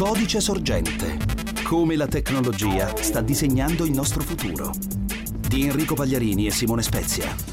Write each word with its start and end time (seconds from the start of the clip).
Codice 0.00 0.40
sorgente. 0.40 1.18
Come 1.62 1.94
la 1.94 2.06
tecnologia 2.06 2.96
sta 2.96 3.20
disegnando 3.20 3.84
il 3.84 3.92
nostro 3.92 4.22
futuro. 4.22 4.72
Di 5.46 5.66
Enrico 5.66 5.92
Pagliarini 5.94 6.46
e 6.46 6.50
Simone 6.50 6.80
Spezia. 6.80 7.49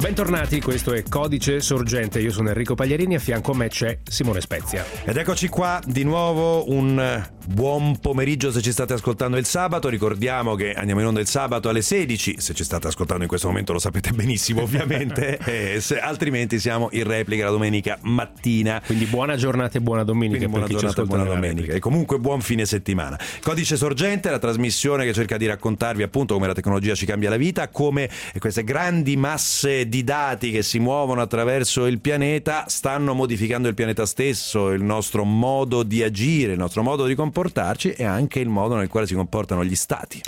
Bentornati, 0.00 0.60
questo 0.60 0.92
è 0.92 1.02
Codice 1.02 1.60
Sorgente. 1.60 2.20
Io 2.20 2.30
sono 2.30 2.50
Enrico 2.50 2.76
Pagliarini, 2.76 3.16
a 3.16 3.18
fianco 3.18 3.50
a 3.50 3.56
me 3.56 3.68
c'è 3.68 3.98
Simone 4.04 4.40
Spezia. 4.40 4.84
Ed 5.04 5.16
eccoci 5.16 5.48
qua 5.48 5.80
di 5.84 6.04
nuovo 6.04 6.70
un 6.70 7.26
buon 7.48 7.98
pomeriggio 7.98 8.52
se 8.52 8.62
ci 8.62 8.70
state 8.70 8.92
ascoltando 8.92 9.36
il 9.38 9.44
sabato. 9.44 9.88
Ricordiamo 9.88 10.54
che 10.54 10.72
andiamo 10.72 11.00
in 11.00 11.08
onda 11.08 11.18
il 11.18 11.26
sabato 11.26 11.68
alle 11.68 11.82
16. 11.82 12.36
Se 12.38 12.54
ci 12.54 12.62
state 12.62 12.86
ascoltando 12.86 13.24
in 13.24 13.28
questo 13.28 13.48
momento 13.48 13.72
lo 13.72 13.80
sapete 13.80 14.12
benissimo, 14.12 14.62
ovviamente. 14.62 15.36
e 15.44 15.80
se, 15.80 15.98
altrimenti 15.98 16.60
siamo 16.60 16.90
in 16.92 17.02
replica 17.02 17.44
la 17.44 17.50
domenica 17.50 17.98
mattina. 18.02 18.80
Quindi 18.86 19.06
buona 19.06 19.34
giornata 19.34 19.78
e 19.78 19.80
buona 19.80 20.04
domenica. 20.04 20.46
Quindi 20.46 20.58
buona 20.58 20.68
giornata 20.68 21.02
e 21.02 21.04
buona 21.06 21.24
domenica. 21.24 21.72
E 21.72 21.80
comunque 21.80 22.20
buon 22.20 22.40
fine 22.40 22.64
settimana. 22.66 23.18
Codice 23.42 23.76
Sorgente, 23.76 24.30
la 24.30 24.38
trasmissione 24.38 25.04
che 25.04 25.12
cerca 25.12 25.36
di 25.36 25.46
raccontarvi 25.46 26.04
appunto 26.04 26.34
come 26.34 26.46
la 26.46 26.54
tecnologia 26.54 26.94
ci 26.94 27.04
cambia 27.04 27.30
la 27.30 27.36
vita, 27.36 27.66
come 27.68 28.08
queste 28.38 28.62
grandi 28.62 29.16
masse 29.16 29.86
di 29.88 30.04
dati 30.04 30.50
che 30.50 30.62
si 30.62 30.78
muovono 30.78 31.20
attraverso 31.20 31.86
il 31.86 32.00
pianeta 32.00 32.64
stanno 32.68 33.14
modificando 33.14 33.68
il 33.68 33.74
pianeta 33.74 34.06
stesso, 34.06 34.70
il 34.70 34.82
nostro 34.82 35.24
modo 35.24 35.82
di 35.82 36.02
agire, 36.02 36.52
il 36.52 36.58
nostro 36.58 36.82
modo 36.82 37.06
di 37.06 37.14
comportarci 37.14 37.92
e 37.92 38.04
anche 38.04 38.40
il 38.40 38.48
modo 38.48 38.76
nel 38.76 38.88
quale 38.88 39.06
si 39.06 39.14
comportano 39.14 39.64
gli 39.64 39.74
stati. 39.74 40.20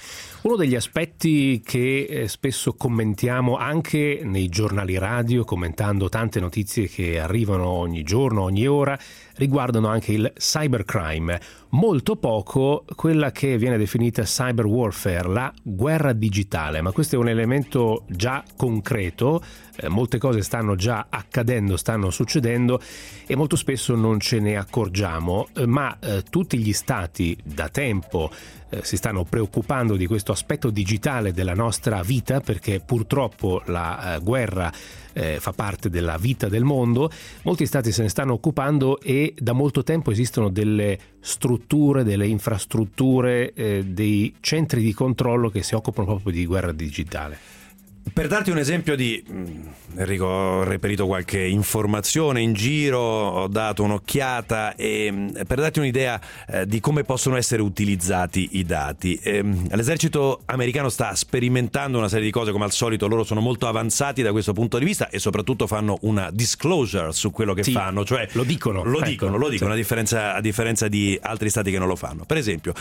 Uno 0.42 0.56
degli 0.56 0.74
aspetti 0.74 1.60
che 1.62 2.06
eh, 2.08 2.28
spesso 2.28 2.72
commentiamo 2.72 3.56
anche 3.56 4.20
nei 4.24 4.48
giornali 4.48 4.96
radio, 4.96 5.44
commentando 5.44 6.08
tante 6.08 6.40
notizie 6.40 6.88
che 6.88 7.20
arrivano 7.20 7.66
ogni 7.66 8.02
giorno, 8.02 8.42
ogni 8.42 8.66
ora, 8.66 8.98
riguardano 9.40 9.88
anche 9.88 10.12
il 10.12 10.30
cybercrime, 10.36 11.40
molto 11.70 12.16
poco 12.16 12.84
quella 12.94 13.32
che 13.32 13.56
viene 13.56 13.78
definita 13.78 14.22
cyber 14.22 14.66
warfare, 14.66 15.28
la 15.28 15.52
guerra 15.62 16.12
digitale, 16.12 16.82
ma 16.82 16.92
questo 16.92 17.16
è 17.16 17.18
un 17.18 17.28
elemento 17.28 18.04
già 18.08 18.44
concreto, 18.54 19.42
eh, 19.80 19.88
molte 19.88 20.18
cose 20.18 20.42
stanno 20.42 20.74
già 20.76 21.06
accadendo, 21.08 21.76
stanno 21.76 22.10
succedendo 22.10 22.80
e 23.26 23.34
molto 23.36 23.56
spesso 23.56 23.94
non 23.94 24.20
ce 24.20 24.38
ne 24.38 24.56
accorgiamo, 24.56 25.48
eh, 25.54 25.66
ma 25.66 25.96
eh, 25.98 26.22
tutti 26.28 26.58
gli 26.58 26.72
stati 26.72 27.36
da 27.42 27.68
tempo 27.68 28.30
si 28.82 28.96
stanno 28.96 29.24
preoccupando 29.24 29.96
di 29.96 30.06
questo 30.06 30.30
aspetto 30.30 30.70
digitale 30.70 31.32
della 31.32 31.54
nostra 31.54 32.02
vita 32.02 32.38
perché 32.38 32.78
purtroppo 32.78 33.60
la 33.66 34.20
guerra 34.22 34.72
fa 34.72 35.52
parte 35.52 35.90
della 35.90 36.16
vita 36.16 36.48
del 36.48 36.62
mondo, 36.62 37.10
molti 37.42 37.66
stati 37.66 37.90
se 37.90 38.02
ne 38.02 38.08
stanno 38.08 38.34
occupando 38.34 39.00
e 39.00 39.34
da 39.36 39.54
molto 39.54 39.82
tempo 39.82 40.12
esistono 40.12 40.50
delle 40.50 40.96
strutture, 41.18 42.04
delle 42.04 42.28
infrastrutture, 42.28 43.52
dei 43.84 44.36
centri 44.38 44.82
di 44.82 44.94
controllo 44.94 45.50
che 45.50 45.64
si 45.64 45.74
occupano 45.74 46.06
proprio 46.06 46.32
di 46.32 46.46
guerra 46.46 46.70
digitale. 46.70 47.59
Per 48.12 48.26
darti 48.26 48.50
un 48.50 48.58
esempio 48.58 48.96
di, 48.96 49.22
mm, 49.30 49.62
Enrico, 49.96 50.24
ho 50.24 50.62
reperito 50.62 51.06
qualche 51.06 51.44
informazione 51.44 52.40
in 52.40 52.54
giro, 52.54 52.98
ho 52.98 53.46
dato 53.46 53.82
un'occhiata 53.82 54.74
e 54.74 55.10
mm, 55.10 55.28
per 55.46 55.60
darti 55.60 55.80
un'idea 55.80 56.20
eh, 56.48 56.66
di 56.66 56.80
come 56.80 57.04
possono 57.04 57.36
essere 57.36 57.60
utilizzati 57.60 58.50
i 58.52 58.64
dati. 58.64 59.16
Eh, 59.22 59.44
l'esercito 59.70 60.40
americano 60.46 60.88
sta 60.88 61.14
sperimentando 61.14 61.98
una 61.98 62.08
serie 62.08 62.24
di 62.24 62.30
cose 62.30 62.52
come 62.52 62.64
al 62.64 62.72
solito, 62.72 63.06
loro 63.06 63.22
sono 63.22 63.40
molto 63.40 63.68
avanzati 63.68 64.22
da 64.22 64.32
questo 64.32 64.54
punto 64.54 64.78
di 64.78 64.86
vista 64.86 65.10
e 65.10 65.18
soprattutto 65.18 65.66
fanno 65.66 65.98
una 66.02 66.30
disclosure 66.32 67.12
su 67.12 67.30
quello 67.30 67.52
che 67.52 67.62
sì, 67.62 67.72
fanno, 67.72 68.04
cioè 68.04 68.28
lo 68.32 68.44
dicono, 68.44 68.82
lo 68.82 68.98
ecco, 68.98 69.08
dicono, 69.08 69.36
lo 69.36 69.48
dicono 69.48 69.70
sì. 69.70 69.76
a, 69.76 69.80
differenza, 69.80 70.34
a 70.34 70.40
differenza 70.40 70.88
di 70.88 71.18
altri 71.20 71.50
stati 71.50 71.70
che 71.70 71.78
non 71.78 71.86
lo 71.88 71.96
fanno. 71.96 72.24
Per 72.24 72.38
esempio, 72.38 72.72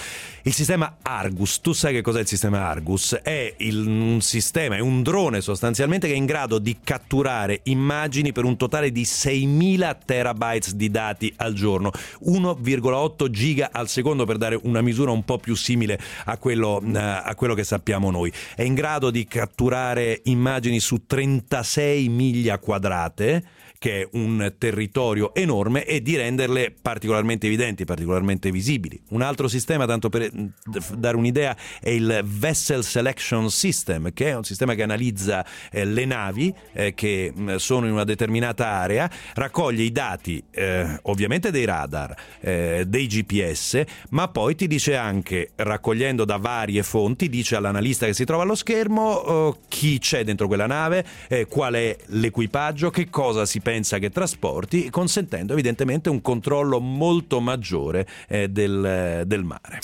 il 0.43 0.53
sistema 0.53 0.97
Argus, 1.01 1.59
tu 1.59 1.73
sai 1.73 1.93
che 1.93 2.01
cos'è 2.01 2.21
il 2.21 2.27
sistema 2.27 2.67
Argus? 2.67 3.19
È 3.21 3.53
il, 3.57 3.85
un 3.85 4.21
sistema, 4.21 4.75
è 4.75 4.79
un 4.79 5.03
drone 5.09 5.41
sostanzialmente 5.41 6.05
che 6.07 6.13
è 6.13 6.17
in 6.17 6.27
grado 6.27 6.59
di 6.59 6.77
catturare 6.83 7.61
immagini 7.63 8.31
per 8.31 8.43
un 8.43 8.57
totale 8.57 8.91
di 8.91 9.01
6.000 9.01 9.97
terabytes 10.05 10.75
di 10.75 10.91
dati 10.91 11.33
al 11.37 11.53
giorno, 11.53 11.91
1,8 12.25 13.29
giga 13.29 13.69
al 13.71 13.89
secondo 13.89 14.25
per 14.25 14.37
dare 14.37 14.59
una 14.61 14.81
misura 14.81 15.09
un 15.09 15.25
po' 15.25 15.39
più 15.39 15.55
simile 15.55 15.99
a 16.25 16.37
quello, 16.37 16.79
eh, 16.81 16.99
a 16.99 17.33
quello 17.35 17.55
che 17.55 17.63
sappiamo 17.63 18.11
noi. 18.11 18.31
È 18.55 18.61
in 18.61 18.75
grado 18.75 19.09
di 19.09 19.25
catturare 19.25 20.21
immagini 20.25 20.79
su 20.79 21.05
36 21.07 22.07
miglia 22.07 22.59
quadrate 22.59 23.43
che 23.79 24.01
è 24.01 24.07
un 24.11 24.55
territorio 24.57 25.33
enorme, 25.33 25.85
e 25.85 26.01
di 26.01 26.17
renderle 26.17 26.75
particolarmente 26.79 27.47
evidenti, 27.47 27.85
particolarmente 27.85 28.51
visibili. 28.51 29.01
Un 29.11 29.21
altro 29.21 29.47
sistema, 29.47 29.85
tanto 29.85 30.09
per 30.09 30.29
dare 30.97 31.15
un'idea, 31.15 31.55
è 31.79 31.89
il 31.89 32.21
Vessel 32.25 32.83
Selection 32.83 33.49
System, 33.49 34.11
che 34.11 34.27
è 34.27 34.35
un 34.35 34.43
sistema 34.43 34.73
che 34.73 34.83
analizza 34.83 35.45
eh, 35.71 35.85
le 35.85 36.03
navi 36.03 36.53
eh, 36.73 36.93
che 36.93 37.31
mh, 37.33 37.55
sono 37.55 37.85
in 37.85 37.93
una 37.93 38.03
determinata 38.03 38.67
area, 38.67 39.09
raccoglie 39.35 39.83
i 39.83 39.93
dati 39.93 40.43
eh, 40.51 40.99
ovviamente 41.03 41.49
dei 41.49 41.63
radar, 41.63 42.13
eh, 42.41 42.83
dei 42.85 43.07
GPS, 43.07 43.81
ma 44.09 44.27
poi 44.27 44.55
ti 44.55 44.67
dice 44.67 44.97
anche, 44.97 45.51
raccogliendo 45.55 46.25
da 46.25 46.35
varie 46.35 46.83
fonti, 46.83 47.29
dice 47.29 47.55
all'analista 47.55 48.05
che 48.05 48.13
si 48.13 48.25
trova 48.25 48.43
allo 48.43 48.55
schermo 48.55 49.09
oh, 49.09 49.57
chi 49.69 49.99
c'è 49.99 50.25
dentro 50.25 50.47
quella 50.47 50.67
nave, 50.67 51.05
eh, 51.29 51.45
qual 51.45 51.75
è 51.75 51.95
l'equipaggio, 52.07 52.89
che 52.89 53.09
cosa 53.09 53.45
si 53.45 53.61
pensa 53.61 53.67
che 53.99 54.09
trasporti, 54.09 54.89
consentendo 54.89 55.53
evidentemente 55.53 56.09
un 56.09 56.21
controllo 56.21 56.79
molto 56.79 57.39
maggiore 57.39 58.07
eh, 58.27 58.49
del, 58.49 59.23
del 59.25 59.43
mare. 59.43 59.79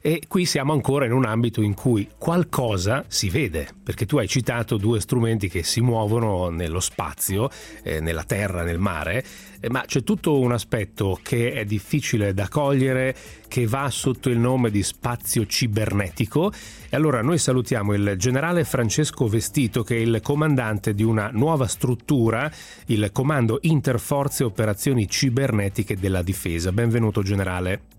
E 0.00 0.22
qui 0.28 0.44
siamo 0.44 0.72
ancora 0.72 1.06
in 1.06 1.12
un 1.12 1.24
ambito 1.24 1.60
in 1.60 1.74
cui 1.74 2.08
qualcosa 2.16 3.04
si 3.08 3.30
vede, 3.30 3.68
perché 3.82 4.06
tu 4.06 4.18
hai 4.18 4.28
citato 4.28 4.76
due 4.76 5.00
strumenti 5.00 5.48
che 5.48 5.64
si 5.64 5.80
muovono 5.80 6.50
nello 6.50 6.78
spazio, 6.78 7.50
eh, 7.82 7.98
nella 7.98 8.22
terra, 8.22 8.62
nel 8.62 8.78
mare, 8.78 9.24
eh, 9.58 9.68
ma 9.70 9.82
c'è 9.84 10.04
tutto 10.04 10.38
un 10.38 10.52
aspetto 10.52 11.18
che 11.20 11.52
è 11.52 11.64
difficile 11.64 12.32
da 12.32 12.48
cogliere, 12.48 13.14
che 13.48 13.66
va 13.66 13.90
sotto 13.90 14.28
il 14.28 14.38
nome 14.38 14.70
di 14.70 14.84
spazio 14.84 15.44
cibernetico. 15.46 16.52
E 16.88 16.96
allora 16.96 17.20
noi 17.20 17.38
salutiamo 17.38 17.92
il 17.94 18.14
generale 18.16 18.62
Francesco 18.62 19.26
Vestito, 19.26 19.82
che 19.82 19.96
è 19.96 20.00
il 20.00 20.20
comandante 20.22 20.94
di 20.94 21.02
una 21.02 21.30
nuova 21.32 21.66
struttura, 21.66 22.50
il 22.86 23.10
Comando 23.10 23.58
Interforze 23.62 24.44
Operazioni 24.44 25.08
Cibernetiche 25.08 25.96
della 25.96 26.22
Difesa. 26.22 26.70
Benvenuto 26.70 27.22
generale. 27.22 27.97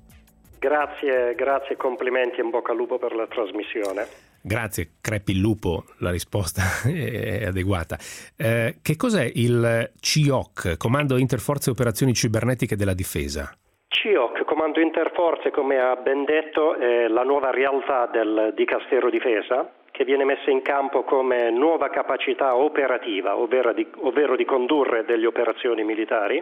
Grazie, 0.59 1.35
grazie, 1.35 1.77
complimenti 1.77 2.41
e 2.41 2.43
in 2.43 2.49
bocca 2.49 2.71
al 2.71 2.77
lupo 2.77 2.97
per 2.97 3.15
la 3.15 3.25
trasmissione. 3.27 4.27
Grazie, 4.41 4.91
crepi 5.01 5.31
il 5.31 5.39
lupo, 5.39 5.85
la 5.99 6.11
risposta 6.11 6.61
è 6.85 7.45
adeguata. 7.45 7.97
Eh, 8.37 8.75
che 8.81 8.95
cos'è 8.97 9.29
il 9.35 9.91
CIOC, 9.99 10.77
Comando 10.77 11.17
Interforze 11.17 11.69
Operazioni 11.69 12.13
Cibernetiche 12.13 12.75
della 12.75 12.93
Difesa? 12.93 13.51
CIOC, 13.87 14.43
Comando 14.43 14.81
Interforze, 14.81 15.49
come 15.49 15.79
ha 15.79 15.95
ben 15.95 16.25
detto, 16.25 16.75
è 16.75 17.07
la 17.07 17.23
nuova 17.23 17.51
realtà 17.51 18.07
del 18.11 18.53
Dicastero 18.53 19.09
Difesa 19.09 19.71
che 19.91 20.05
viene 20.05 20.23
messa 20.23 20.49
in 20.49 20.61
campo 20.61 21.03
come 21.03 21.51
nuova 21.51 21.89
capacità 21.89 22.55
operativa, 22.55 23.35
ovvero 23.35 23.73
di, 23.73 23.85
ovvero 23.97 24.37
di 24.37 24.45
condurre 24.45 25.03
delle 25.03 25.25
operazioni 25.25 25.83
militari 25.83 26.41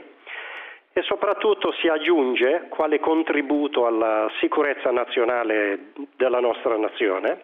e 0.97 1.03
soprattutto 1.03 1.72
si 1.74 1.88
aggiunge 1.88 2.66
quale 2.69 3.00
contributo 3.00 3.85
alla 3.85 4.28
sicurezza 4.40 4.90
nazionale 4.90 5.91
della 6.16 6.40
nostra 6.40 6.75
nazione, 6.75 7.44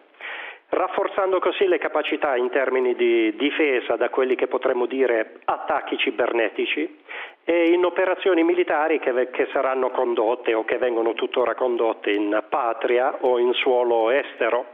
rafforzando 0.70 1.38
così 1.38 1.68
le 1.68 1.78
capacità 1.78 2.34
in 2.34 2.50
termini 2.50 2.96
di 2.96 3.32
difesa 3.36 3.94
da 3.94 4.08
quelli 4.08 4.34
che 4.34 4.48
potremmo 4.48 4.86
dire 4.86 5.38
attacchi 5.44 5.96
cibernetici 5.98 6.98
e 7.44 7.68
in 7.68 7.84
operazioni 7.84 8.42
militari 8.42 8.98
che, 8.98 9.30
che 9.30 9.46
saranno 9.52 9.90
condotte 9.90 10.52
o 10.52 10.64
che 10.64 10.78
vengono 10.78 11.12
tuttora 11.12 11.54
condotte 11.54 12.10
in 12.10 12.42
patria 12.48 13.18
o 13.20 13.38
in 13.38 13.52
suolo 13.52 14.10
estero. 14.10 14.73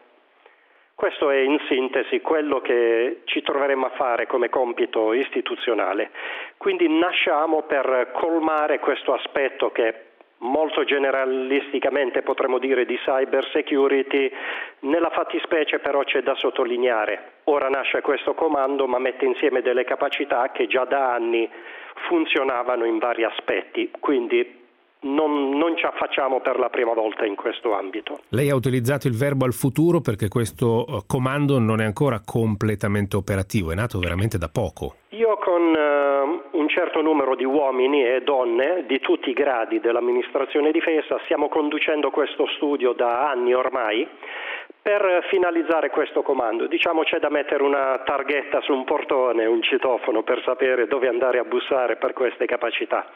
Questo 1.00 1.30
è 1.30 1.38
in 1.38 1.58
sintesi 1.66 2.20
quello 2.20 2.60
che 2.60 3.22
ci 3.24 3.40
troveremo 3.40 3.86
a 3.86 3.90
fare 3.96 4.26
come 4.26 4.50
compito 4.50 5.14
istituzionale. 5.14 6.10
Quindi 6.58 6.90
nasciamo 6.90 7.62
per 7.62 8.10
colmare 8.12 8.80
questo 8.80 9.14
aspetto 9.14 9.72
che 9.72 10.08
molto 10.40 10.84
generalisticamente 10.84 12.20
potremmo 12.20 12.58
dire 12.58 12.84
di 12.84 12.98
cyber 12.98 13.48
security, 13.50 14.30
nella 14.80 15.08
fattispecie 15.08 15.78
però 15.78 16.02
c'è 16.04 16.20
da 16.20 16.34
sottolineare. 16.34 17.36
Ora 17.44 17.70
nasce 17.70 18.02
questo 18.02 18.34
comando 18.34 18.86
ma 18.86 18.98
mette 18.98 19.24
insieme 19.24 19.62
delle 19.62 19.84
capacità 19.84 20.50
che 20.52 20.66
già 20.66 20.84
da 20.84 21.14
anni 21.14 21.50
funzionavano 22.08 22.84
in 22.84 22.98
vari 22.98 23.24
aspetti, 23.24 23.90
quindi 23.98 24.59
non, 25.02 25.50
non, 25.50 25.76
ci 25.76 25.86
affacciamo 25.86 26.40
per 26.40 26.58
la 26.58 26.68
prima 26.68 26.92
volta 26.92 27.24
in 27.24 27.34
questo 27.34 27.74
ambito. 27.74 28.20
Lei 28.28 28.50
ha 28.50 28.54
utilizzato 28.54 29.06
il 29.06 29.16
verbo 29.16 29.44
al 29.44 29.52
futuro 29.52 30.00
perché 30.00 30.28
questo 30.28 30.86
eh, 30.86 31.00
comando 31.06 31.58
non 31.58 31.80
è 31.80 31.84
ancora 31.84 32.20
completamente 32.24 33.16
operativo, 33.16 33.72
è 33.72 33.74
nato 33.74 33.98
veramente 33.98 34.38
da 34.38 34.48
poco. 34.48 34.96
Io 35.10 35.36
con 35.38 35.62
uh, 35.62 36.58
un 36.58 36.68
certo 36.68 37.02
numero 37.02 37.34
di 37.34 37.44
uomini 37.44 38.04
e 38.04 38.22
donne 38.22 38.84
di 38.86 39.00
tutti 39.00 39.30
i 39.30 39.32
gradi 39.32 39.80
dell'amministrazione 39.80 40.70
difesa 40.70 41.18
stiamo 41.24 41.48
conducendo 41.48 42.10
questo 42.10 42.46
studio 42.56 42.92
da 42.92 43.28
anni 43.28 43.52
ormai 43.52 44.06
per 44.82 45.26
finalizzare 45.28 45.90
questo 45.90 46.22
comando. 46.22 46.66
Diciamo 46.66 47.02
c'è 47.02 47.18
da 47.18 47.28
mettere 47.28 47.62
una 47.62 48.00
targhetta 48.04 48.60
su 48.62 48.72
un 48.72 48.84
portone, 48.84 49.44
un 49.44 49.62
citofono 49.62 50.22
per 50.22 50.42
sapere 50.42 50.86
dove 50.86 51.08
andare 51.08 51.38
a 51.38 51.44
bussare 51.44 51.96
per 51.96 52.12
queste 52.12 52.46
capacità. 52.46 53.06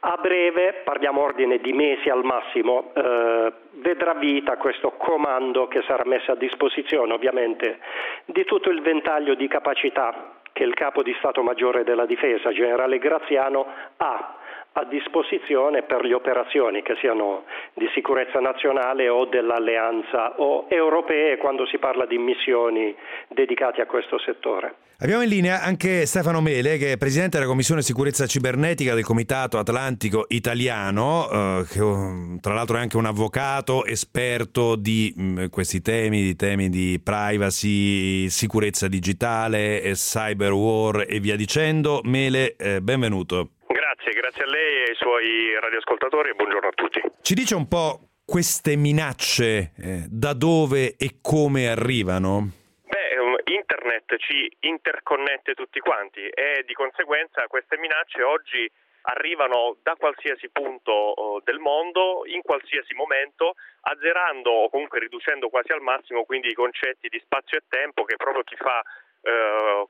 A 0.00 0.16
breve, 0.20 0.82
parliamo 0.84 1.22
ordine 1.22 1.58
di 1.58 1.72
mesi 1.72 2.08
al 2.08 2.24
massimo, 2.24 2.92
eh, 2.94 3.52
vedrà 3.72 4.14
vita 4.14 4.56
questo 4.56 4.90
comando 4.92 5.66
che 5.66 5.82
sarà 5.86 6.04
messo 6.04 6.32
a 6.32 6.36
disposizione 6.36 7.12
ovviamente 7.12 7.78
di 8.26 8.44
tutto 8.44 8.70
il 8.70 8.82
ventaglio 8.82 9.34
di 9.34 9.48
capacità 9.48 10.34
che 10.52 10.64
il 10.64 10.74
capo 10.74 11.02
di 11.02 11.14
Stato 11.18 11.42
Maggiore 11.42 11.84
della 11.84 12.04
Difesa, 12.04 12.50
generale 12.50 12.98
Graziano, 12.98 13.66
ha 13.96 14.37
a 14.78 14.84
disposizione 14.84 15.82
per 15.82 16.04
le 16.04 16.14
operazioni 16.14 16.82
che 16.82 16.94
siano 17.00 17.44
di 17.74 17.88
sicurezza 17.94 18.38
nazionale 18.38 19.08
o 19.08 19.24
dell'alleanza 19.24 20.38
o 20.38 20.66
europee 20.68 21.36
quando 21.36 21.66
si 21.66 21.78
parla 21.78 22.06
di 22.06 22.16
missioni 22.16 22.94
dedicate 23.26 23.82
a 23.82 23.86
questo 23.86 24.18
settore. 24.20 24.86
Abbiamo 25.00 25.22
in 25.22 25.28
linea 25.28 25.62
anche 25.62 26.06
Stefano 26.06 26.40
Mele, 26.40 26.76
che 26.76 26.92
è 26.92 26.96
presidente 26.96 27.36
della 27.36 27.48
Commissione 27.48 27.82
Sicurezza 27.82 28.26
Cibernetica 28.26 28.94
del 28.94 29.04
Comitato 29.04 29.58
Atlantico 29.58 30.24
Italiano, 30.28 31.28
eh, 31.30 31.64
che 31.70 31.80
oh, 31.80 32.36
tra 32.40 32.54
l'altro 32.54 32.76
è 32.76 32.80
anche 32.80 32.96
un 32.96 33.06
avvocato 33.06 33.84
esperto 33.84 34.74
di 34.74 35.12
mh, 35.14 35.22
mm, 35.22 35.44
questi 35.50 35.82
temi, 35.82 36.22
di 36.22 36.34
temi 36.34 36.68
di 36.68 37.00
privacy, 37.02 38.28
sicurezza 38.28 38.88
digitale, 38.88 39.92
cyber 39.92 40.52
war 40.52 41.04
e 41.08 41.20
via 41.20 41.36
dicendo. 41.36 42.00
Mele, 42.02 42.56
eh, 42.56 42.80
benvenuto. 42.80 43.50
Grazie, 43.68 44.12
grazie 44.12 44.44
a 44.44 44.46
lei 44.46 44.76
e 44.76 44.88
ai 44.88 44.94
suoi 44.96 45.58
radioascoltatori 45.60 46.30
e 46.30 46.34
buongiorno 46.34 46.68
a 46.68 46.72
tutti. 46.72 47.00
Ci 47.20 47.34
dice 47.34 47.54
un 47.54 47.68
po' 47.68 48.00
queste 48.24 48.76
minacce, 48.76 49.72
eh, 49.76 50.04
da 50.08 50.32
dove 50.32 50.96
e 50.96 51.20
come 51.20 51.68
arrivano? 51.68 52.48
Beh, 52.88 53.18
um, 53.18 53.36
internet 53.44 54.16
ci 54.16 54.50
interconnette 54.60 55.54
tutti 55.54 55.80
quanti 55.80 56.20
e 56.20 56.64
di 56.66 56.72
conseguenza 56.72 57.46
queste 57.46 57.76
minacce 57.78 58.22
oggi 58.22 58.70
arrivano 59.02 59.76
da 59.82 59.94
qualsiasi 59.96 60.48
punto 60.50 60.92
oh, 60.92 61.40
del 61.44 61.58
mondo, 61.58 62.22
in 62.26 62.42
qualsiasi 62.42 62.94
momento, 62.94 63.54
azzerando 63.82 64.50
o 64.50 64.68
comunque 64.70 64.98
riducendo 64.98 65.48
quasi 65.48 65.72
al 65.72 65.80
massimo 65.80 66.24
quindi 66.24 66.48
i 66.48 66.54
concetti 66.54 67.08
di 67.08 67.20
spazio 67.24 67.58
e 67.58 67.64
tempo 67.68 68.04
che 68.04 68.16
proprio 68.16 68.42
chi 68.44 68.56
fa 68.56 68.82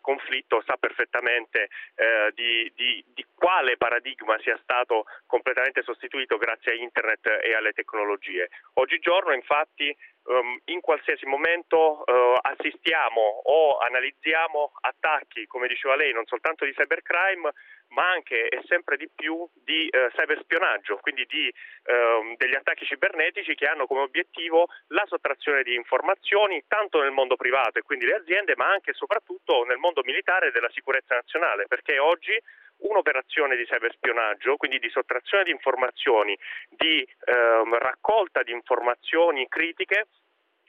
conflitto 0.00 0.62
sa 0.67 0.76
perfettamente 0.76 1.69
eh, 1.94 2.32
di, 2.35 2.73
di, 2.75 3.05
di, 3.14 3.25
quale 3.35 3.76
paradigma 3.76 4.37
sia 4.40 4.58
stato 4.62 5.05
completamente 5.26 5.82
sostituito 5.82 6.38
grazie 6.38 6.73
a 6.73 6.75
internet 6.75 7.26
e 7.43 7.55
alle 7.55 7.73
tecnologie. 7.73 8.49
Oggigiorno 8.75 9.32
infatti 9.32 9.94
um, 10.25 10.58
in 10.67 10.81
qualsiasi 10.81 11.26
momento 11.26 12.02
uh, 12.05 12.37
assistiamo 12.40 13.20
o 13.44 13.79
analizziamo 13.79 14.73
attacchi, 14.81 15.46
come 15.46 15.69
diceva 15.69 15.96
lei, 15.96 16.12
non 16.12 16.26
soltanto 16.26 16.64
di 16.64 16.73
cybercrime, 16.73 17.52
ma 17.90 18.11
anche 18.11 18.49
e 18.49 18.62
sempre 18.67 18.96
di 18.96 19.08
più 19.14 19.49
di 19.55 19.88
uh, 19.90 20.11
cyberspionaggio, 20.14 20.99
quindi 20.99 21.25
di, 21.26 21.52
uh, 21.85 22.35
degli 22.37 22.55
attacchi 22.55 22.85
cibernetici 22.85 23.55
che 23.55 23.67
hanno 23.67 23.87
come 23.87 24.00
obiettivo 24.00 24.69
la 24.88 25.05
sottrazione 25.06 25.62
di 25.62 25.75
informazioni 25.75 26.62
tanto 26.67 27.00
nel 27.02 27.12
mondo 27.12 27.37
privato 27.37 27.79
e 27.79 27.82
quindi 27.82 28.06
le 28.06 28.17
aziende, 28.17 28.55
ma 28.56 28.70
anche 28.70 28.90
e 28.90 28.94
soprattutto 28.94 29.64
nel 29.64 29.79
mondo 29.79 30.02
militare 30.05 30.50
della 30.50 30.70
sicurezza 30.70 31.14
nazionale, 31.14 31.67
perché 31.67 31.99
oggi 31.99 32.37
un'operazione 32.79 33.56
di 33.56 33.64
cyberspionaggio, 33.64 34.56
quindi 34.56 34.79
di 34.79 34.88
sottrazione 34.91 35.44
di 35.44 35.50
informazioni, 35.50 36.38
di 36.69 37.06
ehm, 37.25 37.76
raccolta 37.79 38.43
di 38.43 38.52
informazioni 38.52 39.49
critiche, 39.49 40.06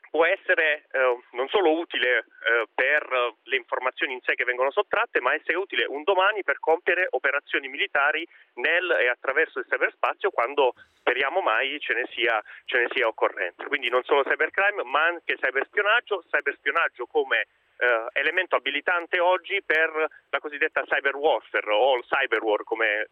può 0.09 0.25
essere 0.25 0.85
eh, 0.91 1.19
non 1.31 1.47
solo 1.49 1.77
utile 1.77 2.19
eh, 2.19 2.67
per 2.73 3.07
le 3.43 3.55
informazioni 3.55 4.13
in 4.13 4.21
sé 4.21 4.35
che 4.35 4.43
vengono 4.43 4.71
sottratte, 4.71 5.21
ma 5.21 5.33
essere 5.33 5.57
utile 5.57 5.85
un 5.85 6.03
domani 6.03 6.43
per 6.43 6.59
compiere 6.59 7.07
operazioni 7.11 7.67
militari 7.67 8.27
nel 8.55 8.89
e 8.99 9.07
attraverso 9.07 9.59
il 9.59 9.65
cyberspazio 9.69 10.31
quando 10.31 10.73
speriamo 10.93 11.41
mai 11.41 11.79
ce 11.79 11.93
ne 11.93 12.07
sia, 12.11 12.41
ce 12.65 12.79
ne 12.79 12.87
sia 12.93 13.07
occorrenza. 13.07 13.63
Quindi 13.65 13.89
non 13.89 14.03
solo 14.03 14.23
cybercrime, 14.23 14.83
ma 14.83 15.05
anche 15.05 15.37
cyberspionaggio, 15.37 16.23
cyberspionaggio 16.29 17.05
come 17.05 17.47
eh, 17.79 18.07
elemento 18.13 18.55
abilitante 18.55 19.19
oggi 19.19 19.61
per 19.65 19.89
la 20.29 20.39
cosiddetta 20.39 20.83
cyber 20.83 21.15
warfare 21.15 21.71
o 21.71 21.95
il 21.95 22.03
cyber 22.03 22.43
war 22.43 22.63
come 22.63 23.07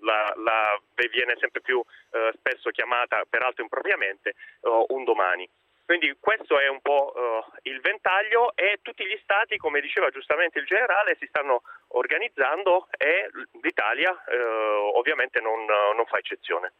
la, 0.00 0.32
la, 0.36 0.80
viene 1.10 1.36
sempre 1.38 1.60
più 1.60 1.82
eh, 2.10 2.32
spesso 2.36 2.70
chiamata, 2.70 3.24
peraltro 3.28 3.62
impropriamente, 3.62 4.30
eh, 4.30 4.84
un 4.88 5.04
domani. 5.04 5.48
Quindi 5.84 6.16
questo 6.18 6.58
è 6.58 6.68
un 6.68 6.80
po' 6.80 7.12
uh, 7.14 7.58
il 7.62 7.80
ventaglio 7.80 8.54
e 8.54 8.78
tutti 8.82 9.04
gli 9.04 9.18
stati, 9.22 9.56
come 9.56 9.80
diceva 9.80 10.10
giustamente 10.10 10.58
il 10.58 10.66
generale, 10.66 11.16
si 11.18 11.26
stanno 11.26 11.62
organizzando 11.88 12.88
e 12.96 13.28
l'Italia 13.60 14.10
uh, 14.10 14.96
ovviamente 14.96 15.40
non, 15.40 15.64
non 15.64 16.06
fa 16.06 16.18
eccezione. 16.18 16.72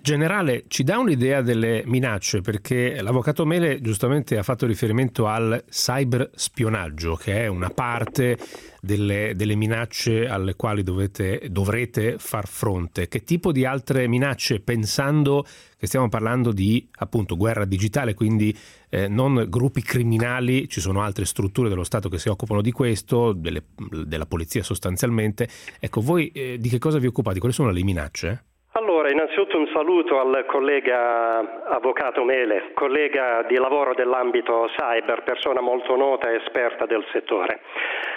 Generale, 0.00 0.64
ci 0.68 0.82
dà 0.82 0.96
un'idea 0.96 1.42
delle 1.42 1.82
minacce 1.84 2.40
perché 2.40 3.02
l'avvocato 3.02 3.44
Mele 3.44 3.82
giustamente 3.82 4.38
ha 4.38 4.42
fatto 4.42 4.64
riferimento 4.64 5.26
al 5.26 5.62
cyberspionaggio, 5.68 7.16
che 7.16 7.42
è 7.42 7.48
una 7.48 7.68
parte 7.68 8.38
delle, 8.80 9.34
delle 9.36 9.54
minacce 9.54 10.26
alle 10.26 10.56
quali 10.56 10.82
dovete, 10.82 11.48
dovrete 11.50 12.16
far 12.16 12.48
fronte. 12.48 13.08
Che 13.08 13.24
tipo 13.24 13.52
di 13.52 13.66
altre 13.66 14.08
minacce, 14.08 14.60
pensando 14.60 15.44
che 15.76 15.86
stiamo 15.86 16.08
parlando 16.08 16.50
di 16.50 16.88
appunto 17.00 17.36
guerra 17.36 17.66
digitale, 17.66 18.14
quindi 18.14 18.56
eh, 18.88 19.06
non 19.06 19.44
gruppi 19.50 19.82
criminali, 19.82 20.66
ci 20.66 20.80
sono 20.80 21.02
altre 21.02 21.26
strutture 21.26 21.68
dello 21.68 21.84
Stato 21.84 22.08
che 22.08 22.18
si 22.18 22.30
occupano 22.30 22.62
di 22.62 22.72
questo, 22.72 23.34
delle, 23.34 23.64
della 24.06 24.24
polizia 24.24 24.62
sostanzialmente. 24.62 25.46
Ecco, 25.78 26.00
voi 26.00 26.28
eh, 26.28 26.56
di 26.58 26.70
che 26.70 26.78
cosa 26.78 26.96
vi 26.96 27.06
occupate? 27.06 27.38
Quali 27.38 27.52
sono 27.52 27.70
le 27.70 27.84
minacce? 27.84 28.44
Allora, 28.76 29.08
innanzitutto 29.08 29.56
un 29.56 29.68
saluto 29.72 30.18
al 30.18 30.46
collega 30.46 31.62
Avvocato 31.68 32.24
Mele, 32.24 32.72
collega 32.74 33.44
di 33.46 33.54
lavoro 33.54 33.94
dell'ambito 33.94 34.68
cyber, 34.76 35.22
persona 35.22 35.60
molto 35.60 35.94
nota 35.94 36.28
e 36.28 36.42
esperta 36.42 36.84
del 36.84 37.06
settore. 37.12 37.60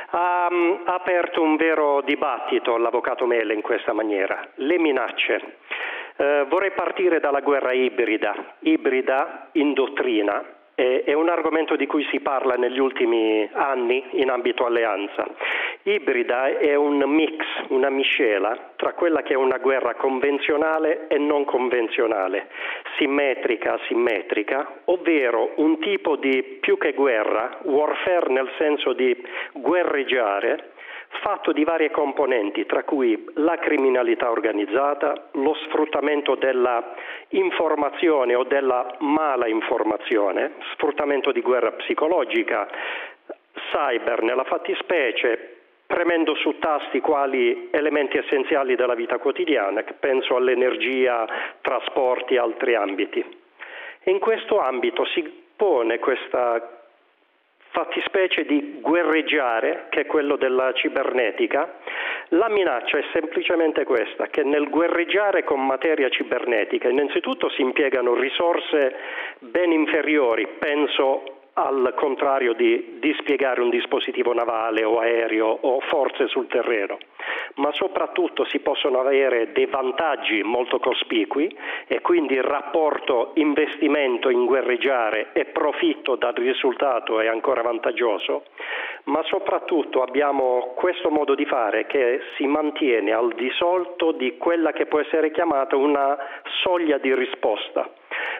Ha, 0.09 0.47
ha 0.47 0.93
aperto 0.95 1.43
un 1.43 1.57
vero 1.57 2.01
dibattito 2.01 2.75
l'Avvocato 2.77 3.27
Mele 3.27 3.53
in 3.53 3.61
questa 3.61 3.93
maniera. 3.93 4.47
Le 4.55 4.79
minacce. 4.79 5.57
Eh, 6.15 6.45
vorrei 6.49 6.71
partire 6.71 7.19
dalla 7.19 7.41
guerra 7.41 7.71
ibrida, 7.73 8.55
ibrida 8.61 9.49
in 9.51 9.73
dottrina, 9.73 10.43
è 10.79 11.11
un 11.13 11.27
argomento 11.27 11.75
di 11.75 11.87
cui 11.87 12.05
si 12.11 12.19
parla 12.19 12.53
negli 12.53 12.77
ultimi 12.77 13.49
anni 13.51 14.03
in 14.11 14.29
ambito 14.29 14.63
alleanza. 14.63 15.25
Ibrida 15.81 16.55
è 16.59 16.75
un 16.75 16.97
mix, 17.07 17.43
una 17.69 17.89
miscela 17.89 18.73
tra 18.75 18.93
quella 18.93 19.23
che 19.23 19.33
è 19.33 19.35
una 19.35 19.57
guerra 19.57 19.95
convenzionale 19.95 21.07
e 21.07 21.17
non 21.17 21.45
convenzionale, 21.45 22.49
simmetrica, 22.97 23.73
asimmetrica, 23.73 24.81
ovvero 24.85 25.53
un 25.55 25.79
tipo 25.79 26.15
di 26.15 26.59
più 26.61 26.77
che 26.77 26.93
guerra, 26.93 27.57
warfare 27.63 28.31
nel 28.31 28.49
senso 28.59 28.93
di 28.93 29.19
guerreggiare, 29.53 30.73
fatto 31.21 31.51
di 31.51 31.63
varie 31.63 31.91
componenti, 31.91 32.65
tra 32.65 32.83
cui 32.83 33.25
la 33.35 33.57
criminalità 33.57 34.29
organizzata, 34.29 35.29
lo 35.33 35.53
sfruttamento 35.65 36.35
della 36.35 36.93
informazione 37.29 38.35
o 38.35 38.43
della 38.43 38.95
mala 38.99 39.47
informazione, 39.47 40.53
sfruttamento 40.73 41.31
di 41.31 41.41
guerra 41.41 41.71
psicologica, 41.71 42.67
cyber 43.71 44.21
nella 44.21 44.43
fattispecie, 44.43 45.55
premendo 45.87 46.35
su 46.35 46.59
tasti 46.59 46.99
quali 46.99 47.69
elementi 47.71 48.17
essenziali 48.17 48.75
della 48.75 48.95
vita 48.95 49.17
quotidiana, 49.17 49.83
penso 49.99 50.35
all'energia, 50.35 51.25
trasporti 51.61 52.35
e 52.35 52.39
altri 52.39 52.75
ambiti. 52.75 53.23
In 54.03 54.19
questo 54.19 54.59
ambito 54.59 55.05
si 55.05 55.45
pone 55.55 55.99
questa 55.99 56.76
fattispecie 57.77 58.43
di 58.43 58.79
guerreggiare, 58.81 59.85
che 59.89 60.01
è 60.01 60.05
quello 60.07 60.35
della 60.35 60.73
cibernetica, 60.73 61.75
la 62.29 62.49
minaccia 62.49 62.97
è 62.97 63.03
semplicemente 63.13 63.83
questa, 63.83 64.25
che 64.27 64.41
nel 64.41 64.67
guerreggiare 64.67 65.43
con 65.43 65.63
materia 65.63 66.09
cibernetica 66.09 66.89
innanzitutto 66.89 67.51
si 67.51 67.61
impiegano 67.61 68.15
risorse 68.15 68.95
ben 69.41 69.71
inferiori, 69.71 70.47
penso 70.57 71.36
al 71.57 71.93
contrario 71.95 72.53
di 72.53 72.97
dispiegare 72.99 73.61
un 73.61 73.71
dispositivo 73.71 74.31
navale 74.31 74.83
o 74.83 74.99
aereo 74.99 75.47
o 75.47 75.79
forze 75.79 76.27
sul 76.27 76.45
terreno, 76.45 76.99
ma 77.55 77.71
soprattutto 77.73 78.45
si 78.45 78.59
possono 78.59 78.99
avere 78.99 79.51
dei 79.53 79.65
vantaggi 79.65 80.43
molto 80.43 80.77
cospicui 80.77 81.55
e 81.87 82.01
quindi 82.01 82.35
il 82.35 82.43
rapporto 82.43 83.31
investimento 83.35 84.29
in 84.29 84.45
guerreggiare 84.45 85.29
e 85.33 85.45
profitto 85.45 86.15
dal 86.15 86.35
risultato 86.35 87.19
è 87.19 87.27
ancora 87.27 87.63
vantaggioso, 87.63 88.43
ma 89.05 89.23
soprattutto 89.23 90.03
abbiamo 90.03 90.73
questo 90.75 91.09
modo 91.09 91.33
di 91.33 91.45
fare 91.45 91.87
che 91.87 92.21
si 92.35 92.45
mantiene 92.45 93.13
al 93.13 93.33
di 93.33 93.49
sotto 93.57 94.11
di 94.11 94.37
quella 94.37 94.71
che 94.73 94.85
può 94.85 94.99
essere 94.99 95.31
chiamata 95.31 95.75
una 95.75 96.15
soglia 96.61 96.99
di 96.99 97.15
risposta. 97.15 97.89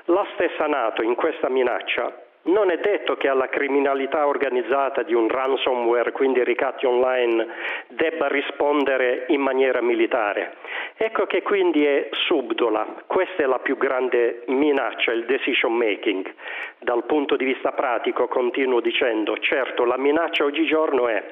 La 0.06 0.26
stessa 0.36 0.68
Nato 0.68 1.02
in 1.02 1.16
questa 1.16 1.50
minaccia 1.50 2.26
non 2.48 2.72
è 2.72 2.78
detto 2.78 3.16
che 3.16 3.28
alla 3.28 3.50
criminalità 3.50 4.28
organizzata 4.28 5.04
di 5.04 5.14
un 5.14 5.28
ransomware, 5.28 6.12
quindi 6.12 6.44
ricatti 6.44 6.86
online, 6.86 7.48
debba 7.88 8.28
rispondere 8.28 9.26
in 9.28 9.42
maniera 9.42 9.82
militare. 9.82 10.56
Ecco 10.98 11.26
che 11.26 11.42
quindi 11.42 11.86
è 11.86 12.10
subdola, 12.12 13.04
questa 13.06 13.44
è 13.44 13.46
la 13.46 13.60
più 13.60 13.78
grande 13.78 14.44
minaccia, 14.48 15.12
il 15.12 15.26
decision 15.26 15.74
making. 15.74 16.34
Dal 16.80 17.06
punto 17.06 17.36
di 17.36 17.46
vista 17.46 17.72
pratico 17.72 18.28
continuo 18.28 18.80
dicendo, 18.80 19.38
certo 19.38 19.86
la 19.86 19.98
minaccia 19.98 20.44
oggigiorno 20.44 21.08
è 21.08 21.24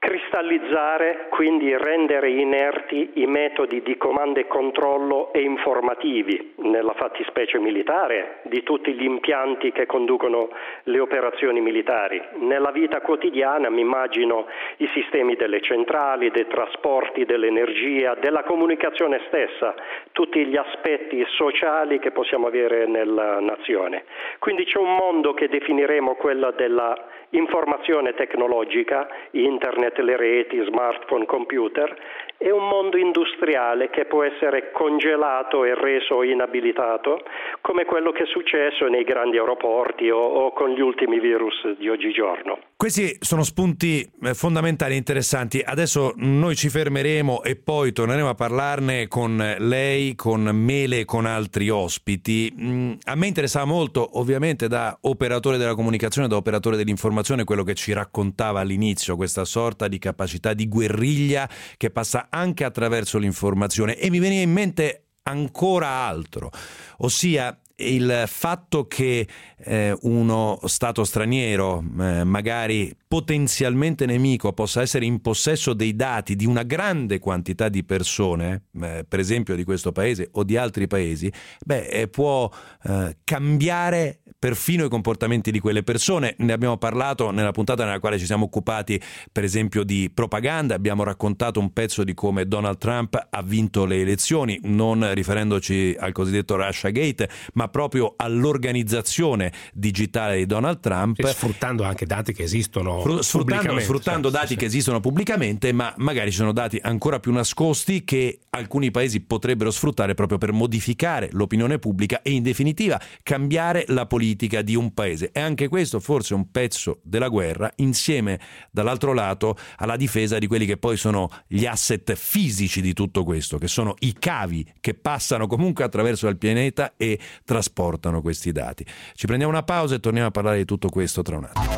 Cristallizzare, 0.00 1.26
quindi 1.28 1.76
rendere 1.76 2.30
inerti 2.30 3.10
i 3.14 3.26
metodi 3.26 3.82
di 3.82 3.96
comando 3.96 4.38
e 4.38 4.46
controllo 4.46 5.32
e 5.32 5.40
informativi, 5.40 6.54
nella 6.58 6.92
fattispecie 6.92 7.58
militare, 7.58 8.38
di 8.44 8.62
tutti 8.62 8.92
gli 8.92 9.02
impianti 9.02 9.72
che 9.72 9.86
conducono 9.86 10.50
le 10.84 11.00
operazioni 11.00 11.60
militari. 11.60 12.22
Nella 12.36 12.70
vita 12.70 13.00
quotidiana 13.00 13.70
mi 13.70 13.80
immagino 13.80 14.46
i 14.76 14.88
sistemi 14.94 15.34
delle 15.34 15.60
centrali, 15.60 16.30
dei 16.30 16.46
trasporti, 16.46 17.24
dell'energia, 17.24 18.14
della 18.14 18.44
comunicazione 18.44 19.22
stessa, 19.26 19.74
tutti 20.12 20.46
gli 20.46 20.56
aspetti 20.56 21.24
sociali 21.30 21.98
che 21.98 22.12
possiamo 22.12 22.46
avere 22.46 22.86
nella 22.86 23.40
nazione. 23.40 24.04
Quindi 24.38 24.64
c'è 24.64 24.78
un 24.78 24.94
mondo 24.94 25.34
che 25.34 25.48
definiremo 25.48 26.14
quello 26.14 26.52
della 26.52 26.94
informazione 27.30 28.14
tecnologica, 28.14 29.06
internet, 29.32 29.87
le 29.96 30.16
reti, 30.16 30.64
smartphone, 30.66 31.26
computer, 31.26 31.96
e 32.38 32.52
un 32.52 32.68
mondo 32.68 32.96
industriale 32.96 33.90
che 33.90 34.04
può 34.04 34.22
essere 34.22 34.70
congelato 34.70 35.64
e 35.64 35.74
reso 35.74 36.22
inabilitato, 36.22 37.22
come 37.60 37.84
quello 37.84 38.12
che 38.12 38.22
è 38.22 38.26
successo 38.26 38.86
nei 38.86 39.02
grandi 39.02 39.38
aeroporti 39.38 40.08
o, 40.08 40.18
o 40.18 40.52
con 40.52 40.70
gli 40.70 40.80
ultimi 40.80 41.18
virus 41.18 41.76
di 41.76 41.88
oggigiorno. 41.88 42.58
Questi 42.76 43.16
sono 43.18 43.42
spunti 43.42 44.08
eh, 44.22 44.34
fondamentali 44.34 44.94
e 44.94 44.98
interessanti. 44.98 45.60
Adesso 45.64 46.12
noi 46.18 46.54
ci 46.54 46.68
fermeremo 46.68 47.42
e 47.42 47.56
poi 47.56 47.90
torneremo 47.90 48.28
a 48.28 48.34
parlarne 48.34 49.08
con 49.08 49.56
lei, 49.58 50.14
con 50.14 50.42
Mele 50.42 51.00
e 51.00 51.04
con 51.04 51.26
altri 51.26 51.70
ospiti. 51.70 52.54
Mm, 52.56 52.92
a 53.06 53.16
me 53.16 53.26
interessava 53.26 53.64
molto, 53.64 54.18
ovviamente, 54.20 54.68
da 54.68 54.96
operatore 55.02 55.56
della 55.56 55.74
comunicazione, 55.74 56.28
da 56.28 56.36
operatore 56.36 56.76
dell'informazione, 56.76 57.42
quello 57.42 57.64
che 57.64 57.74
ci 57.74 57.92
raccontava 57.92 58.60
all'inizio, 58.60 59.16
questa 59.16 59.44
sorta 59.44 59.88
di 59.88 59.98
capacità 59.98 60.54
di 60.54 60.68
guerriglia 60.68 61.48
che 61.76 61.90
passa 61.90 62.27
anche 62.30 62.64
attraverso 62.64 63.18
l'informazione. 63.18 63.96
E 63.96 64.10
mi 64.10 64.18
veniva 64.18 64.42
in 64.42 64.52
mente 64.52 65.02
ancora 65.22 65.88
altro, 65.88 66.50
ossia 66.98 67.58
il 67.78 68.24
fatto 68.26 68.86
che 68.86 69.26
eh, 69.58 69.96
uno 70.02 70.58
Stato 70.64 71.04
straniero, 71.04 71.82
eh, 72.00 72.24
magari 72.24 72.94
potenzialmente 73.06 74.06
nemico, 74.06 74.52
possa 74.52 74.82
essere 74.82 75.04
in 75.04 75.20
possesso 75.20 75.72
dei 75.72 75.94
dati 75.94 76.36
di 76.36 76.46
una 76.46 76.62
grande 76.62 77.18
quantità 77.18 77.68
di 77.68 77.84
persone, 77.84 78.64
eh, 78.80 79.04
per 79.08 79.20
esempio 79.20 79.54
di 79.54 79.64
questo 79.64 79.92
paese 79.92 80.28
o 80.32 80.44
di 80.44 80.56
altri 80.56 80.86
paesi, 80.86 81.32
beh, 81.64 81.86
eh, 81.86 82.08
può 82.08 82.50
eh, 82.84 83.16
cambiare 83.24 84.20
perfino 84.38 84.84
i 84.84 84.88
comportamenti 84.88 85.50
di 85.50 85.58
quelle 85.58 85.82
persone. 85.82 86.34
Ne 86.38 86.52
abbiamo 86.52 86.76
parlato 86.76 87.30
nella 87.30 87.50
puntata 87.50 87.84
nella 87.84 87.98
quale 87.98 88.18
ci 88.18 88.26
siamo 88.26 88.44
occupati, 88.44 89.00
per 89.32 89.44
esempio, 89.44 89.82
di 89.82 90.10
propaganda. 90.12 90.74
Abbiamo 90.74 91.02
raccontato 91.02 91.58
un 91.58 91.72
pezzo 91.72 92.04
di 92.04 92.14
come 92.14 92.46
Donald 92.46 92.78
Trump 92.78 93.26
ha 93.30 93.42
vinto 93.42 93.84
le 93.84 94.00
elezioni, 94.00 94.58
non 94.64 95.12
riferendoci 95.12 95.96
al 95.98 96.12
cosiddetto 96.12 96.56
Russia 96.56 96.90
Gate, 96.90 97.28
ma 97.54 97.67
proprio 97.68 98.14
all'organizzazione 98.16 99.52
digitale 99.72 100.36
di 100.36 100.46
Donald 100.46 100.80
Trump. 100.80 101.18
E 101.18 101.26
sfruttando 101.28 101.84
anche 101.84 102.06
dati 102.06 102.32
che 102.32 102.42
esistono 102.42 103.00
Fru- 103.00 103.20
sfruttando, 103.20 103.78
sfruttando 103.78 104.30
dati 104.30 104.48
sì. 104.48 104.56
che 104.56 104.64
esistono 104.66 105.00
pubblicamente, 105.00 105.72
ma 105.72 105.92
magari 105.98 106.30
ci 106.30 106.36
sono 106.36 106.52
dati 106.52 106.78
ancora 106.82 107.20
più 107.20 107.32
nascosti 107.32 108.04
che 108.04 108.40
alcuni 108.50 108.90
paesi 108.90 109.20
potrebbero 109.20 109.70
sfruttare 109.70 110.14
proprio 110.14 110.38
per 110.38 110.52
modificare 110.52 111.28
l'opinione 111.32 111.78
pubblica 111.78 112.22
e 112.22 112.32
in 112.32 112.42
definitiva 112.42 113.00
cambiare 113.22 113.84
la 113.88 114.06
politica 114.06 114.62
di 114.62 114.74
un 114.74 114.92
paese. 114.94 115.30
E 115.32 115.40
anche 115.40 115.68
questo 115.68 116.00
forse 116.00 116.34
un 116.34 116.50
pezzo 116.50 117.00
della 117.02 117.28
guerra 117.28 117.70
insieme 117.76 118.40
dall'altro 118.70 119.12
lato 119.12 119.56
alla 119.76 119.96
difesa 119.96 120.38
di 120.38 120.46
quelli 120.46 120.66
che 120.66 120.76
poi 120.76 120.96
sono 120.96 121.30
gli 121.46 121.66
asset 121.66 122.14
fisici 122.14 122.80
di 122.80 122.92
tutto 122.92 123.24
questo, 123.24 123.58
che 123.58 123.68
sono 123.68 123.94
i 124.00 124.14
cavi 124.18 124.66
che 124.80 124.94
passano 124.94 125.46
comunque 125.46 125.84
attraverso 125.84 126.28
il 126.28 126.38
pianeta 126.38 126.94
e 126.96 127.18
trasportano 127.58 128.22
questi 128.22 128.52
dati. 128.52 128.86
Ci 129.14 129.26
prendiamo 129.26 129.52
una 129.52 129.64
pausa 129.64 129.96
e 129.96 130.00
torniamo 130.00 130.28
a 130.28 130.30
parlare 130.30 130.58
di 130.58 130.64
tutto 130.64 130.88
questo 130.88 131.22
tra 131.22 131.36
un 131.36 131.44
attimo. 131.44 131.76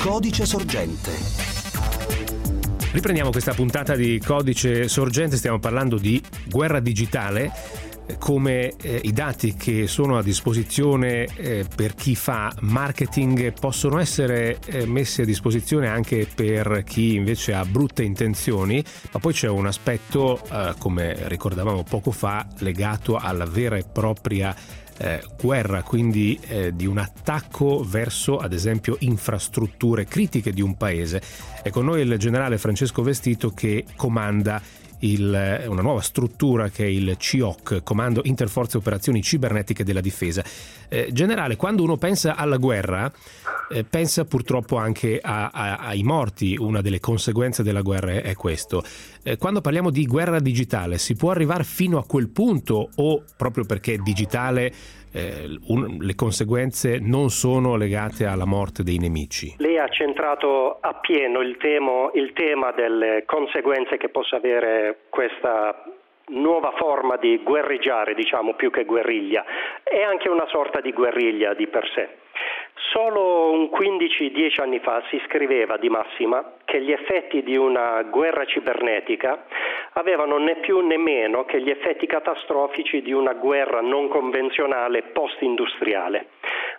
Codice 0.00 0.46
sorgente. 0.46 1.10
Riprendiamo 2.92 3.30
questa 3.30 3.54
puntata 3.54 3.96
di 3.96 4.20
Codice 4.24 4.86
Sorgente, 4.86 5.36
stiamo 5.36 5.58
parlando 5.58 5.96
di 5.96 6.22
guerra 6.48 6.78
digitale 6.78 7.50
come 8.18 8.74
eh, 8.80 9.00
i 9.02 9.12
dati 9.12 9.54
che 9.54 9.86
sono 9.86 10.18
a 10.18 10.22
disposizione 10.22 11.26
eh, 11.36 11.64
per 11.74 11.94
chi 11.94 12.14
fa 12.14 12.52
marketing 12.60 13.52
possono 13.58 13.98
essere 13.98 14.58
eh, 14.66 14.86
messi 14.86 15.22
a 15.22 15.24
disposizione 15.24 15.88
anche 15.88 16.26
per 16.32 16.82
chi 16.84 17.14
invece 17.14 17.54
ha 17.54 17.64
brutte 17.64 18.02
intenzioni, 18.02 18.84
ma 19.12 19.20
poi 19.20 19.32
c'è 19.32 19.48
un 19.48 19.66
aspetto, 19.66 20.42
eh, 20.50 20.74
come 20.78 21.16
ricordavamo 21.28 21.82
poco 21.82 22.10
fa, 22.10 22.46
legato 22.58 23.16
alla 23.16 23.46
vera 23.46 23.76
e 23.76 23.84
propria 23.90 24.54
eh, 24.96 25.22
guerra, 25.40 25.82
quindi 25.82 26.38
eh, 26.46 26.74
di 26.74 26.86
un 26.86 26.98
attacco 26.98 27.82
verso 27.84 28.38
ad 28.38 28.52
esempio 28.52 28.96
infrastrutture 29.00 30.04
critiche 30.04 30.52
di 30.52 30.60
un 30.60 30.76
paese. 30.76 31.22
È 31.62 31.70
con 31.70 31.84
noi 31.84 32.02
il 32.02 32.16
generale 32.18 32.58
Francesco 32.58 33.02
Vestito 33.02 33.50
che 33.50 33.84
comanda 33.96 34.60
il, 35.04 35.64
una 35.66 35.82
nuova 35.82 36.00
struttura 36.00 36.68
che 36.68 36.84
è 36.84 36.88
il 36.88 37.16
CIOC, 37.16 37.82
Comando 37.82 38.22
Interforze 38.24 38.76
Operazioni 38.76 39.22
Cibernetiche 39.22 39.84
della 39.84 40.00
Difesa. 40.00 40.42
Eh, 40.88 41.08
generale, 41.12 41.56
quando 41.56 41.82
uno 41.82 41.96
pensa 41.96 42.36
alla 42.36 42.56
guerra, 42.56 43.10
eh, 43.70 43.84
pensa 43.84 44.24
purtroppo 44.24 44.76
anche 44.76 45.20
a, 45.20 45.50
a, 45.52 45.76
ai 45.76 46.02
morti, 46.02 46.56
una 46.58 46.80
delle 46.80 47.00
conseguenze 47.00 47.62
della 47.62 47.82
guerra 47.82 48.12
è, 48.12 48.22
è 48.22 48.34
questo. 48.34 48.82
Eh, 49.22 49.36
quando 49.36 49.60
parliamo 49.60 49.90
di 49.90 50.06
guerra 50.06 50.40
digitale, 50.40 50.98
si 50.98 51.14
può 51.14 51.30
arrivare 51.30 51.64
fino 51.64 51.98
a 51.98 52.04
quel 52.04 52.28
punto 52.28 52.90
o 52.94 53.24
proprio 53.36 53.64
perché 53.64 53.98
digitale 53.98 54.72
eh, 55.14 55.46
un, 55.68 55.98
le 56.00 56.14
conseguenze 56.16 56.98
non 57.00 57.30
sono 57.30 57.76
legate 57.76 58.26
alla 58.26 58.44
morte 58.44 58.82
dei 58.82 58.98
nemici. 58.98 59.54
Lei 59.58 59.78
ha 59.78 59.88
centrato 59.88 60.78
appieno 60.80 61.40
il, 61.40 61.56
temo, 61.56 62.10
il 62.14 62.32
tema 62.32 62.72
delle 62.72 63.22
conseguenze 63.24 63.96
che 63.96 64.08
possa 64.08 64.36
avere 64.36 65.06
questa 65.08 65.84
nuova 66.26 66.72
forma 66.76 67.16
di 67.16 67.40
guerreggiare, 67.44 68.14
diciamo, 68.14 68.54
più 68.54 68.70
che 68.70 68.84
guerriglia. 68.84 69.44
È 69.82 70.02
anche 70.02 70.28
una 70.28 70.46
sorta 70.48 70.80
di 70.80 70.92
guerriglia 70.92 71.54
di 71.54 71.68
per 71.68 71.88
sé. 71.94 72.08
Solo 72.76 73.50
un 73.52 73.70
15-10 73.72 74.60
anni 74.60 74.80
fa 74.80 75.02
si 75.08 75.20
scriveva 75.26 75.76
di 75.76 75.88
massima 75.88 76.54
che 76.64 76.80
gli 76.80 76.90
effetti 76.90 77.42
di 77.42 77.56
una 77.56 78.02
guerra 78.02 78.44
cibernetica 78.44 79.46
avevano 79.92 80.38
né 80.38 80.56
più 80.56 80.80
né 80.80 80.96
meno 80.96 81.44
che 81.44 81.60
gli 81.60 81.70
effetti 81.70 82.06
catastrofici 82.06 83.00
di 83.00 83.12
una 83.12 83.34
guerra 83.34 83.80
non 83.80 84.08
convenzionale 84.08 85.02
post-industriale. 85.02 86.28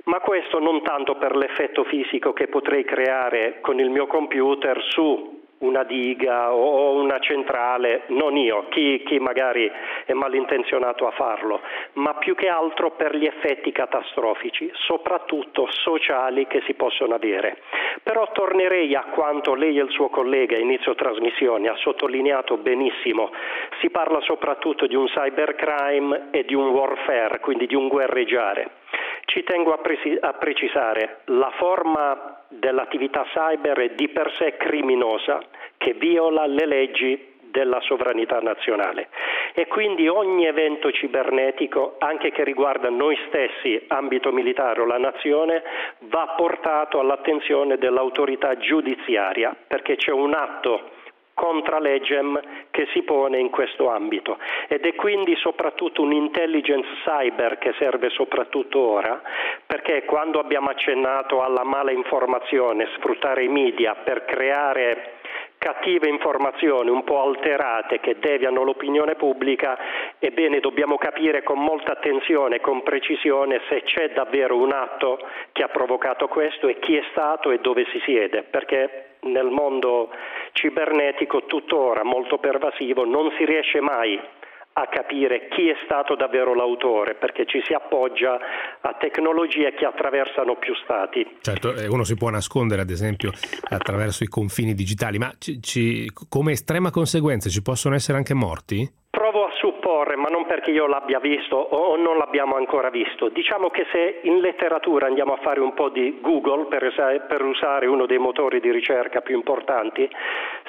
Ma 0.05 0.19
questo 0.19 0.59
non 0.59 0.83
tanto 0.83 1.15
per 1.15 1.35
l'effetto 1.35 1.83
fisico 1.85 2.33
che 2.33 2.47
potrei 2.47 2.83
creare 2.83 3.59
con 3.61 3.79
il 3.79 3.89
mio 3.89 4.05
computer 4.05 4.81
su 4.83 5.34
una 5.65 5.83
diga 5.83 6.53
o 6.53 6.93
una 6.93 7.19
centrale, 7.19 8.03
non 8.07 8.37
io, 8.37 8.67
chi, 8.69 9.03
chi, 9.05 9.19
magari 9.19 9.69
è 10.05 10.13
malintenzionato 10.13 11.07
a 11.07 11.11
farlo, 11.11 11.61
ma 11.93 12.13
più 12.15 12.35
che 12.35 12.47
altro 12.47 12.91
per 12.91 13.15
gli 13.15 13.25
effetti 13.25 13.71
catastrofici, 13.71 14.69
soprattutto 14.73 15.67
sociali 15.69 16.47
che 16.47 16.61
si 16.65 16.73
possono 16.73 17.15
avere. 17.15 17.57
Però 18.03 18.29
tornerei 18.31 18.93
a 18.95 19.05
quanto 19.11 19.53
lei 19.53 19.77
e 19.77 19.83
il 19.83 19.91
suo 19.91 20.09
collega 20.09 20.57
inizio 20.57 20.95
trasmissione 20.95 21.67
ha 21.67 21.75
sottolineato 21.77 22.57
benissimo, 22.57 23.31
si 23.81 23.89
parla 23.89 24.21
soprattutto 24.21 24.87
di 24.87 24.95
un 24.95 25.05
cybercrime 25.07 26.27
e 26.31 26.43
di 26.45 26.53
un 26.53 26.69
warfare, 26.69 27.39
quindi 27.39 27.67
di 27.67 27.75
un 27.75 27.87
guerreggiare. 27.87 28.83
Ci 29.23 29.43
tengo 29.43 29.73
a, 29.73 29.77
presi- 29.77 30.17
a 30.19 30.33
precisare, 30.33 31.21
la 31.25 31.51
forma 31.57 32.41
dell'attività 32.49 33.23
cyber 33.23 33.77
è 33.79 33.89
di 33.95 34.09
per 34.09 34.31
sé 34.37 34.57
criminosa 34.57 35.41
che 35.77 35.93
viola 35.93 36.45
le 36.45 36.65
leggi 36.65 37.33
della 37.55 37.79
sovranità 37.79 38.39
nazionale. 38.39 39.07
E 39.53 39.67
quindi 39.67 40.09
ogni 40.09 40.45
evento 40.45 40.91
cibernetico, 40.91 41.95
anche 41.99 42.31
che 42.31 42.43
riguarda 42.43 42.89
noi 42.89 43.17
stessi, 43.27 43.81
ambito 43.87 44.33
militare 44.33 44.81
o 44.81 44.85
la 44.85 44.97
nazione, 44.97 45.63
va 45.99 46.33
portato 46.35 46.99
all'attenzione 46.99 47.77
dell'autorità 47.77 48.57
giudiziaria 48.57 49.55
perché 49.67 49.95
c'è 49.95 50.11
un 50.11 50.33
atto 50.33 50.91
contra 51.35 51.79
legem 51.79 52.39
che 52.71 52.87
si 52.93 53.03
pone 53.03 53.37
in 53.37 53.49
questo 53.49 53.91
ambito. 53.91 54.39
Ed 54.67 54.85
è 54.85 54.95
quindi 54.95 55.35
soprattutto 55.35 56.01
un'intelligence 56.01 56.87
cyber 57.03 57.59
che 57.59 57.73
serve 57.77 58.09
soprattutto 58.09 58.79
ora 58.79 59.21
perché 59.65 60.05
quando 60.05 60.39
abbiamo 60.39 60.69
accennato 60.69 61.43
alla 61.43 61.63
mala 61.63 61.91
informazione, 61.91 62.87
sfruttare 62.95 63.43
i 63.43 63.49
media 63.49 63.95
per 63.95 64.25
creare 64.25 65.19
cattive 65.57 66.07
informazioni 66.07 66.89
un 66.89 67.03
po' 67.03 67.23
alterate 67.23 67.99
che 67.99 68.17
deviano 68.19 68.63
l'opinione 68.63 69.15
pubblica, 69.15 69.77
ebbene 70.19 70.59
dobbiamo 70.59 70.95
capire 70.97 71.41
con 71.43 71.59
molta 71.59 71.93
attenzione 71.93 72.61
con 72.61 72.83
precisione 72.83 73.61
se 73.67 73.81
c'è 73.81 74.11
davvero 74.11 74.57
un 74.57 74.71
atto 74.71 75.17
che 75.51 75.63
ha 75.63 75.69
provocato 75.69 76.27
questo 76.27 76.67
e 76.67 76.77
chi 76.77 76.95
è 76.95 77.03
stato 77.11 77.49
e 77.49 77.57
dove 77.59 77.85
si 77.91 77.99
siede, 78.05 78.43
perché 78.43 79.14
nel 79.25 79.49
mondo 79.49 80.09
cibernetico 80.53 81.45
tuttora 81.45 82.03
molto 82.03 82.37
pervasivo 82.37 83.05
non 83.05 83.31
si 83.37 83.45
riesce 83.45 83.81
mai 83.81 84.19
a 84.77 84.87
capire 84.89 85.47
chi 85.47 85.69
è 85.69 85.75
stato 85.85 86.15
davvero 86.15 86.53
l'autore, 86.53 87.15
perché 87.15 87.45
ci 87.45 87.61
si 87.63 87.71
appoggia 87.71 88.37
a 88.81 88.93
tecnologie 88.99 89.73
che 89.73 89.85
attraversano 89.85 90.57
più 90.57 90.73
stati. 90.83 91.37
Certo, 91.39 91.73
eh, 91.75 91.87
uno 91.87 92.03
si 92.03 92.15
può 92.15 92.29
nascondere 92.29 92.81
ad 92.81 92.89
esempio 92.89 93.31
attraverso 93.69 94.25
i 94.25 94.27
confini 94.27 94.73
digitali, 94.73 95.17
ma 95.17 95.31
ci, 95.39 95.61
ci, 95.61 96.11
come 96.27 96.51
estrema 96.51 96.91
conseguenza 96.91 97.49
ci 97.49 97.61
possono 97.61 97.95
essere 97.95 98.17
anche 98.17 98.33
morti? 98.33 98.85
Provo 99.09 99.45
a 99.45 99.51
supporre, 99.53 99.84
ma 100.15 100.27
non 100.29 100.45
perché 100.45 100.71
io 100.71 100.87
l'abbia 100.87 101.19
visto 101.19 101.55
o 101.55 101.95
non 101.95 102.17
l'abbiamo 102.17 102.55
ancora 102.55 102.89
visto. 102.89 103.29
Diciamo 103.29 103.69
che 103.69 103.85
se 103.91 104.19
in 104.23 104.39
letteratura 104.39 105.07
andiamo 105.07 105.33
a 105.33 105.37
fare 105.37 105.59
un 105.59 105.73
po' 105.73 105.89
di 105.89 106.19
Google, 106.21 106.65
per, 106.65 107.43
usare 107.43 107.85
uno 107.85 108.05
dei 108.05 108.17
motori 108.17 108.59
di 108.59 108.71
ricerca 108.71 109.21
più 109.21 109.35
importanti, 109.35 110.09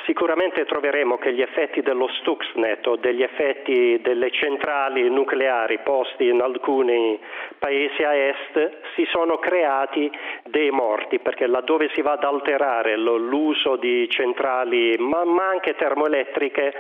sicuramente 0.05 0.65
troveremo 0.65 1.19
che 1.19 1.33
gli 1.33 1.43
effetti 1.43 1.83
dello 1.83 2.09
Stuxnet 2.21 2.87
o 2.87 2.97
degli 2.97 3.23
effetti 3.23 4.01
delle 4.03 4.31
centrali 4.31 5.09
nucleari 5.11 5.79
posti 5.79 6.29
in 6.29 6.41
alcuni 6.41 7.19
paesi 7.59 8.03
a 8.03 8.15
est 8.15 8.71
si 8.95 9.07
sono 9.11 9.39
creati 9.39 10.11
dei 10.45 10.71
morti, 10.71 11.19
perché 11.19 11.47
laddove 11.47 11.91
si 11.95 12.03
va 12.03 12.13
ad 12.13 12.25
alterare 12.25 12.97
l'uso 12.97 13.77
di 13.77 14.09
centrali, 14.11 14.97
ma, 14.99 15.25
anche 15.49 15.75
termoelettriche, 15.75 16.73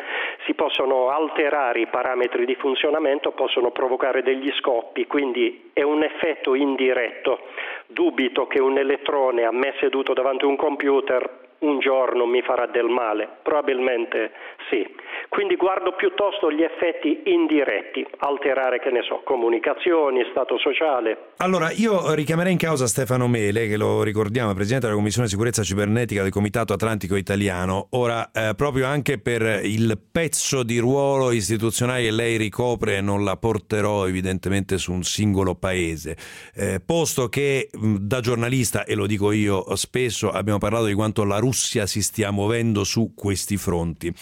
si 0.44 0.54
possono 0.54 1.08
alterare 1.08 1.80
i 1.80 1.86
parametri 1.86 2.35
di 2.44 2.54
funzionamento 2.56 3.30
possono 3.32 3.70
provocare 3.70 4.22
degli 4.22 4.52
scoppi, 4.58 5.06
quindi 5.06 5.70
è 5.72 5.82
un 5.82 6.02
effetto 6.02 6.54
indiretto. 6.54 7.46
Dubito 7.86 8.46
che 8.46 8.60
un 8.60 8.76
elettrone 8.76 9.44
a 9.44 9.52
me 9.52 9.74
seduto 9.78 10.12
davanti 10.12 10.44
a 10.44 10.48
un 10.48 10.56
computer 10.56 11.45
un 11.60 11.78
giorno 11.80 12.26
mi 12.26 12.42
farà 12.42 12.66
del 12.66 12.86
male? 12.86 13.28
Probabilmente 13.42 14.30
sì. 14.68 14.84
Quindi 15.28 15.56
guardo 15.56 15.92
piuttosto 15.94 16.50
gli 16.52 16.62
effetti 16.62 17.22
indiretti, 17.24 18.06
alterare, 18.18 18.78
che 18.80 18.90
ne 18.90 19.02
so, 19.02 19.22
comunicazioni, 19.24 20.24
stato 20.30 20.58
sociale. 20.58 21.32
Allora, 21.38 21.70
io 21.72 22.14
richiamerei 22.14 22.52
in 22.52 22.58
causa 22.58 22.86
Stefano 22.86 23.26
Mele, 23.26 23.66
che 23.66 23.76
lo 23.76 24.02
ricordiamo, 24.02 24.54
Presidente 24.54 24.86
della 24.86 24.96
Commissione 24.96 25.28
Sicurezza 25.28 25.62
Cibernetica 25.62 26.22
del 26.22 26.30
Comitato 26.30 26.72
Atlantico 26.72 27.16
Italiano, 27.16 27.88
ora 27.90 28.30
eh, 28.32 28.52
proprio 28.56 28.86
anche 28.86 29.18
per 29.18 29.60
il 29.64 29.98
pezzo 30.10 30.62
di 30.62 30.78
ruolo 30.78 31.32
istituzionale 31.32 32.02
che 32.02 32.10
lei 32.12 32.36
ricopre, 32.36 33.00
non 33.00 33.24
la 33.24 33.36
porterò 33.36 34.06
evidentemente 34.06 34.78
su 34.78 34.92
un 34.92 35.02
singolo 35.02 35.54
paese, 35.54 36.16
eh, 36.54 36.80
posto 36.84 37.28
che 37.28 37.68
da 37.72 38.20
giornalista, 38.20 38.84
e 38.84 38.94
lo 38.94 39.06
dico 39.06 39.32
io 39.32 39.74
spesso, 39.76 40.30
abbiamo 40.30 40.58
parlato 40.58 40.86
di 40.86 40.94
quanto 40.94 41.24
la 41.24 41.38
Russia 41.38 41.45
si 41.52 42.02
stia 42.02 42.30
muovendo 42.30 42.84
su 42.84 43.12
questi 43.14 43.56
fronti. 43.56 44.12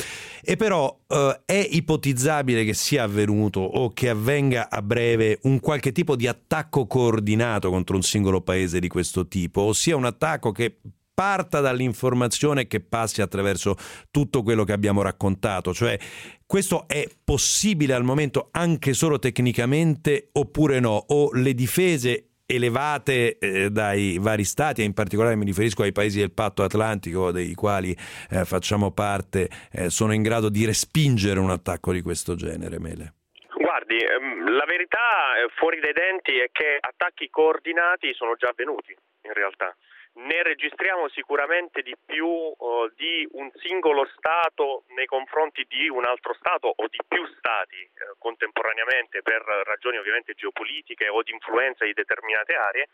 E 0.42 0.56
però 0.56 1.00
eh, 1.08 1.40
è 1.44 1.68
ipotizzabile 1.70 2.64
che 2.64 2.74
sia 2.74 3.04
avvenuto 3.04 3.60
o 3.60 3.92
che 3.92 4.08
avvenga 4.08 4.68
a 4.70 4.82
breve 4.82 5.38
un 5.42 5.60
qualche 5.60 5.92
tipo 5.92 6.16
di 6.16 6.26
attacco 6.26 6.86
coordinato 6.86 7.70
contro 7.70 7.96
un 7.96 8.02
singolo 8.02 8.40
paese 8.40 8.80
di 8.80 8.88
questo 8.88 9.26
tipo, 9.28 9.62
ossia 9.62 9.96
un 9.96 10.04
attacco 10.04 10.52
che 10.52 10.78
parta 11.14 11.60
dall'informazione 11.60 12.66
che 12.66 12.80
passi 12.80 13.22
attraverso 13.22 13.76
tutto 14.10 14.42
quello 14.42 14.64
che 14.64 14.72
abbiamo 14.72 15.00
raccontato, 15.00 15.72
cioè 15.72 15.96
questo 16.44 16.88
è 16.88 17.08
possibile 17.22 17.94
al 17.94 18.02
momento 18.02 18.48
anche 18.50 18.92
solo 18.92 19.18
tecnicamente 19.18 20.30
oppure 20.32 20.80
no? 20.80 21.04
O 21.08 21.30
le 21.32 21.54
difese 21.54 22.30
elevate 22.46 23.38
eh, 23.38 23.70
dai 23.70 24.18
vari 24.20 24.44
stati 24.44 24.82
e 24.82 24.84
in 24.84 24.92
particolare 24.92 25.36
mi 25.36 25.44
riferisco 25.44 25.82
ai 25.82 25.92
paesi 25.92 26.18
del 26.18 26.32
patto 26.32 26.62
atlantico 26.62 27.32
dei 27.32 27.54
quali 27.54 27.96
eh, 28.30 28.44
facciamo 28.44 28.92
parte 28.92 29.48
eh, 29.72 29.90
sono 29.90 30.12
in 30.12 30.22
grado 30.22 30.48
di 30.48 30.66
respingere 30.66 31.40
un 31.40 31.50
attacco 31.50 31.92
di 31.92 32.02
questo 32.02 32.34
genere 32.34 32.78
Mele? 32.78 33.14
Guardi, 33.56 33.96
ehm, 33.96 34.50
la 34.56 34.64
verità 34.66 35.36
eh, 35.36 35.48
fuori 35.56 35.80
dai 35.80 35.92
denti 35.92 36.36
è 36.36 36.48
che 36.52 36.76
attacchi 36.80 37.30
coordinati 37.30 38.12
sono 38.12 38.34
già 38.36 38.48
avvenuti 38.48 38.94
in 39.22 39.32
realtà 39.32 39.74
ne 40.14 40.42
registriamo 40.42 41.08
sicuramente 41.08 41.82
di 41.82 41.94
più 42.04 42.26
uh, 42.26 42.88
di 42.94 43.26
un 43.32 43.50
singolo 43.56 44.06
Stato 44.16 44.84
nei 44.94 45.06
confronti 45.06 45.64
di 45.68 45.88
un 45.88 46.04
altro 46.04 46.34
Stato 46.34 46.72
o 46.74 46.86
di 46.88 46.98
più 47.06 47.26
Stati 47.38 47.82
uh, 47.82 48.16
contemporaneamente 48.18 49.22
per 49.22 49.42
ragioni 49.64 49.96
ovviamente 49.96 50.34
geopolitiche 50.34 51.08
o 51.08 51.22
di 51.22 51.32
influenza 51.32 51.84
di 51.84 51.92
determinate 51.92 52.54
aree, 52.54 52.88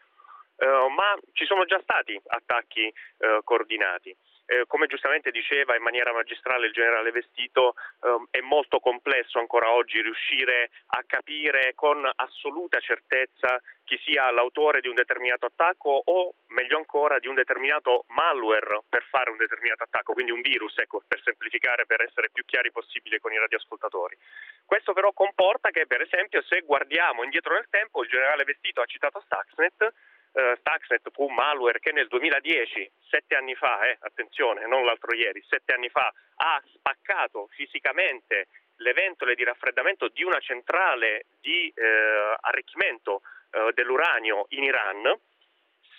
uh, 0.57 0.89
ma 0.89 1.15
ci 1.33 1.45
sono 1.45 1.65
già 1.65 1.81
stati 1.83 2.21
attacchi 2.27 2.93
coordinati 3.45 4.17
eh, 4.51 4.65
come 4.67 4.89
giustamente 4.89 5.31
diceva 5.31 5.77
in 5.77 5.83
maniera 5.83 6.13
magistrale 6.13 6.67
il 6.67 6.73
generale 6.73 7.13
Vestito, 7.13 7.75
ehm, 8.03 8.27
è 8.33 8.41
molto 8.41 8.81
complesso 8.81 9.39
ancora 9.39 9.71
oggi 9.71 10.03
riuscire 10.03 10.71
a 10.89 11.05
capire 11.07 11.73
con 11.77 12.03
assoluta 12.17 12.81
certezza 12.81 13.63
chi 13.85 13.97
sia 14.05 14.29
l'autore 14.33 14.81
di 14.81 14.89
un 14.89 14.97
determinato 14.97 15.47
attacco 15.47 16.03
o 16.05 16.35
meglio 16.49 16.79
ancora 16.79 17.21
di 17.21 17.29
un 17.29 17.35
determinato 17.35 18.07
malware 18.09 18.83
per 18.89 19.05
fare 19.09 19.31
un 19.31 19.37
determinato 19.37 19.85
attacco, 19.85 20.15
quindi 20.15 20.33
un 20.33 20.41
virus, 20.41 20.77
ecco, 20.79 21.01
per 21.07 21.21
semplificare, 21.23 21.87
per 21.87 22.01
essere 22.01 22.31
più 22.33 22.45
chiari 22.45 22.73
possibile 22.73 23.21
con 23.21 23.33
i 23.33 23.39
radioascoltatori. 23.39 24.17
Questo 24.67 24.93
però 24.93 25.13
comporta 25.13 25.71
che 25.71 25.87
per 25.87 26.01
esempio 26.01 26.43
se 26.43 26.63
guardiamo 26.63 27.23
indietro 27.23 27.55
nel 27.55 27.69
tempo, 27.71 28.03
il 28.03 28.09
generale 28.09 28.43
Vestito 28.43 28.81
ha 28.81 28.87
citato 28.87 29.21
Stuxnet, 29.21 29.93
eh, 30.33 30.57
Stuxnet 30.59 31.11
fu 31.13 31.25
un 31.25 31.35
malware 31.35 31.81
che 31.81 31.93
nel 31.93 32.09
2010, 32.09 32.91
sette 33.09 33.37
anni 33.37 33.55
fa, 33.55 33.81
eh, 33.83 33.99
attenzione, 34.01 34.67
non 34.67 34.85
l'altro 34.85 35.15
ieri, 35.15 35.43
sette 35.49 35.73
anni 35.73 35.89
fa, 35.89 36.13
ha 36.37 36.63
spaccato 36.75 37.49
fisicamente 37.51 38.49
le 38.77 38.93
ventole 38.93 39.35
di 39.35 39.45
raffreddamento 39.45 40.09
di 40.09 40.23
una 40.23 40.39
centrale 40.41 41.27
di 41.41 41.73
eh, 41.75 42.37
arricchimento 42.41 43.23
eh, 43.51 43.73
dell'uranio 43.75 44.47
in 44.51 44.65
Iran. 44.65 45.19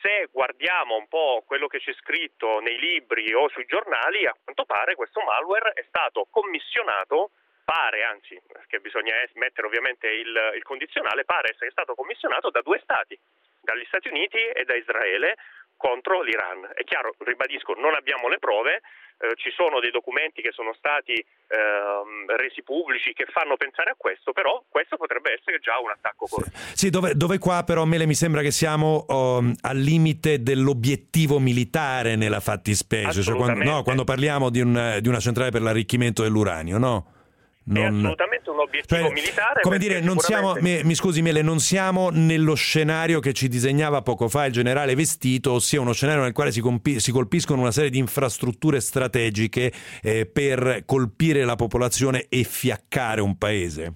Se 0.02 0.28
guardiamo 0.32 0.96
un 0.96 1.08
po' 1.08 1.44
quello 1.46 1.68
che 1.68 1.80
c'è 1.80 1.94
scritto 1.94 2.60
nei 2.60 2.80
libri 2.80 3.32
o 3.34 3.50
sui 3.50 3.66
giornali, 3.66 4.26
a 4.26 4.36
quanto 4.44 4.66
pare 4.66 4.96
questo 4.96 5.22
malware 5.22 5.74
è 5.74 5.84
stato 5.88 6.28
commissionato 6.32 7.32
pare, 7.72 8.04
anzi, 8.04 8.36
perché 8.46 8.80
bisogna 8.80 9.16
mettere 9.36 9.66
ovviamente 9.66 10.08
il, 10.08 10.36
il 10.60 10.64
condizionale, 10.64 11.24
pare 11.24 11.52
essere 11.52 11.72
stato 11.72 11.96
commissionato 11.96 12.50
da 12.50 12.60
due 12.60 12.82
stati, 12.84 13.18
dagli 13.62 13.86
Stati 13.88 14.10
Uniti 14.10 14.44
e 14.44 14.66
da 14.66 14.76
Israele 14.76 15.38
contro 15.78 16.22
l'Iran. 16.22 16.70
È 16.76 16.84
chiaro, 16.84 17.16
ribadisco, 17.20 17.74
non 17.80 17.96
abbiamo 17.96 18.28
le 18.28 18.40
prove, 18.40 18.82
eh, 19.24 19.36
ci 19.36 19.52
sono 19.56 19.80
dei 19.80 19.90
documenti 19.90 20.42
che 20.42 20.52
sono 20.52 20.74
stati 20.74 21.14
eh, 21.14 22.36
resi 22.36 22.62
pubblici 22.62 23.14
che 23.14 23.26
fanno 23.32 23.56
pensare 23.56 23.92
a 23.92 23.96
questo, 23.98 24.34
però 24.34 24.62
questo 24.68 24.98
potrebbe 24.98 25.32
essere 25.40 25.60
già 25.60 25.80
un 25.80 25.92
attacco 25.92 26.28
corto. 26.28 26.52
Sì, 26.76 26.90
dove, 26.90 27.16
dove, 27.16 27.38
qua 27.40 27.64
però 27.64 27.86
Mele 27.86 28.06
mi 28.06 28.16
sembra 28.16 28.42
che 28.42 28.52
siamo 28.52 29.06
um, 29.08 29.56
al 29.62 29.78
limite 29.78 30.44
dell'obiettivo 30.44 31.40
militare 31.40 32.18
nella 32.18 32.42
fattispecie, 32.42 33.22
cioè 33.22 33.36
quando, 33.36 33.64
no, 33.64 33.84
quando 33.84 34.04
parliamo 34.04 34.50
di, 34.50 34.60
un, 34.60 34.98
di 35.00 35.08
una 35.08 35.20
centrale 35.20 35.52
per 35.52 35.62
l'arricchimento 35.62 36.22
dell'uranio, 36.22 36.78
no? 36.78 37.20
Non... 37.64 37.84
È 37.84 37.88
assolutamente 37.88 38.50
un 38.50 38.60
obiettivo 38.60 39.02
cioè, 39.02 39.14
militare. 39.14 39.62
Come 39.62 39.78
dire, 39.78 40.00
non 40.00 40.18
siamo, 40.18 40.56
mi, 40.60 40.82
mi, 40.84 40.96
scusi 40.96 41.22
Mele, 41.22 41.42
non 41.42 41.60
siamo 41.60 42.10
nello 42.12 42.56
scenario 42.56 43.20
che 43.20 43.34
ci 43.34 43.48
disegnava 43.48 44.02
poco 44.02 44.28
fa 44.28 44.46
il 44.46 44.52
generale 44.52 44.96
Vestito, 44.96 45.54
ossia 45.54 45.80
uno 45.80 45.94
scenario 45.94 46.24
nel 46.24 46.34
quale 46.34 46.52
si, 46.52 46.60
compi- 46.60 47.00
si 47.00 47.12
colpiscono 47.12 47.62
una 47.62 47.72
serie 47.72 47.92
di 47.92 48.00
infrastrutture 48.00 48.80
strategiche 48.80 49.72
eh, 50.02 50.26
per 50.26 50.84
colpire 50.86 51.44
la 51.44 51.56
popolazione 51.56 52.26
e 52.30 52.44
fiaccare 52.44 53.22
un 53.22 53.38
paese. 53.38 53.94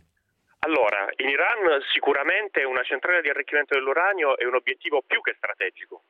Allora, 0.60 1.08
in 1.18 1.30
Iran 1.30 1.82
sicuramente 1.92 2.64
una 2.64 2.84
centrale 2.84 3.22
di 3.22 3.30
arricchimento 3.30 3.76
dell'uranio 3.76 4.38
è 4.38 4.46
un 4.46 4.56
obiettivo 4.56 5.04
più 5.06 5.22
che 5.22 5.34
strategico 5.38 6.04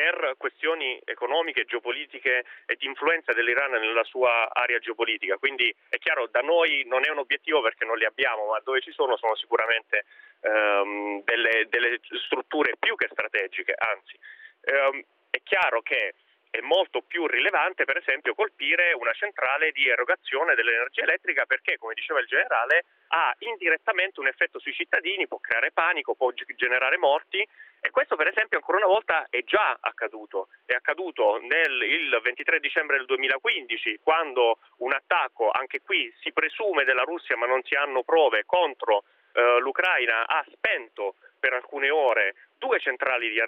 per 0.00 0.32
questioni 0.38 0.98
economiche, 1.04 1.66
geopolitiche 1.66 2.44
e 2.64 2.76
di 2.76 2.86
influenza 2.86 3.34
dell'Iran 3.34 3.72
nella 3.72 4.02
sua 4.04 4.48
area 4.50 4.78
geopolitica. 4.78 5.36
Quindi 5.36 5.74
è 5.90 5.98
chiaro, 5.98 6.26
da 6.28 6.40
noi 6.40 6.84
non 6.86 7.04
è 7.04 7.10
un 7.10 7.18
obiettivo 7.18 7.60
perché 7.60 7.84
non 7.84 7.98
li 7.98 8.06
abbiamo, 8.06 8.46
ma 8.46 8.60
dove 8.64 8.80
ci 8.80 8.92
sono 8.92 9.18
sono 9.18 9.36
sicuramente 9.36 10.06
ehm, 10.40 11.22
delle, 11.24 11.66
delle, 11.68 12.00
strutture 12.24 12.76
più 12.78 12.96
che 12.96 13.08
strategiche, 13.12 13.74
anzi 13.76 14.18
ehm, 14.62 15.04
è 15.28 15.42
chiaro 15.42 15.82
che 15.82 16.14
è 16.50 16.60
molto 16.60 17.02
più 17.02 17.26
rilevante 17.26 17.84
per 17.84 17.96
esempio 17.96 18.34
colpire 18.34 18.92
una 18.92 19.12
centrale 19.12 19.70
di 19.70 19.88
erogazione 19.88 20.54
dell'energia 20.54 21.02
elettrica 21.02 21.46
perché, 21.46 21.78
come 21.78 21.94
diceva 21.94 22.20
il 22.20 22.26
generale, 22.26 22.84
ha 23.08 23.34
indirettamente 23.38 24.20
un 24.20 24.26
effetto 24.26 24.58
sui 24.58 24.72
cittadini, 24.72 25.28
può 25.28 25.38
creare 25.38 25.70
panico, 25.72 26.14
può 26.14 26.32
generare 26.32 26.96
morti 26.98 27.46
e 27.82 27.90
questo 27.90 28.16
per 28.16 28.26
esempio 28.26 28.58
ancora 28.58 28.78
una 28.78 28.86
volta 28.86 29.26
è 29.30 29.42
già 29.44 29.78
accaduto. 29.80 30.48
È 30.66 30.74
accaduto 30.74 31.38
nel, 31.40 31.82
il 31.82 32.20
23 32.22 32.60
dicembre 32.60 32.96
del 32.96 33.06
2015 33.06 34.00
quando 34.02 34.58
un 34.78 34.92
attacco, 34.92 35.50
anche 35.50 35.80
qui 35.80 36.12
si 36.20 36.32
presume 36.32 36.84
della 36.84 37.02
Russia 37.02 37.36
ma 37.36 37.46
non 37.46 37.62
si 37.62 37.74
hanno 37.74 38.02
prove, 38.02 38.44
contro 38.44 39.04
eh, 39.32 39.58
l'Ucraina 39.60 40.26
ha 40.26 40.44
spento 40.50 41.14
per 41.38 41.54
alcune 41.54 41.90
ore 41.90 42.34
due 42.60 42.78
centrali 42.78 43.30
di, 43.30 43.40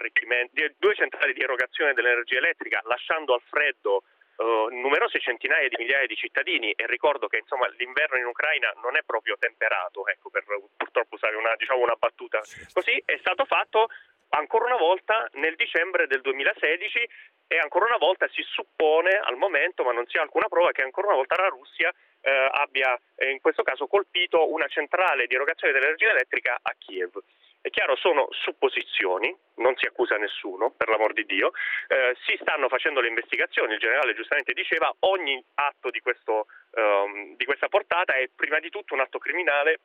due 0.77 0.95
centrali 0.95 1.33
di 1.33 1.41
erogazione 1.41 1.93
dell'energia 1.93 2.39
elettrica, 2.39 2.81
lasciando 2.83 3.33
al 3.33 3.41
freddo 3.47 4.03
Uh, 4.35 4.65
numerose 4.71 5.19
centinaia 5.19 5.69
di 5.69 5.75
migliaia 5.77 6.07
di 6.07 6.15
cittadini. 6.15 6.71
E 6.71 6.87
ricordo 6.87 7.27
che 7.27 7.37
insomma, 7.37 7.67
l'inverno 7.77 8.17
in 8.17 8.25
Ucraina 8.25 8.73
non 8.81 8.97
è 8.97 9.03
proprio 9.05 9.37
temperato, 9.37 10.07
ecco, 10.07 10.31
per 10.31 10.43
purtroppo 10.75 11.13
usare 11.13 11.35
una, 11.35 11.53
diciamo, 11.55 11.83
una 11.83 11.93
battuta. 11.93 12.41
Così, 12.73 12.99
è 13.05 13.15
stato 13.19 13.45
fatto 13.45 13.89
ancora 14.29 14.65
una 14.65 14.77
volta 14.77 15.29
nel 15.33 15.55
dicembre 15.55 16.07
del 16.07 16.21
2016 16.21 17.09
e 17.47 17.57
ancora 17.59 17.85
una 17.85 17.97
volta 17.97 18.27
si 18.29 18.41
suppone 18.41 19.11
al 19.21 19.37
momento, 19.37 19.83
ma 19.83 19.91
non 19.91 20.07
si 20.07 20.17
ha 20.17 20.23
alcuna 20.23 20.47
prova, 20.47 20.71
che 20.71 20.81
ancora 20.81 21.07
una 21.07 21.17
volta 21.17 21.39
la 21.39 21.49
Russia 21.49 21.93
eh, 22.21 22.49
abbia 22.51 22.99
eh, 23.15 23.29
in 23.29 23.39
questo 23.41 23.63
caso 23.63 23.85
colpito 23.85 24.51
una 24.51 24.67
centrale 24.67 25.27
di 25.27 25.35
erogazione 25.35 25.73
dell'energia 25.73 26.09
elettrica 26.09 26.57
a 26.59 26.73
Kiev. 26.77 27.21
È 27.63 27.69
chiaro, 27.69 27.95
sono 27.95 28.27
supposizioni, 28.31 29.33
non 29.55 29.77
si 29.77 29.85
accusa 29.85 30.17
nessuno, 30.17 30.71
per 30.75 30.89
l'amor 30.89 31.13
di 31.13 31.23
Dio, 31.23 31.53
eh, 31.87 32.13
si 32.25 32.37
stanno 32.41 32.67
facendo 32.67 32.99
le 32.99 33.07
investigazioni, 33.07 33.75
il 33.75 33.79
generale 33.79 34.13
giustamente 34.15 34.51
diceva 34.51 34.93
ogni 35.07 35.41
atto 35.53 35.89
di, 35.89 36.01
questo, 36.01 36.47
um, 36.71 37.37
di 37.37 37.45
questa 37.45 37.69
portata 37.69 38.15
è 38.15 38.27
prima 38.35 38.59
di 38.59 38.69
tutto 38.69 38.93
un 38.93 38.99
atto 38.99 39.17
criminale 39.17 39.79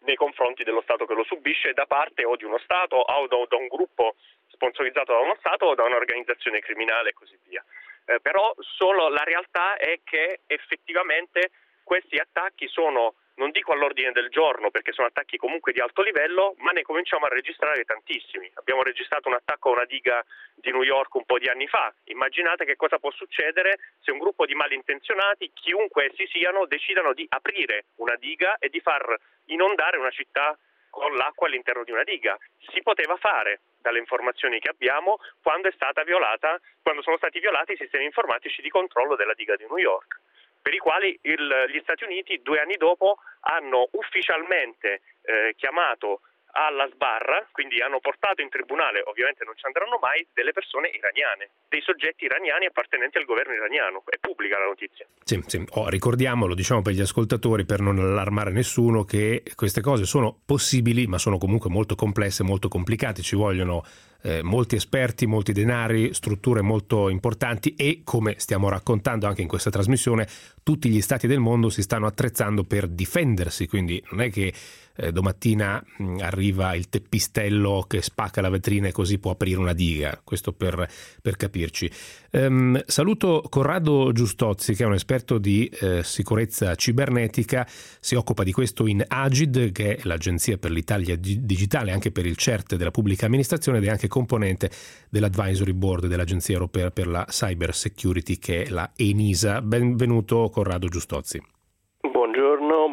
nei 0.00 0.16
confronti 0.16 0.64
dello 0.64 0.82
Stato 0.82 1.06
che 1.06 1.14
lo 1.14 1.22
subisce 1.22 1.72
da 1.72 1.86
parte 1.86 2.24
o 2.24 2.34
di 2.34 2.42
uno 2.42 2.58
Stato 2.58 2.96
o 2.96 3.26
da 3.28 3.56
un 3.58 3.68
gruppo 3.68 4.16
sponsorizzato 4.48 5.12
da 5.12 5.20
uno 5.20 5.36
Stato 5.38 5.66
o 5.66 5.74
da 5.76 5.84
un'organizzazione 5.84 6.58
criminale 6.58 7.10
e 7.10 7.12
così 7.12 7.38
via. 7.46 7.64
Eh, 8.06 8.18
però 8.22 8.52
solo 8.58 9.08
la 9.08 9.22
realtà 9.22 9.76
è 9.76 10.00
che 10.02 10.40
effettivamente 10.48 11.52
questi 11.84 12.18
attacchi 12.18 12.66
sono 12.66 13.14
non 13.36 13.50
dico 13.50 13.72
all'ordine 13.72 14.12
del 14.12 14.28
giorno 14.28 14.70
perché 14.70 14.92
sono 14.92 15.08
attacchi 15.08 15.36
comunque 15.36 15.72
di 15.72 15.80
alto 15.80 16.02
livello, 16.02 16.54
ma 16.58 16.70
ne 16.70 16.82
cominciamo 16.82 17.26
a 17.26 17.28
registrare 17.28 17.84
tantissimi. 17.84 18.50
Abbiamo 18.54 18.82
registrato 18.82 19.28
un 19.28 19.34
attacco 19.34 19.70
a 19.70 19.72
una 19.72 19.84
diga 19.84 20.24
di 20.54 20.70
New 20.70 20.82
York 20.82 21.14
un 21.14 21.24
po' 21.24 21.38
di 21.38 21.48
anni 21.48 21.66
fa. 21.66 21.92
Immaginate 22.04 22.64
che 22.64 22.76
cosa 22.76 22.98
può 22.98 23.10
succedere 23.10 23.78
se 24.00 24.12
un 24.12 24.18
gruppo 24.18 24.46
di 24.46 24.54
malintenzionati, 24.54 25.50
chiunque 25.52 26.06
essi 26.06 26.26
siano, 26.28 26.66
decidano 26.66 27.12
di 27.12 27.26
aprire 27.28 27.86
una 27.96 28.16
diga 28.16 28.58
e 28.58 28.68
di 28.68 28.80
far 28.80 29.16
inondare 29.46 29.98
una 29.98 30.10
città 30.10 30.56
con 30.90 31.14
l'acqua 31.16 31.48
all'interno 31.48 31.82
di 31.82 31.90
una 31.90 32.04
diga. 32.04 32.38
Si 32.70 32.80
poteva 32.82 33.16
fare 33.16 33.60
dalle 33.80 33.98
informazioni 33.98 34.60
che 34.60 34.68
abbiamo 34.68 35.18
quando, 35.42 35.68
violata, 36.04 36.60
quando 36.82 37.02
sono 37.02 37.16
stati 37.16 37.40
violati 37.40 37.72
i 37.72 37.76
sistemi 37.76 38.04
informatici 38.04 38.62
di 38.62 38.70
controllo 38.70 39.16
della 39.16 39.34
diga 39.34 39.56
di 39.56 39.66
New 39.66 39.78
York 39.78 40.20
per 40.64 40.72
i 40.72 40.78
quali 40.78 41.18
il, 41.20 41.66
gli 41.68 41.80
Stati 41.82 42.04
Uniti 42.04 42.40
due 42.42 42.58
anni 42.58 42.76
dopo 42.76 43.18
hanno 43.40 43.86
ufficialmente 43.92 45.02
eh, 45.20 45.52
chiamato 45.56 46.22
alla 46.56 46.88
sbarra, 46.88 47.46
quindi 47.50 47.82
hanno 47.82 48.00
portato 48.00 48.40
in 48.40 48.48
tribunale, 48.48 49.02
ovviamente 49.04 49.44
non 49.44 49.54
ci 49.56 49.66
andranno 49.66 49.98
mai, 50.00 50.26
delle 50.32 50.52
persone 50.52 50.88
iraniane, 50.88 51.50
dei 51.68 51.82
soggetti 51.82 52.24
iraniani 52.24 52.64
appartenenti 52.66 53.18
al 53.18 53.24
governo 53.24 53.52
iraniano. 53.52 54.04
È 54.06 54.16
pubblica 54.18 54.58
la 54.58 54.66
notizia. 54.66 55.04
Sì, 55.22 55.42
sì. 55.46 55.62
Oh, 55.72 55.88
ricordiamolo, 55.90 56.54
diciamo 56.54 56.80
per 56.80 56.94
gli 56.94 57.00
ascoltatori, 57.00 57.66
per 57.66 57.80
non 57.80 57.98
allarmare 57.98 58.52
nessuno, 58.52 59.04
che 59.04 59.42
queste 59.54 59.82
cose 59.82 60.04
sono 60.04 60.34
possibili, 60.46 61.06
ma 61.06 61.18
sono 61.18 61.36
comunque 61.36 61.68
molto 61.68 61.94
complesse, 61.94 62.42
molto 62.42 62.68
complicate. 62.68 63.20
Ci 63.20 63.36
vogliono 63.36 63.82
eh, 64.24 64.42
molti 64.42 64.74
esperti, 64.74 65.26
molti 65.26 65.52
denari, 65.52 66.14
strutture 66.14 66.62
molto 66.62 67.10
importanti 67.10 67.74
e, 67.74 68.00
come 68.04 68.36
stiamo 68.38 68.70
raccontando 68.70 69.26
anche 69.26 69.42
in 69.42 69.48
questa 69.48 69.68
trasmissione, 69.68 70.26
tutti 70.62 70.88
gli 70.88 71.02
stati 71.02 71.26
del 71.26 71.40
mondo 71.40 71.68
si 71.68 71.82
stanno 71.82 72.06
attrezzando 72.06 72.64
per 72.64 72.88
difendersi, 72.88 73.66
quindi 73.66 74.02
non 74.10 74.22
è 74.22 74.30
che 74.30 74.52
eh, 74.96 75.12
domattina 75.12 75.82
mh, 75.84 76.04
mm, 76.04 76.18
arriva 76.20 76.74
il 76.74 76.88
teppistello 76.88 77.84
che 77.86 78.02
spacca 78.02 78.40
la 78.40 78.48
vetrina 78.48 78.88
e 78.88 78.92
così 78.92 79.18
può 79.18 79.32
aprire 79.32 79.58
una 79.58 79.72
diga, 79.72 80.20
questo 80.22 80.52
per, 80.52 80.88
per 81.20 81.36
capirci. 81.36 81.90
Um, 82.30 82.80
saluto 82.86 83.44
Corrado 83.48 84.12
Giustozzi 84.12 84.74
che 84.74 84.82
è 84.82 84.86
un 84.86 84.94
esperto 84.94 85.38
di 85.38 85.66
eh, 85.66 86.02
sicurezza 86.02 86.74
cibernetica, 86.74 87.66
si 88.00 88.14
occupa 88.14 88.42
di 88.42 88.52
questo 88.52 88.86
in 88.86 89.04
Agid 89.06 89.72
che 89.72 89.96
è 89.96 90.00
l'agenzia 90.02 90.58
per 90.58 90.70
l'Italia 90.70 91.16
digitale 91.16 91.92
anche 91.92 92.10
per 92.10 92.26
il 92.26 92.36
CERT 92.36 92.76
della 92.76 92.90
pubblica 92.90 93.26
amministrazione 93.26 93.78
ed 93.78 93.84
è 93.84 93.88
anche 93.88 94.08
componente 94.08 94.70
dell'advisory 95.08 95.72
board 95.72 96.06
dell'agenzia 96.06 96.54
europea 96.54 96.90
per 96.90 97.06
la 97.06 97.24
cyber 97.28 97.74
security 97.74 98.38
che 98.38 98.64
è 98.64 98.68
la 98.68 98.90
ENISA. 98.94 99.62
Benvenuto 99.62 100.48
Corrado 100.50 100.88
Giustozzi 100.88 101.53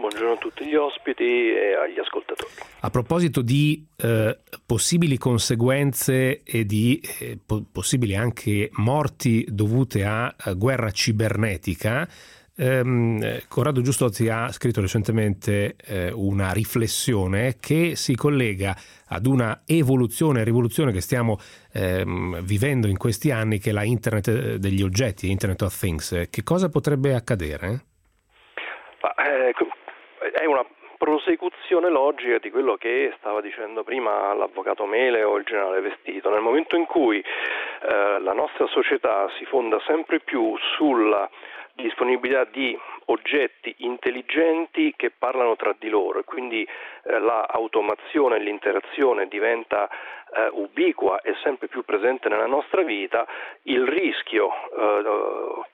buongiorno 0.01 0.33
a 0.33 0.37
tutti 0.37 0.65
gli 0.65 0.75
ospiti 0.75 1.23
e 1.23 1.75
agli 1.75 1.97
ascoltatori. 1.97 2.51
A 2.81 2.89
proposito 2.89 3.41
di 3.41 3.85
eh, 3.95 4.37
possibili 4.65 5.17
conseguenze 5.17 6.41
e 6.43 6.65
di 6.65 7.01
eh, 7.19 7.37
po- 7.43 7.63
possibili 7.71 8.15
anche 8.15 8.69
morti 8.73 9.45
dovute 9.47 10.03
a, 10.03 10.33
a 10.37 10.53
guerra 10.53 10.91
cibernetica, 10.91 12.07
ehm, 12.55 13.41
Corrado 13.47 13.81
Giustozzi 13.81 14.27
ha 14.27 14.51
scritto 14.51 14.81
recentemente 14.81 15.75
eh, 15.77 16.11
una 16.11 16.51
riflessione 16.51 17.55
che 17.59 17.95
si 17.95 18.15
collega 18.15 18.75
ad 19.07 19.25
una 19.25 19.61
evoluzione, 19.65 20.43
rivoluzione 20.43 20.91
che 20.91 21.01
stiamo 21.01 21.39
ehm, 21.71 22.41
vivendo 22.41 22.87
in 22.87 22.97
questi 22.97 23.31
anni, 23.31 23.59
che 23.59 23.69
è 23.69 23.73
la 23.73 23.83
Internet 23.83 24.27
eh, 24.27 24.59
degli 24.59 24.81
oggetti, 24.81 25.29
Internet 25.29 25.61
of 25.61 25.77
Things. 25.77 26.27
Che 26.29 26.43
cosa 26.43 26.69
potrebbe 26.69 27.13
accadere? 27.13 27.85
Ma, 29.01 29.13
eh, 29.15 29.53
una 30.51 30.65
prosecuzione 30.97 31.89
logica 31.89 32.37
di 32.37 32.51
quello 32.51 32.75
che 32.75 33.11
stava 33.17 33.41
dicendo 33.41 33.83
prima 33.83 34.33
l'avvocato 34.33 34.85
Mele 34.85 35.23
o 35.23 35.37
il 35.37 35.45
generale 35.45 35.81
Vestito. 35.81 36.29
Nel 36.29 36.41
momento 36.41 36.75
in 36.75 36.85
cui 36.85 37.19
eh, 37.19 38.19
la 38.19 38.33
nostra 38.33 38.67
società 38.67 39.27
si 39.37 39.45
fonda 39.45 39.79
sempre 39.87 40.19
più 40.19 40.55
sulla 40.75 41.27
disponibilità 41.73 42.43
di 42.43 42.77
oggetti 43.05 43.73
intelligenti 43.79 44.93
che 44.95 45.09
parlano 45.09 45.55
tra 45.55 45.73
di 45.79 45.89
loro 45.89 46.19
e 46.19 46.23
quindi 46.23 46.61
eh, 46.63 47.19
l'automazione 47.19 48.35
e 48.35 48.39
l'interazione 48.39 49.27
diventa 49.27 49.89
eh, 49.89 50.49
ubiqua 50.51 51.21
e 51.21 51.33
sempre 51.41 51.67
più 51.67 51.83
presente 51.83 52.29
nella 52.29 52.45
nostra 52.45 52.83
vita, 52.83 53.25
il 53.63 53.87
rischio 53.87 54.51
eh, 54.77 55.69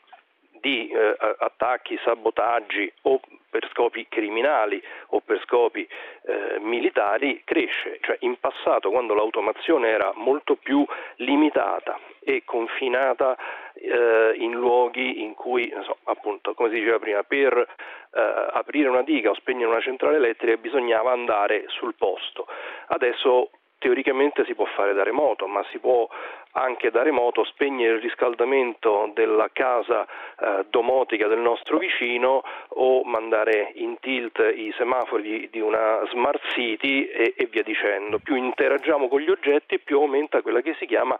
di 0.62 0.90
eh, 0.90 1.16
attacchi, 1.40 2.00
sabotaggi 2.04 2.92
o 3.04 3.20
per 3.50 3.68
scopi 3.72 4.06
criminali 4.10 4.82
o 5.10 5.22
per 5.22 5.42
scopi 5.44 5.88
eh, 5.88 6.60
militari 6.60 7.42
cresce. 7.44 8.00
Cioè, 8.02 8.18
in 8.22 8.40
passato, 8.40 8.90
quando 8.90 9.14
l'automazione 9.14 9.90
era 9.90 10.12
molto 10.16 10.56
più 10.56 10.86
limitata 11.18 12.00
e 12.20 12.44
confinata 12.44 13.38
eh, 13.74 14.34
in 14.36 14.52
luoghi 14.52 15.24
in 15.24 15.34
cui, 15.34 15.74
so, 15.84 15.98
appunto, 16.04 16.54
come 16.54 16.70
si 16.70 16.80
diceva 16.80 17.00
prima, 17.00 17.24
per 17.24 17.58
eh, 17.58 18.48
aprire 18.52 18.90
una 18.90 19.04
diga 19.04 19.30
o 19.30 19.36
spegnere 19.36 19.72
una 19.72 19.82
centrale 19.82 20.18
elettrica 20.18 20.58
bisognava 20.58 21.12
andare 21.12 21.66
sul 21.68 21.96
posto. 21.96 22.48
Adesso 22.88 23.50
teoricamente 23.80 24.46
si 24.46 24.56
può 24.56 24.66
fare 24.66 24.94
da 24.94 25.04
remoto, 25.04 25.48
ma 25.48 25.64
si 25.72 25.80
può 25.80 26.08
anche 26.54 26.90
da 26.90 27.04
remoto 27.04 27.44
spegnere 27.44 27.96
il 27.96 28.02
riscaldamento 28.02 29.12
della 29.14 29.50
casa 29.54 30.06
eh, 30.06 30.66
domotica 30.70 31.28
del 31.28 31.40
nostro 31.40 31.78
vicino 31.78 32.44
o 32.70 33.04
mandare 33.04 33.72
in 33.76 34.00
tilt 34.00 34.40
i 34.56 34.74
semafori 34.78 35.50
di 35.52 35.60
una 35.60 36.02
smart 36.10 36.42
city 36.54 37.06
e, 37.06 37.34
e 37.38 37.46
via 37.46 37.64
dicendo. 37.64 38.20
Più 38.20 38.36
interagiamo 38.36 39.08
con 39.08 39.22
gli 39.22 39.30
oggetti 39.30 39.80
più 39.80 40.00
aumenta 40.00 40.42
quella 40.42 40.62
che 40.62 40.76
si 40.80 40.86
chiama 40.86 41.16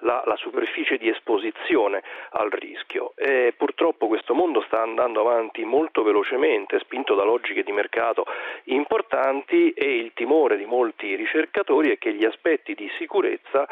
la, 0.00 0.22
la 0.26 0.36
superficie 0.36 0.98
di 0.98 1.08
esposizione 1.08 2.02
al 2.30 2.50
rischio. 2.50 3.12
E 3.16 3.54
purtroppo 3.56 4.06
questo 4.06 4.34
mondo 4.34 4.62
sta 4.62 4.82
andando 4.82 5.20
avanti 5.20 5.64
molto 5.64 6.02
velocemente, 6.02 6.78
spinto 6.80 7.14
da 7.14 7.24
logiche 7.24 7.62
di 7.62 7.72
mercato 7.72 8.24
importanti 8.64 9.70
e 9.72 9.96
il 9.96 10.12
timore 10.14 10.56
di 10.56 10.64
molti 10.64 11.14
ricercatori 11.14 11.90
è 11.90 11.98
che 11.98 12.12
gli 12.14 12.24
aspetti 12.24 12.74
di 12.74 12.90
sicurezza 12.98 13.66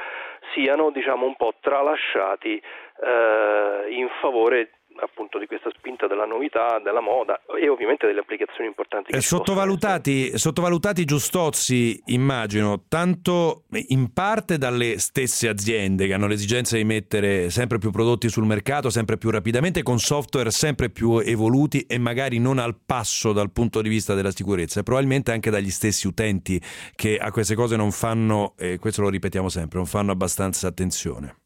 siano 0.52 0.90
diciamo, 0.90 1.26
un 1.26 1.36
po' 1.36 1.54
tralasciati 1.60 2.56
eh, 2.56 3.86
in 3.90 4.08
favore 4.20 4.70
appunto 5.00 5.38
di 5.38 5.46
questa 5.46 5.70
spinta 5.76 6.06
della 6.06 6.24
novità, 6.24 6.80
della 6.82 7.00
moda 7.00 7.42
e 7.60 7.68
ovviamente 7.68 8.06
delle 8.06 8.20
applicazioni 8.20 8.66
importanti. 8.66 9.12
Che 9.12 9.20
sottovalutati, 9.20 10.38
sottovalutati 10.38 11.04
giustozzi, 11.04 12.00
immagino, 12.06 12.84
tanto 12.88 13.64
in 13.88 14.12
parte 14.12 14.58
dalle 14.58 14.98
stesse 14.98 15.48
aziende 15.48 16.06
che 16.06 16.14
hanno 16.14 16.26
l'esigenza 16.26 16.76
di 16.76 16.84
mettere 16.84 17.50
sempre 17.50 17.78
più 17.78 17.90
prodotti 17.90 18.28
sul 18.28 18.46
mercato, 18.46 18.90
sempre 18.90 19.18
più 19.18 19.30
rapidamente, 19.30 19.82
con 19.82 19.98
software 19.98 20.50
sempre 20.50 20.90
più 20.90 21.18
evoluti 21.18 21.86
e 21.88 21.98
magari 21.98 22.38
non 22.38 22.58
al 22.58 22.76
passo 22.84 23.32
dal 23.32 23.50
punto 23.50 23.82
di 23.82 23.88
vista 23.88 24.14
della 24.14 24.30
sicurezza, 24.30 24.80
e 24.80 24.82
probabilmente 24.82 25.32
anche 25.32 25.50
dagli 25.50 25.70
stessi 25.70 26.06
utenti 26.06 26.60
che 26.94 27.18
a 27.18 27.30
queste 27.30 27.54
cose 27.54 27.76
non 27.76 27.90
fanno, 27.90 28.54
e 28.56 28.78
questo 28.78 29.02
lo 29.02 29.08
ripetiamo 29.08 29.48
sempre, 29.48 29.78
non 29.78 29.86
fanno 29.86 30.12
abbastanza 30.12 30.68
attenzione. 30.68 31.36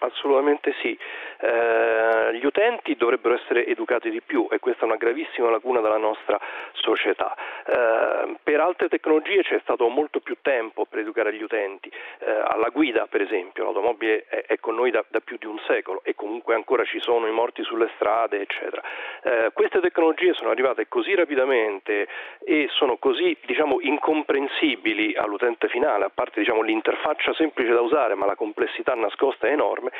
Assolutamente 0.00 0.72
sì. 0.77 0.77
Eh, 1.40 2.34
gli 2.34 2.44
utenti 2.44 2.96
dovrebbero 2.96 3.34
essere 3.34 3.64
educati 3.66 4.10
di 4.10 4.20
più 4.20 4.48
e 4.50 4.58
questa 4.58 4.82
è 4.82 4.84
una 4.84 4.96
gravissima 4.96 5.50
lacuna 5.50 5.80
della 5.80 5.96
nostra 5.96 6.38
società. 6.72 7.34
Eh, 7.64 8.36
per 8.42 8.60
altre 8.60 8.88
tecnologie 8.88 9.42
c'è 9.42 9.60
stato 9.62 9.88
molto 9.88 10.20
più 10.20 10.36
tempo 10.42 10.84
per 10.84 11.00
educare 11.00 11.32
gli 11.32 11.42
utenti, 11.42 11.90
eh, 12.18 12.30
alla 12.30 12.70
guida 12.70 13.06
per 13.06 13.22
esempio, 13.22 13.64
l'automobile 13.64 14.24
è, 14.28 14.44
è 14.46 14.58
con 14.58 14.74
noi 14.74 14.90
da, 14.90 15.04
da, 15.08 15.20
più 15.20 15.36
di 15.38 15.46
un 15.46 15.58
secolo 15.66 16.00
e 16.02 16.14
comunque 16.14 16.54
ancora 16.54 16.84
ci 16.84 16.98
sono 16.98 17.26
i 17.26 17.32
morti 17.32 17.62
sulle 17.62 17.90
strade 17.94 18.40
eccetera. 18.40 18.82
Eh, 19.22 19.50
queste 19.52 19.80
tecnologie 19.80 20.34
sono 20.34 20.50
arrivate 20.50 20.88
così 20.88 21.14
rapidamente 21.14 22.08
e 22.44 22.68
sono 22.70 22.96
così 22.96 23.36
diciamo, 23.46 23.78
incomprensibili 23.80 25.14
all'utente 25.14 25.68
finale, 25.68 26.06
a 26.06 26.10
parte 26.12 26.40
diciamo, 26.40 26.62
l'interfaccia 26.62 27.32
semplice 27.34 27.72
da 27.72 27.80
usare 27.80 28.14
ma 28.14 28.26
la 28.26 28.34
complessità 28.34 28.94
nascosta 28.94 29.46
è 29.46 29.52
enorme, 29.52 29.90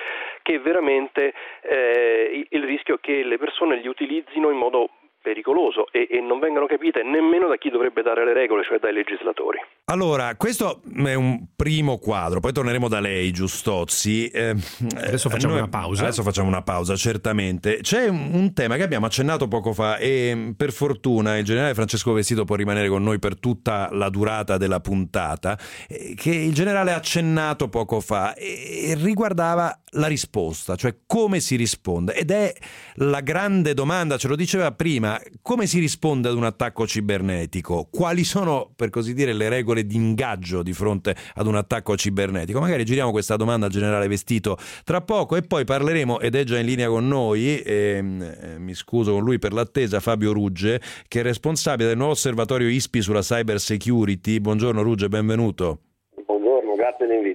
che 0.43 0.59
veramente 0.59 1.28
eh, 1.63 2.47
il 2.49 2.65
rischio 2.65 2.99
che 2.99 3.23
le 3.23 3.39
persone 3.39 3.77
li 3.77 3.89
utilizzino 3.89 4.51
in 4.51 4.57
modo 4.57 4.91
pericoloso 5.29 5.89
e, 5.93 6.09
e, 6.11 6.21
non 6.21 6.39
vengono 6.39 6.67
capite 6.67 7.03
nemmeno 7.03 7.49
da 7.49 7.57
chi 7.57 7.69
dovrebbe 7.69 8.01
dare 8.03 8.25
le 8.25 8.33
regole, 8.33 8.65
cioè 8.65 8.79
dai 8.79 8.95
legislatori. 8.95 9.59
Allora, 9.91 10.35
questo 10.37 10.81
è 11.05 11.15
un 11.15 11.49
primo 11.55 11.99
quadro, 11.99 12.41
poi 12.41 12.53
torneremo 12.53 12.89
da 12.89 13.01
lei, 13.01 13.31
Giustozzi. 13.31 14.29
Eh, 14.29 14.55
adesso 14.97 15.29
facciamo 15.29 15.53
noi, 15.53 15.63
una 15.63 15.71
pausa. 15.71 16.05
Adesso 16.05 16.23
facciamo 16.23 16.49
una 16.49 16.63
pausa, 16.63 16.97
certamente. 16.97 17.79
C'è 17.83 18.09
un, 18.09 18.31
un, 18.33 18.53
tema 18.55 18.77
che 18.77 18.83
abbiamo 18.83 19.07
accennato 19.07 19.49
poco 19.49 19.73
fa 19.75 19.99
e 19.99 20.55
per 20.57 20.73
fortuna 20.73 21.37
il 21.37 21.45
generale 21.45 21.75
Francesco 21.75 22.13
Vestito 22.13 22.45
può 22.45 22.57
rimanere 22.57 22.89
con 22.89 23.03
noi 23.03 23.19
per 23.19 23.39
tutta 23.39 23.89
la 23.93 24.09
durata 24.09 24.57
della 24.57 24.81
puntata, 24.81 25.59
eh, 25.89 26.15
che 26.17 26.31
il 26.31 26.55
generale 26.55 26.93
ha 26.93 26.97
accennato 26.97 27.69
poco 27.69 28.01
fa 28.01 28.35
e 28.35 28.95
riguardava 28.97 29.79
la 29.93 30.07
risposta, 30.07 30.77
cioè 30.77 30.97
come 31.07 31.41
si 31.41 31.57
risponde. 31.57 32.15
Ed 32.15 32.31
è 32.31 32.53
la 32.97 33.21
grande 33.21 33.75
domanda, 33.75 34.17
ce 34.17 34.29
lo 34.29 34.37
diceva 34.37 34.73
prima, 34.73 35.18
come 35.43 35.67
si 35.67 35.79
risponde 35.79 36.29
ad 36.29 36.37
un 36.37 36.45
attacco 36.45 36.87
cibernetico? 36.87 37.89
Quali 37.91 38.25
sono, 38.25 38.71
per 38.75 38.91
così 38.91 39.15
dire, 39.15 39.33
le 39.33 39.49
regole 39.49 39.87
di 39.87 39.97
ingaggio 39.97 40.63
di 40.63 40.73
fronte 40.73 41.15
ad 41.35 41.47
un 41.47 41.57
attacco 41.57 41.97
cibernetico? 41.97 42.61
Magari 42.61 42.85
giriamo 42.85 43.11
questa 43.11 43.37
domanda 43.37 43.67
al 43.67 43.73
generale 43.73 44.09
Vestito 44.09 44.57
tra 44.85 45.01
poco 45.01 45.37
e 45.37 45.43
poi 45.43 45.65
parleremo, 45.65 46.21
ed 46.21 46.35
è 46.35 46.45
già 46.45 46.59
in 46.59 46.67
linea 46.67 46.89
con 46.89 47.07
noi, 47.07 47.61
e, 47.61 48.03
eh, 48.03 48.59
mi 48.59 48.75
scuso 48.75 49.13
con 49.13 49.23
lui 49.23 49.39
per 49.39 49.53
l'attesa, 49.53 50.01
Fabio 50.01 50.33
Rugge, 50.33 50.81
che 51.07 51.21
è 51.21 51.23
responsabile 51.23 51.89
del 51.89 51.97
nuovo 51.97 52.13
osservatorio 52.13 52.69
ISPI 52.69 53.03
sulla 53.03 53.21
cyber 53.21 53.61
security. 53.61 54.41
Buongiorno 54.41 54.83
Rugge, 54.83 55.09
benvenuto. 55.09 55.81
Buongiorno, 56.27 56.75
grazie 56.75 57.07
dell'invito 57.07 57.28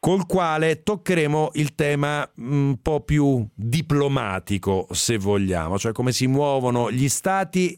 col 0.00 0.26
quale 0.26 0.82
toccheremo 0.82 1.50
il 1.54 1.74
tema 1.74 2.28
un 2.36 2.78
po' 2.80 3.00
più 3.00 3.46
diplomatico, 3.52 4.86
se 4.92 5.18
vogliamo, 5.18 5.76
cioè 5.76 5.92
come 5.92 6.12
si 6.12 6.28
muovono 6.28 6.90
gli 6.90 7.08
stati, 7.08 7.76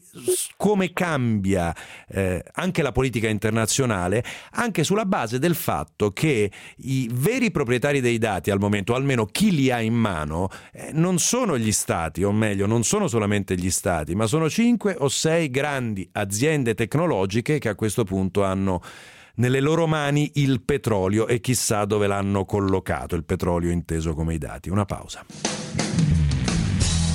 come 0.55 0.93
cambia 0.93 1.75
eh, 2.07 2.43
anche 2.53 2.83
la 2.83 2.91
politica 2.91 3.27
internazionale, 3.27 4.23
anche 4.51 4.83
sulla 4.83 5.05
base 5.05 5.39
del 5.39 5.55
fatto 5.55 6.11
che 6.11 6.51
i 6.77 7.09
veri 7.11 7.49
proprietari 7.49 8.01
dei 8.01 8.19
dati 8.19 8.51
al 8.51 8.59
momento, 8.59 8.93
almeno 8.93 9.25
chi 9.25 9.51
li 9.51 9.71
ha 9.71 9.81
in 9.81 9.95
mano, 9.95 10.49
eh, 10.73 10.91
non 10.93 11.17
sono 11.17 11.57
gli 11.57 11.71
stati, 11.71 12.23
o 12.23 12.31
meglio, 12.31 12.67
non 12.67 12.83
sono 12.83 13.07
solamente 13.07 13.55
gli 13.55 13.71
stati, 13.71 14.13
ma 14.13 14.27
sono 14.27 14.47
cinque 14.47 14.95
o 14.99 15.09
sei 15.09 15.49
grandi 15.49 16.07
aziende 16.11 16.75
tecnologiche 16.75 17.57
che 17.57 17.69
a 17.69 17.75
questo 17.75 18.03
punto 18.03 18.43
hanno 18.43 18.81
nelle 19.35 19.59
loro 19.59 19.87
mani 19.87 20.31
il 20.35 20.61
petrolio 20.61 21.27
e 21.27 21.39
chissà 21.39 21.85
dove 21.85 22.07
l'hanno 22.07 22.45
collocato, 22.45 23.15
il 23.15 23.23
petrolio 23.23 23.71
inteso 23.71 24.13
come 24.13 24.33
i 24.33 24.37
dati. 24.37 24.69
Una 24.69 24.85
pausa. 24.85 25.25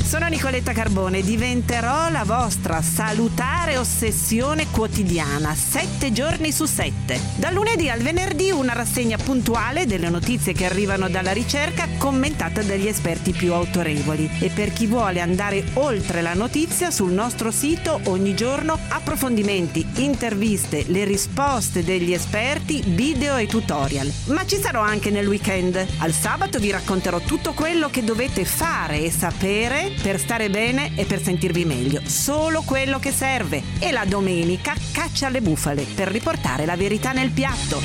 Sono 0.07 0.29
Nicoletta 0.29 0.73
Carbone, 0.73 1.21
diventerò 1.21 2.09
la 2.11 2.23
vostra 2.23 2.81
salutare 2.81 3.77
ossessione 3.77 4.71
quotidiana, 4.71 5.53
sette 5.57 6.13
giorni 6.13 6.53
su 6.53 6.65
sette. 6.65 7.19
Dal 7.35 7.53
lunedì 7.53 7.91
al 7.91 7.99
venerdì 7.99 8.53
una 8.53 8.73
rassegna 8.73 9.17
puntuale 9.17 9.85
delle 9.85 10.09
notizie 10.09 10.53
che 10.53 10.65
arrivano 10.65 11.09
dalla 11.09 11.33
ricerca 11.33 11.89
commentata 11.99 12.63
dagli 12.63 12.87
esperti 12.87 13.33
più 13.33 13.53
autorevoli. 13.53 14.31
E 14.39 14.49
per 14.51 14.73
chi 14.73 14.87
vuole 14.87 15.21
andare 15.21 15.65
oltre 15.73 16.23
la 16.23 16.35
notizia, 16.35 16.93
sul 16.93 17.11
nostro 17.11 17.51
sito 17.51 17.99
ogni 18.05 18.37
giorno 18.37 18.79
approfondimenti, 18.89 19.85
interviste, 19.97 20.85
le 20.87 21.03
risposte 21.03 21.83
degli 21.83 22.13
esperti, 22.13 22.81
video 22.87 23.35
e 23.39 23.49
tutorial. 23.49 24.11
Ma 24.27 24.47
ci 24.47 24.57
sarò 24.57 24.83
anche 24.83 25.11
nel 25.11 25.27
weekend. 25.27 25.85
Al 25.99 26.13
sabato 26.13 26.61
vi 26.61 26.71
racconterò 26.71 27.19
tutto 27.19 27.55
quello 27.55 27.91
che 27.91 28.05
dovete 28.05 28.45
fare 28.45 29.03
e 29.03 29.11
sapere 29.11 29.95
per 30.03 30.19
stare 30.19 30.51
bene 30.51 30.93
e 30.97 31.05
per 31.05 31.23
sentirvi 31.23 31.65
meglio. 31.65 32.01
Solo 32.05 32.63
quello 32.63 32.99
che 32.99 33.13
serve. 33.13 33.63
E 33.79 33.91
la 33.93 34.05
domenica 34.05 34.75
caccia 34.93 35.27
alle 35.27 35.41
bufale 35.41 35.85
per 35.85 36.09
riportare 36.09 36.65
la 36.65 36.77
verità 36.77 37.13
nel 37.13 37.31
piatto. 37.31 37.81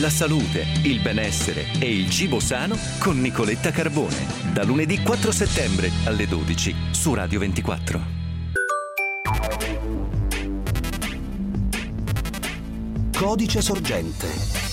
La 0.00 0.10
salute, 0.10 0.66
il 0.82 1.00
benessere 1.00 1.66
e 1.78 1.90
il 1.90 2.10
cibo 2.10 2.40
sano 2.40 2.76
con 2.98 3.20
Nicoletta 3.20 3.70
Carbone. 3.70 4.26
Da 4.52 4.62
lunedì 4.62 5.00
4 5.00 5.32
settembre 5.32 5.90
alle 6.04 6.26
12 6.26 6.74
su 6.90 7.14
Radio 7.14 7.38
24. 7.38 8.16
Codice 13.16 13.62
sorgente 13.62 14.67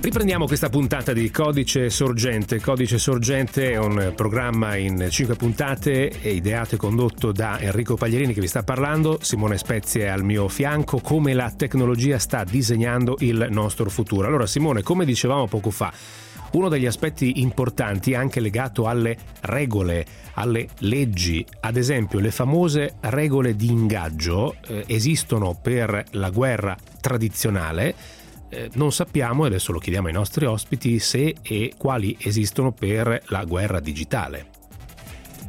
Riprendiamo 0.00 0.46
questa 0.46 0.68
puntata 0.68 1.12
di 1.12 1.28
Codice 1.28 1.90
Sorgente. 1.90 2.60
Codice 2.60 2.98
Sorgente 2.98 3.72
è 3.72 3.78
un 3.78 4.12
programma 4.14 4.76
in 4.76 5.08
cinque 5.10 5.34
puntate 5.34 6.12
ideato 6.22 6.76
e 6.76 6.78
condotto 6.78 7.32
da 7.32 7.58
Enrico 7.58 7.96
Paglierini 7.96 8.32
che 8.32 8.40
vi 8.40 8.46
sta 8.46 8.62
parlando, 8.62 9.18
Simone 9.20 9.58
Spezie 9.58 10.04
è 10.04 10.06
al 10.06 10.22
mio 10.22 10.46
fianco, 10.46 11.00
come 11.00 11.34
la 11.34 11.50
tecnologia 11.50 12.18
sta 12.18 12.44
disegnando 12.44 13.16
il 13.18 13.48
nostro 13.50 13.90
futuro. 13.90 14.28
Allora 14.28 14.46
Simone, 14.46 14.82
come 14.82 15.04
dicevamo 15.04 15.48
poco 15.48 15.70
fa, 15.70 15.92
uno 16.52 16.68
degli 16.68 16.86
aspetti 16.86 17.40
importanti 17.40 18.12
è 18.12 18.16
anche 18.16 18.38
legato 18.38 18.86
alle 18.86 19.16
regole, 19.40 20.06
alle 20.34 20.68
leggi. 20.78 21.44
Ad 21.60 21.76
esempio, 21.76 22.20
le 22.20 22.30
famose 22.30 22.94
regole 23.00 23.56
di 23.56 23.66
ingaggio 23.66 24.54
eh, 24.68 24.84
esistono 24.86 25.58
per 25.60 26.04
la 26.12 26.30
guerra 26.30 26.76
tradizionale 27.00 27.94
eh, 28.48 28.70
non 28.74 28.92
sappiamo, 28.92 29.44
e 29.44 29.48
adesso 29.48 29.72
lo 29.72 29.78
chiediamo 29.78 30.08
ai 30.08 30.12
nostri 30.12 30.44
ospiti, 30.44 30.98
se 30.98 31.36
e 31.42 31.72
quali 31.76 32.16
esistono 32.20 32.72
per 32.72 33.22
la 33.26 33.44
guerra 33.44 33.80
digitale. 33.80 34.50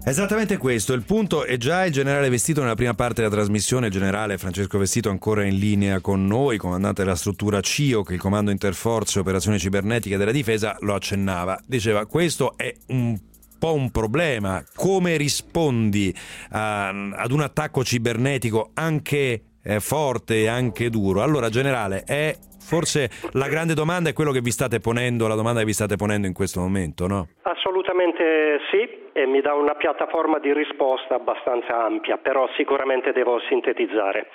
Esattamente 0.05 0.57
questo, 0.57 0.93
il 0.93 1.03
punto 1.03 1.43
è 1.43 1.57
già 1.57 1.85
il 1.85 1.91
generale 1.91 2.29
Vestito 2.29 2.61
nella 2.61 2.75
prima 2.75 2.93
parte 2.93 3.21
della 3.21 3.33
trasmissione, 3.33 3.87
il 3.87 3.91
generale 3.91 4.37
Francesco 4.37 4.77
Vestito 4.77 5.09
ancora 5.09 5.43
in 5.43 5.57
linea 5.57 5.99
con 5.99 6.25
noi, 6.25 6.57
comandante 6.57 7.03
della 7.03 7.15
struttura 7.15 7.59
CIO, 7.59 8.01
che 8.01 8.11
è 8.11 8.15
il 8.15 8.21
Comando 8.21 8.49
Interforze 8.49 9.19
Operazioni 9.19 9.59
Cibernetiche 9.59 10.17
della 10.17 10.31
Difesa, 10.31 10.77
lo 10.79 10.95
accennava. 10.95 11.59
Diceva 11.65 12.05
questo 12.05 12.57
è 12.57 12.73
un 12.87 13.19
po' 13.59 13.73
un 13.73 13.91
problema, 13.91 14.63
come 14.73 15.17
rispondi 15.17 16.15
a, 16.51 16.87
ad 16.87 17.31
un 17.31 17.41
attacco 17.41 17.83
cibernetico 17.83 18.71
anche 18.73 19.43
eh, 19.61 19.79
forte 19.81 20.39
e 20.39 20.47
anche 20.47 20.89
duro? 20.89 21.21
Allora 21.21 21.49
generale, 21.49 22.03
è 22.03 22.35
Forse 22.59 23.09
la 23.33 23.47
grande 23.47 23.73
domanda 23.73 24.09
è 24.09 24.13
quello 24.13 24.31
che 24.31 24.41
vi 24.41 24.51
state 24.51 24.79
ponendo, 24.79 25.27
la 25.27 25.35
domanda 25.35 25.59
che 25.59 25.65
vi 25.65 25.73
state 25.73 25.95
ponendo 25.95 26.27
in 26.27 26.33
questo 26.33 26.59
momento, 26.59 27.07
no? 27.07 27.27
Assolutamente 27.43 28.59
sì 28.71 29.07
e 29.13 29.25
mi 29.25 29.41
dà 29.41 29.53
una 29.53 29.75
piattaforma 29.75 30.39
di 30.39 30.53
risposta 30.53 31.15
abbastanza 31.15 31.83
ampia, 31.83 32.17
però 32.17 32.47
sicuramente 32.55 33.11
devo 33.11 33.39
sintetizzare. 33.47 34.27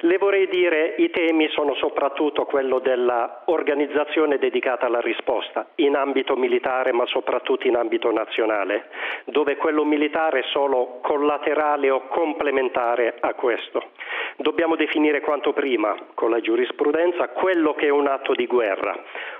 Le 0.00 0.18
vorrei 0.18 0.48
dire 0.48 0.94
i 0.98 1.10
temi 1.10 1.48
sono 1.50 1.74
soprattutto 1.74 2.44
quello 2.44 2.78
dell'organizzazione 2.80 4.38
dedicata 4.38 4.86
alla 4.86 5.00
risposta 5.00 5.68
in 5.76 5.96
ambito 5.96 6.36
militare 6.36 6.92
ma 6.92 7.06
soprattutto 7.06 7.66
in 7.66 7.76
ambito 7.76 8.10
nazionale, 8.12 8.88
dove 9.24 9.56
quello 9.56 9.84
militare 9.84 10.40
è 10.40 10.44
solo 10.52 10.98
collaterale 11.02 11.90
o 11.90 12.08
complementare 12.08 13.16
a 13.20 13.34
questo. 13.34 13.90
Dobbiamo 14.36 14.76
definire 14.76 15.20
quanto 15.20 15.52
prima 15.52 15.94
con 16.14 16.30
la 16.30 16.40
giurisprudenza 16.40 17.28
quello 17.28 17.74
che 17.74 17.86
è 17.86 17.90
un 17.90 18.06
atto 18.06 18.34
di 18.34 18.46
guerra, 18.46 18.94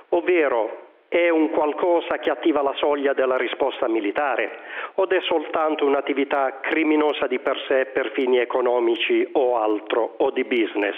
ovvero 0.09 0.86
è 1.09 1.29
un 1.29 1.51
qualcosa 1.51 2.17
che 2.17 2.29
attiva 2.29 2.61
la 2.61 2.73
soglia 2.75 3.13
della 3.13 3.37
risposta 3.37 3.87
militare 3.87 4.59
o 4.95 5.07
è 5.07 5.21
soltanto 5.21 5.85
un'attività 5.85 6.59
criminosa 6.61 7.27
di 7.27 7.39
per 7.39 7.57
sé 7.67 7.85
per 7.93 8.11
fini 8.11 8.39
economici 8.39 9.27
o 9.33 9.57
altro 9.57 10.15
o 10.17 10.31
di 10.31 10.43
business? 10.43 10.95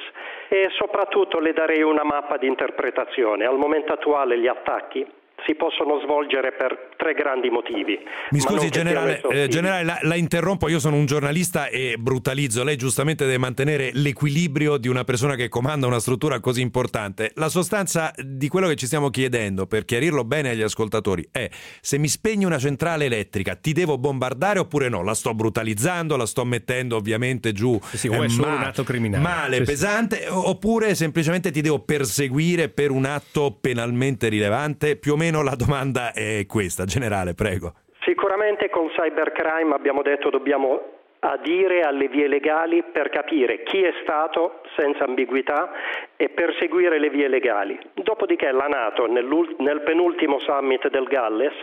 E 0.47 0.69
soprattutto 0.71 1.39
le 1.39 1.53
darei 1.53 1.83
una 1.83 2.03
mappa 2.03 2.37
di 2.37 2.47
interpretazione. 2.47 3.45
Al 3.45 3.57
momento 3.57 3.93
attuale 3.93 4.39
gli 4.39 4.47
attacchi 4.47 5.05
si 5.45 5.55
possono 5.55 5.99
svolgere 6.03 6.53
per 6.53 6.89
tre 6.97 7.13
grandi 7.13 7.49
motivi. 7.49 7.97
Mi 8.31 8.39
scusi 8.39 8.69
generale, 8.69 9.21
eh, 9.29 9.47
generale 9.47 9.83
la, 9.83 9.99
la, 10.01 10.15
interrompo, 10.15 10.67
io 10.67 10.79
sono 10.79 10.95
un 10.95 11.05
giornalista 11.05 11.67
e 11.67 11.95
brutalizzo, 11.97 12.63
lei 12.63 12.75
giustamente 12.75 13.25
deve 13.25 13.37
mantenere 13.37 13.91
l'equilibrio 13.93 14.77
di 14.77 14.87
una 14.87 15.03
persona 15.03 15.35
che 15.35 15.49
comanda 15.49 15.87
una 15.87 15.99
struttura 15.99 16.39
così 16.39 16.61
importante. 16.61 17.31
La 17.35 17.49
sostanza 17.49 18.13
di 18.17 18.47
quello 18.47 18.67
che 18.67 18.75
ci 18.75 18.85
stiamo 18.85 19.09
chiedendo, 19.09 19.65
per 19.65 19.85
chiarirlo 19.85 20.23
bene 20.23 20.49
agli 20.49 20.61
ascoltatori, 20.61 21.27
è 21.31 21.49
se 21.81 21.97
mi 21.97 22.07
spegni 22.07 22.45
una 22.45 22.59
centrale 22.59 23.05
elettrica 23.05 23.55
ti 23.55 23.73
devo 23.73 23.97
bombardare 23.97 24.59
oppure 24.59 24.89
no? 24.89 25.03
La 25.03 25.13
sto 25.13 25.33
brutalizzando, 25.33 26.15
la 26.15 26.25
sto 26.25 26.43
mettendo 26.45 26.95
ovviamente 26.95 27.51
giù 27.51 27.79
sì, 27.93 28.07
eh, 28.07 28.25
è 28.25 28.29
solo 28.29 28.47
ma- 28.47 28.55
un 28.55 28.63
atto 28.63 28.83
criminale. 28.83 29.23
male, 29.23 29.57
sì, 29.57 29.63
pesante, 29.63 30.21
sì. 30.21 30.27
oppure 30.29 30.95
semplicemente 30.95 31.51
ti 31.51 31.61
devo 31.61 31.79
perseguire 31.79 32.69
per 32.69 32.91
un 32.91 33.05
atto 33.05 33.57
penalmente 33.59 34.27
rilevante? 34.27 34.95
Più 34.95 35.13
o 35.13 35.15
meno 35.15 35.28
meno 35.29 35.43
la 35.43 35.55
domanda 35.55 36.11
è 36.11 36.45
questa, 36.47 36.85
generale, 36.85 37.35
prego. 37.35 37.73
Sicuramente 38.01 38.69
con 38.69 38.89
cybercrime 38.89 39.75
abbiamo 39.75 40.01
detto 40.01 40.31
dobbiamo 40.31 40.97
adire 41.19 41.81
alle 41.81 42.07
vie 42.07 42.27
legali 42.27 42.81
per 42.81 43.09
capire 43.09 43.61
chi 43.63 43.83
è 43.83 43.93
stato 44.01 44.61
senza 44.77 45.03
ambiguità 45.03 45.69
e 46.15 46.29
perseguire 46.29 46.97
le 46.97 47.09
vie 47.09 47.27
legali. 47.27 47.77
Dopodiché 47.93 48.51
la 48.51 48.67
Nato 48.67 49.05
nel 49.05 49.81
penultimo 49.83 50.39
summit 50.39 50.89
del 50.89 51.05
Galles 51.05 51.53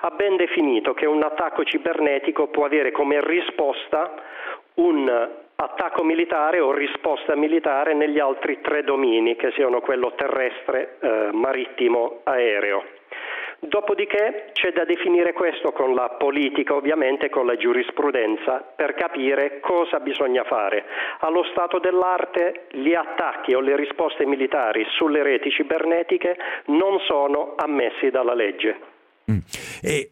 ha 0.00 0.10
ben 0.10 0.36
definito 0.36 0.92
che 0.92 1.06
un 1.06 1.22
attacco 1.22 1.64
cibernetico 1.64 2.48
può 2.48 2.66
avere 2.66 2.90
come 2.90 3.20
risposta 3.24 4.14
un 4.74 5.30
attacco 5.56 6.02
militare 6.02 6.58
o 6.58 6.72
risposta 6.72 7.36
militare 7.36 7.94
negli 7.94 8.18
altri 8.18 8.60
tre 8.60 8.82
domini 8.82 9.36
che 9.36 9.52
siano 9.52 9.80
quello 9.80 10.12
terrestre, 10.16 10.98
eh, 11.00 11.28
marittimo, 11.32 12.20
aereo. 12.24 12.93
Dopodiché 13.66 14.50
c'è 14.52 14.72
da 14.72 14.84
definire 14.84 15.32
questo 15.32 15.72
con 15.72 15.94
la 15.94 16.10
politica, 16.18 16.74
ovviamente 16.74 17.30
con 17.30 17.46
la 17.46 17.56
giurisprudenza, 17.56 18.60
per 18.76 18.94
capire 18.94 19.60
cosa 19.60 20.00
bisogna 20.00 20.44
fare. 20.44 20.84
Allo 21.20 21.44
stato 21.50 21.78
dell'arte 21.78 22.66
gli 22.72 22.94
attacchi 22.94 23.54
o 23.54 23.60
le 23.60 23.76
risposte 23.76 24.26
militari 24.26 24.84
sulle 24.96 25.22
reti 25.22 25.50
cibernetiche 25.50 26.36
non 26.66 26.98
sono 27.00 27.54
ammessi 27.56 28.10
dalla 28.10 28.34
legge. 28.34 28.76
Mm. 29.30 29.38
E 29.82 30.10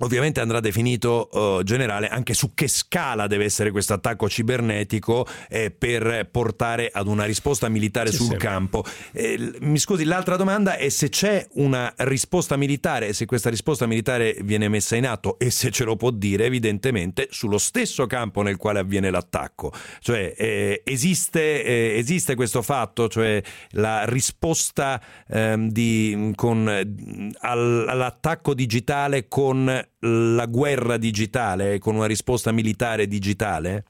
Ovviamente 0.00 0.40
andrà 0.40 0.60
definito 0.60 1.30
uh, 1.32 1.62
generale 1.62 2.08
anche 2.08 2.34
su 2.34 2.52
che 2.52 2.68
scala 2.68 3.26
deve 3.26 3.44
essere 3.44 3.70
questo 3.70 3.94
attacco 3.94 4.28
cibernetico 4.28 5.26
eh, 5.48 5.70
per 5.70 6.28
portare 6.30 6.90
ad 6.92 7.06
una 7.06 7.24
risposta 7.24 7.70
militare 7.70 8.10
sì, 8.10 8.16
sul 8.16 8.32
sì. 8.32 8.36
campo. 8.36 8.84
Eh, 9.12 9.54
mi 9.60 9.78
scusi, 9.78 10.04
l'altra 10.04 10.36
domanda 10.36 10.76
è 10.76 10.90
se 10.90 11.08
c'è 11.08 11.46
una 11.54 11.90
risposta 11.96 12.58
militare, 12.58 13.14
se 13.14 13.24
questa 13.24 13.48
risposta 13.48 13.86
militare 13.86 14.36
viene 14.42 14.68
messa 14.68 14.96
in 14.96 15.06
atto 15.06 15.38
e 15.38 15.50
se 15.50 15.70
ce 15.70 15.84
lo 15.84 15.96
può 15.96 16.10
dire 16.10 16.44
evidentemente 16.44 17.28
sullo 17.30 17.56
stesso 17.56 18.06
campo 18.06 18.42
nel 18.42 18.58
quale 18.58 18.80
avviene 18.80 19.08
l'attacco. 19.08 19.72
Cioè 20.00 20.34
eh, 20.36 20.82
esiste, 20.84 21.64
eh, 21.64 21.96
esiste, 21.96 22.34
questo 22.34 22.60
fatto, 22.60 23.08
cioè 23.08 23.40
la 23.70 24.04
risposta 24.04 25.00
ehm, 25.26 25.70
di, 25.70 26.32
con, 26.34 26.68
al, 26.68 27.84
all'attacco 27.88 28.52
digitale 28.52 29.26
con 29.28 29.84
la 30.00 30.46
guerra 30.46 30.96
digitale, 30.96 31.78
con 31.78 31.96
una 31.96 32.06
risposta 32.06 32.52
militare 32.52 33.06
digitale? 33.06 33.84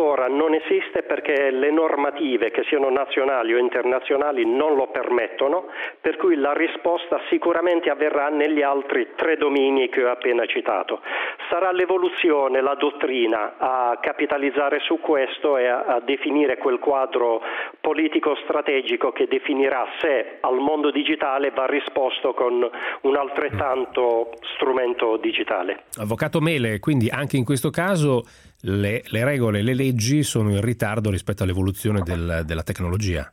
Tuttora 0.00 0.28
non 0.28 0.54
esiste 0.54 1.02
perché 1.02 1.50
le 1.50 1.70
normative, 1.70 2.50
che 2.50 2.64
siano 2.68 2.88
nazionali 2.88 3.52
o 3.52 3.58
internazionali, 3.58 4.46
non 4.46 4.74
lo 4.74 4.86
permettono, 4.86 5.66
per 6.00 6.16
cui 6.16 6.36
la 6.36 6.54
risposta 6.54 7.20
sicuramente 7.28 7.90
avverrà 7.90 8.30
negli 8.30 8.62
altri 8.62 9.08
tre 9.14 9.36
domini 9.36 9.90
che 9.90 10.02
ho 10.02 10.10
appena 10.10 10.46
citato. 10.46 11.02
Sarà 11.50 11.70
l'evoluzione, 11.72 12.62
la 12.62 12.76
dottrina 12.76 13.56
a 13.58 13.98
capitalizzare 14.00 14.80
su 14.80 15.00
questo 15.00 15.58
e 15.58 15.66
a, 15.66 15.84
a 15.84 16.00
definire 16.00 16.56
quel 16.56 16.78
quadro 16.78 17.42
politico-strategico 17.78 19.12
che 19.12 19.26
definirà 19.26 19.84
se 20.00 20.38
al 20.40 20.60
mondo 20.60 20.90
digitale 20.90 21.50
va 21.50 21.66
risposto 21.66 22.32
con 22.32 22.66
un 23.02 23.16
altrettanto 23.16 24.30
strumento 24.54 25.18
digitale. 25.18 25.84
Avvocato 26.00 26.40
Mele, 26.40 26.78
quindi 26.78 27.10
anche 27.10 27.36
in 27.36 27.44
questo 27.44 27.68
caso 27.68 28.22
le, 28.62 29.02
le 29.04 29.24
regole, 29.24 29.62
le 29.62 29.74
leggi 29.74 30.22
sono 30.22 30.50
in 30.50 30.60
ritardo 30.60 31.10
rispetto 31.10 31.42
all'evoluzione 31.42 32.02
del, 32.02 32.42
della 32.44 32.62
tecnologia? 32.62 33.32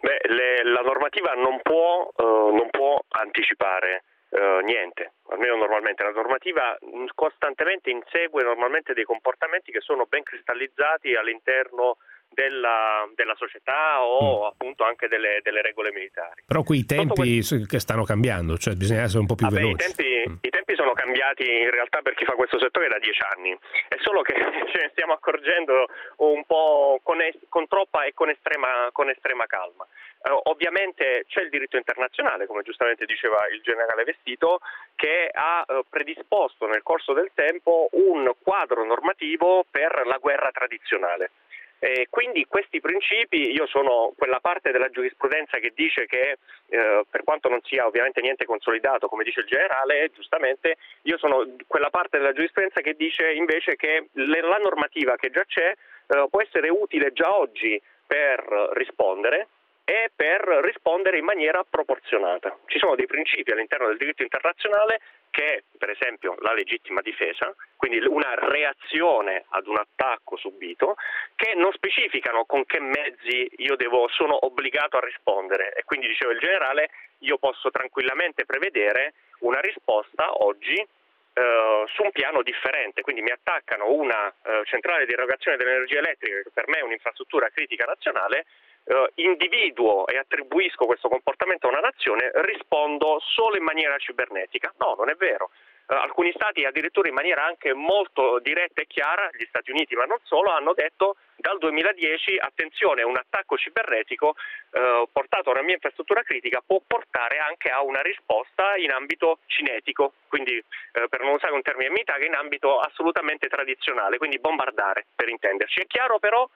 Beh, 0.00 0.20
le, 0.28 0.64
la 0.64 0.80
normativa 0.80 1.32
non 1.34 1.60
può, 1.62 2.10
uh, 2.14 2.54
non 2.54 2.68
può 2.70 2.98
anticipare 3.08 4.04
uh, 4.30 4.64
niente, 4.64 5.12
almeno 5.30 5.56
normalmente. 5.56 6.02
La 6.04 6.10
normativa 6.10 6.76
costantemente 7.14 7.90
insegue 7.90 8.42
normalmente 8.42 8.94
dei 8.94 9.04
comportamenti 9.04 9.72
che 9.72 9.80
sono 9.80 10.06
ben 10.08 10.22
cristallizzati 10.22 11.14
all'interno 11.14 11.96
della, 12.32 13.08
della 13.14 13.34
società 13.36 14.02
o 14.02 14.40
mm. 14.40 14.46
appunto 14.46 14.84
anche 14.84 15.08
delle, 15.08 15.40
delle, 15.42 15.62
regole 15.62 15.92
militari. 15.92 16.42
Però 16.46 16.62
qui 16.62 16.78
i 16.78 16.86
tempi 16.86 17.36
questo... 17.36 17.56
che 17.66 17.78
stanno 17.78 18.04
cambiando, 18.04 18.56
cioè 18.56 18.74
bisogna 18.74 19.02
essere 19.02 19.20
un 19.20 19.26
po' 19.26 19.34
più 19.34 19.46
Vabbè, 19.46 19.60
veloci. 19.60 19.74
I 19.74 19.94
tempi, 19.94 20.30
mm. 20.30 20.34
I 20.40 20.50
tempi, 20.50 20.74
sono 20.76 20.92
cambiati 20.92 21.44
in 21.44 21.70
realtà 21.70 22.00
per 22.00 22.14
chi 22.14 22.24
fa 22.24 22.32
questo 22.32 22.58
settore 22.58 22.88
da 22.88 22.98
dieci 22.98 23.20
anni, 23.34 23.56
è 23.88 23.96
solo 24.00 24.22
che 24.22 24.34
ce 24.72 24.78
ne 24.80 24.88
stiamo 24.92 25.12
accorgendo 25.12 25.86
un 26.18 26.44
po' 26.46 27.00
con, 27.02 27.20
es- 27.20 27.38
con 27.48 27.66
troppa 27.66 28.04
e 28.04 28.14
con 28.14 28.30
estrema, 28.30 28.88
con 28.92 29.10
estrema 29.10 29.46
calma. 29.46 29.86
Uh, 30.22 30.38
ovviamente 30.50 31.24
c'è 31.28 31.40
il 31.40 31.48
diritto 31.48 31.78
internazionale, 31.78 32.46
come 32.46 32.62
giustamente 32.62 33.06
diceva 33.06 33.48
il 33.50 33.62
generale 33.62 34.04
Vestito, 34.04 34.60
che 34.94 35.30
ha 35.32 35.64
uh, 35.66 35.80
predisposto 35.88 36.66
nel 36.66 36.82
corso 36.82 37.14
del 37.14 37.30
tempo 37.32 37.88
un 37.92 38.30
quadro 38.42 38.84
normativo 38.84 39.64
per 39.70 40.02
la 40.04 40.18
guerra 40.18 40.50
tradizionale. 40.52 41.30
Eh, 41.82 42.08
quindi 42.10 42.44
questi 42.44 42.78
principi, 42.78 43.52
io 43.52 43.66
sono 43.66 44.12
quella 44.14 44.38
parte 44.38 44.70
della 44.70 44.90
giurisprudenza 44.90 45.56
che 45.58 45.72
dice 45.74 46.04
che 46.04 46.36
eh, 46.68 47.04
per 47.10 47.24
quanto 47.24 47.48
non 47.48 47.62
sia 47.62 47.86
ovviamente 47.86 48.20
niente 48.20 48.44
consolidato, 48.44 49.08
come 49.08 49.24
dice 49.24 49.40
il 49.40 49.46
generale, 49.46 50.10
giustamente, 50.12 50.76
io 51.02 51.16
sono 51.16 51.56
quella 51.66 51.88
parte 51.88 52.18
della 52.18 52.34
giurisprudenza 52.34 52.82
che 52.82 52.92
dice 52.94 53.32
invece 53.32 53.76
che 53.76 54.08
la 54.12 54.58
normativa 54.58 55.16
che 55.16 55.30
già 55.30 55.44
c'è 55.46 55.70
eh, 55.70 56.26
può 56.28 56.42
essere 56.42 56.68
utile 56.68 57.14
già 57.14 57.34
oggi 57.34 57.80
per 58.06 58.44
rispondere 58.74 59.48
e 59.84 60.10
per 60.14 60.42
rispondere 60.62 61.16
in 61.16 61.24
maniera 61.24 61.64
proporzionata. 61.68 62.58
Ci 62.66 62.78
sono 62.78 62.94
dei 62.94 63.06
principi 63.06 63.52
all'interno 63.52 63.86
del 63.86 63.96
diritto 63.96 64.22
internazionale 64.22 65.00
che, 65.30 65.64
per 65.78 65.90
esempio, 65.90 66.34
la 66.40 66.52
legittima 66.52 67.00
difesa, 67.00 67.54
quindi 67.76 67.98
una 68.04 68.34
reazione 68.34 69.44
ad 69.50 69.66
un 69.66 69.78
attacco 69.78 70.36
subito, 70.36 70.96
che 71.36 71.54
non 71.54 71.72
specificano 71.72 72.44
con 72.44 72.64
che 72.66 72.80
mezzi 72.80 73.50
io 73.58 73.76
devo, 73.76 74.08
sono 74.08 74.44
obbligato 74.44 74.96
a 74.96 75.00
rispondere. 75.00 75.72
E 75.74 75.84
quindi, 75.84 76.08
diceva 76.08 76.32
il 76.32 76.38
generale, 76.38 76.90
io 77.18 77.38
posso 77.38 77.70
tranquillamente 77.70 78.44
prevedere 78.44 79.14
una 79.40 79.60
risposta 79.60 80.42
oggi 80.42 80.86
Uh, 81.32 81.86
su 81.86 82.02
un 82.02 82.10
piano 82.10 82.42
differente, 82.42 83.02
quindi 83.02 83.22
mi 83.22 83.30
attaccano 83.30 83.92
una 83.92 84.26
uh, 84.26 84.64
centrale 84.64 85.06
di 85.06 85.12
erogazione 85.12 85.56
dell'energia 85.56 86.00
elettrica 86.00 86.42
che 86.42 86.50
per 86.52 86.66
me 86.66 86.78
è 86.78 86.82
un'infrastruttura 86.82 87.48
critica 87.50 87.84
nazionale, 87.84 88.46
eh, 88.84 89.10
individuo 89.16 90.06
e 90.06 90.18
attribuisco 90.18 90.86
questo 90.86 91.08
comportamento 91.08 91.66
a 91.66 91.70
una 91.70 91.80
nazione, 91.80 92.30
rispondo 92.34 93.20
solo 93.20 93.56
in 93.56 93.64
maniera 93.64 93.96
cibernetica. 93.98 94.72
No, 94.78 94.94
non 94.98 95.10
è 95.10 95.14
vero. 95.14 95.50
eh, 95.90 95.94
alcuni 95.94 96.30
stati 96.32 96.64
addirittura 96.64 97.08
in 97.08 97.14
maniera 97.14 97.44
anche 97.44 97.74
molto 97.74 98.38
diretta 98.38 98.80
e 98.80 98.86
chiara, 98.86 99.28
gli 99.32 99.44
Stati 99.48 99.72
Uniti 99.72 99.96
ma 99.96 100.04
non 100.04 100.18
solo, 100.22 100.50
hanno 100.50 100.72
detto 100.72 101.16
dal 101.34 101.58
2010 101.58 102.36
attenzione, 102.38 103.02
un 103.02 103.16
attacco 103.16 103.56
cibernetico 103.56 104.34
eh, 104.70 105.08
portato 105.10 105.48
a 105.48 105.52
una 105.52 105.62
mia 105.62 105.74
infrastruttura 105.74 106.22
critica 106.22 106.62
può 106.64 106.80
portare 106.86 107.38
anche 107.38 107.70
a 107.70 107.82
una 107.82 108.02
risposta 108.02 108.76
in 108.76 108.92
ambito 108.92 109.40
cinetico, 109.46 110.12
quindi 110.28 110.56
eh, 110.56 111.08
per 111.08 111.20
non 111.20 111.34
usare 111.34 111.54
un 111.54 111.62
termine 111.62 111.90
militare, 111.90 112.26
in 112.26 112.34
ambito 112.34 112.78
assolutamente 112.78 113.48
tradizionale, 113.48 114.18
quindi 114.18 114.38
bombardare 114.38 115.06
per 115.14 115.28
intenderci. 115.28 115.80
È 115.80 115.86
chiaro 115.86 116.18
però 116.18 116.48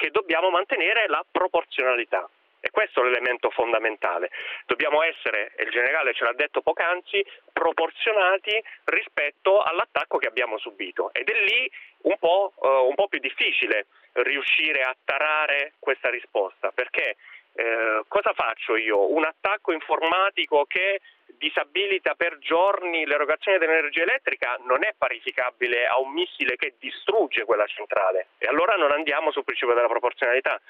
che 0.00 0.10
dobbiamo 0.10 0.48
mantenere 0.48 1.06
la 1.08 1.22
proporzionalità. 1.30 2.26
E 2.62 2.70
questo 2.70 3.00
è 3.00 3.04
l'elemento 3.04 3.50
fondamentale. 3.50 4.30
Dobbiamo 4.66 5.02
essere, 5.02 5.52
e 5.56 5.64
il 5.64 5.70
generale 5.70 6.14
ce 6.14 6.24
l'ha 6.24 6.32
detto 6.32 6.62
poc'anzi, 6.62 7.24
proporzionati 7.52 8.62
rispetto 8.84 9.60
all'attacco 9.60 10.18
che 10.18 10.26
abbiamo 10.26 10.58
subito. 10.58 11.12
Ed 11.12 11.28
è 11.28 11.34
lì 11.44 11.70
un 12.02 12.16
po', 12.18 12.52
uh, 12.56 12.88
un 12.88 12.94
po 12.94 13.08
più 13.08 13.18
difficile 13.18 13.86
riuscire 14.12 14.80
a 14.82 14.96
tarare 15.04 15.74
questa 15.78 16.10
risposta, 16.10 16.70
perché 16.70 17.16
eh, 17.54 18.02
cosa 18.08 18.32
faccio 18.32 18.76
io? 18.76 19.12
Un 19.12 19.24
attacco 19.24 19.72
informatico 19.72 20.64
che 20.66 21.00
disabilita 21.38 22.14
per 22.14 22.38
giorni 22.38 23.06
l'erogazione 23.06 23.58
dell'energia 23.58 24.02
elettrica 24.02 24.58
non 24.64 24.84
è 24.84 24.94
parificabile 24.96 25.86
a 25.86 25.98
un 25.98 26.12
missile 26.12 26.56
che 26.56 26.74
distrugge 26.78 27.44
quella 27.44 27.66
centrale 27.66 28.28
e 28.36 28.46
allora 28.46 28.74
non 28.74 28.92
andiamo 28.92 29.32
sul 29.32 29.44
principio 29.44 29.74
della 29.74 29.88
proporzionalità 29.88 30.60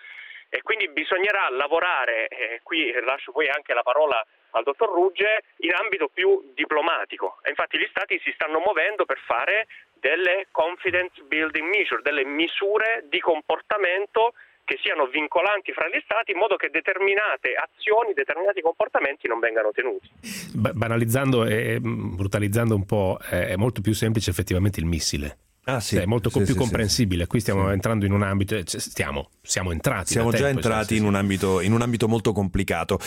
e 0.48 0.62
quindi 0.62 0.88
bisognerà 0.88 1.48
lavorare, 1.50 2.26
e 2.26 2.60
qui 2.64 2.90
lascio 3.04 3.30
poi 3.30 3.48
anche 3.48 3.72
la 3.72 3.82
parola 3.82 4.24
al 4.50 4.64
dottor 4.64 4.90
Rugge, 4.90 5.44
in 5.58 5.72
ambito 5.74 6.08
più 6.08 6.50
diplomatico. 6.54 7.38
E 7.42 7.50
infatti 7.50 7.78
gli 7.78 7.86
Stati 7.88 8.20
si 8.24 8.32
stanno 8.32 8.58
muovendo 8.58 9.04
per 9.04 9.18
fare 9.18 9.68
delle 9.94 10.48
confidence 10.50 11.22
building 11.22 11.68
measure, 11.68 12.02
delle 12.02 12.24
misure 12.24 13.04
di 13.04 13.20
comportamento 13.20 14.34
che 14.70 14.78
siano 14.80 15.06
vincolanti 15.06 15.72
fra 15.72 15.88
gli 15.88 15.98
Stati 16.04 16.30
in 16.30 16.38
modo 16.38 16.54
che 16.54 16.70
determinate 16.70 17.58
azioni, 17.58 18.14
determinati 18.14 18.60
comportamenti 18.60 19.26
non 19.26 19.40
vengano 19.40 19.72
tenuti. 19.72 20.08
Banalizzando 20.54 21.44
e 21.44 21.80
brutalizzando 21.82 22.76
un 22.76 22.86
po', 22.86 23.18
è 23.18 23.56
molto 23.56 23.80
più 23.80 23.94
semplice 23.94 24.30
effettivamente 24.30 24.78
il 24.78 24.86
missile. 24.86 25.38
Ah, 25.64 25.80
sì, 25.80 25.96
è 25.96 26.06
molto 26.06 26.30
sì, 26.30 26.38
più 26.38 26.46
sì, 26.46 26.54
comprensibile. 26.54 27.26
Qui 27.26 27.40
stiamo 27.40 27.70
entrando 27.70 28.06
in 28.06 28.12
un 28.12 28.22
ambito, 28.22 28.62
cioè, 28.62 28.80
stiamo, 28.80 29.30
siamo 29.42 29.72
entrati. 29.72 30.12
Siamo 30.12 30.30
già 30.30 30.44
tempo, 30.44 30.60
entrati 30.60 30.96
in 30.96 31.04
un, 31.04 31.16
ambito, 31.16 31.60
in, 31.60 31.72
un 31.72 31.82
ambito, 31.82 32.06
molto 32.06 32.32
complicato. 32.32 32.98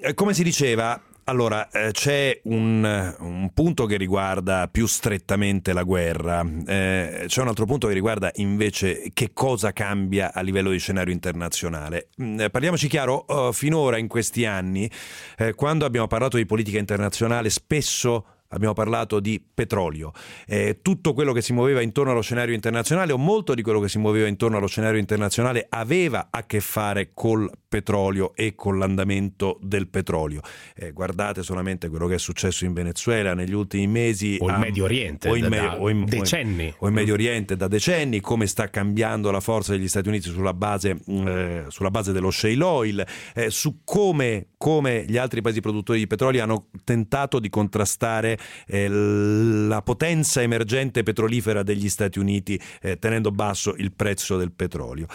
Eh, 0.00 0.14
come 0.14 0.34
si 0.34 0.44
diceva, 0.44 1.00
allora, 1.24 1.70
eh, 1.70 1.90
c'è 1.92 2.40
un, 2.44 3.14
un, 3.18 3.50
punto 3.54 3.86
che 3.86 3.96
riguarda 3.96 4.68
più 4.68 4.86
strettamente 4.86 5.72
la 5.72 5.82
guerra, 5.84 6.44
eh, 6.66 7.24
c'è 7.26 7.40
un 7.40 7.48
altro 7.48 7.64
punto 7.64 7.86
che 7.86 7.94
riguarda 7.94 8.30
invece 8.36 9.10
che 9.12 9.32
cosa 9.32 9.72
cambia 9.72 10.32
a 10.32 10.40
livello 10.40 10.70
di 10.70 10.78
scenario 10.78 11.12
internazionale. 11.12 12.08
Mm, 12.20 12.40
eh, 12.40 12.50
parliamoci 12.50 12.88
chiaro, 12.88 13.24
oh, 13.28 13.52
finora 13.52 13.98
in 13.98 14.08
questi 14.08 14.44
anni, 14.44 14.90
eh, 15.38 15.54
quando 15.54 15.84
abbiamo 15.84 16.06
parlato 16.06 16.36
di 16.36 16.46
politica 16.46 16.78
internazionale, 16.78 17.50
spesso 17.50 18.24
abbiamo 18.52 18.74
parlato 18.74 19.20
di 19.20 19.42
petrolio. 19.52 20.12
Eh, 20.46 20.78
tutto 20.82 21.12
quello 21.12 21.32
che 21.32 21.42
si 21.42 21.52
muoveva 21.52 21.80
intorno 21.80 22.12
allo 22.12 22.22
scenario 22.22 22.54
internazionale 22.54 23.12
o 23.12 23.18
molto 23.18 23.54
di 23.54 23.62
quello 23.62 23.80
che 23.80 23.88
si 23.88 23.98
muoveva 23.98 24.26
intorno 24.26 24.56
allo 24.56 24.66
scenario 24.66 24.98
internazionale 24.98 25.66
aveva 25.68 26.28
a 26.30 26.44
che 26.44 26.60
fare 26.60 27.10
col 27.14 27.50
petrolio 27.72 28.34
e 28.34 28.54
con 28.54 28.78
l'andamento 28.78 29.58
del 29.62 29.88
petrolio. 29.88 30.42
Eh, 30.74 30.92
guardate 30.92 31.42
solamente 31.42 31.88
quello 31.88 32.06
che 32.06 32.16
è 32.16 32.18
successo 32.18 32.66
in 32.66 32.74
Venezuela 32.74 33.32
negli 33.32 33.54
ultimi 33.54 33.86
mesi. 33.86 34.36
O 34.40 34.50
in 34.50 34.56
Medio 34.56 34.84
Oriente, 34.84 35.30
o 35.30 35.36
in, 35.36 35.48
da, 35.48 35.80
o 35.80 35.88
in 35.88 36.04
decenni. 36.04 36.74
O 36.78 36.88
in 36.88 36.94
Medio 36.94 37.14
Oriente 37.14 37.56
da 37.56 37.68
decenni, 37.68 38.20
come 38.20 38.46
sta 38.46 38.68
cambiando 38.68 39.30
la 39.30 39.40
forza 39.40 39.72
degli 39.72 39.88
Stati 39.88 40.08
Uniti 40.08 40.28
sulla 40.28 40.52
base, 40.52 40.98
eh, 41.06 41.64
sulla 41.68 41.90
base 41.90 42.12
dello 42.12 42.30
shale 42.30 42.62
oil, 42.62 43.06
eh, 43.34 43.48
su 43.48 43.80
come, 43.84 44.48
come 44.58 45.06
gli 45.08 45.16
altri 45.16 45.40
paesi 45.40 45.60
produttori 45.60 45.98
di 45.98 46.06
petrolio 46.06 46.42
hanno 46.42 46.66
tentato 46.84 47.38
di 47.38 47.48
contrastare 47.48 48.38
eh, 48.66 48.88
la 48.88 49.82
potenza 49.82 50.42
emergente 50.42 51.02
petrolifera 51.02 51.62
degli 51.62 51.88
Stati 51.88 52.18
Uniti 52.18 52.60
eh, 52.80 52.98
tenendo 52.98 53.30
basso 53.30 53.74
il 53.76 53.92
prezzo 53.92 54.36
del 54.36 54.52
petrolio. 54.52 55.06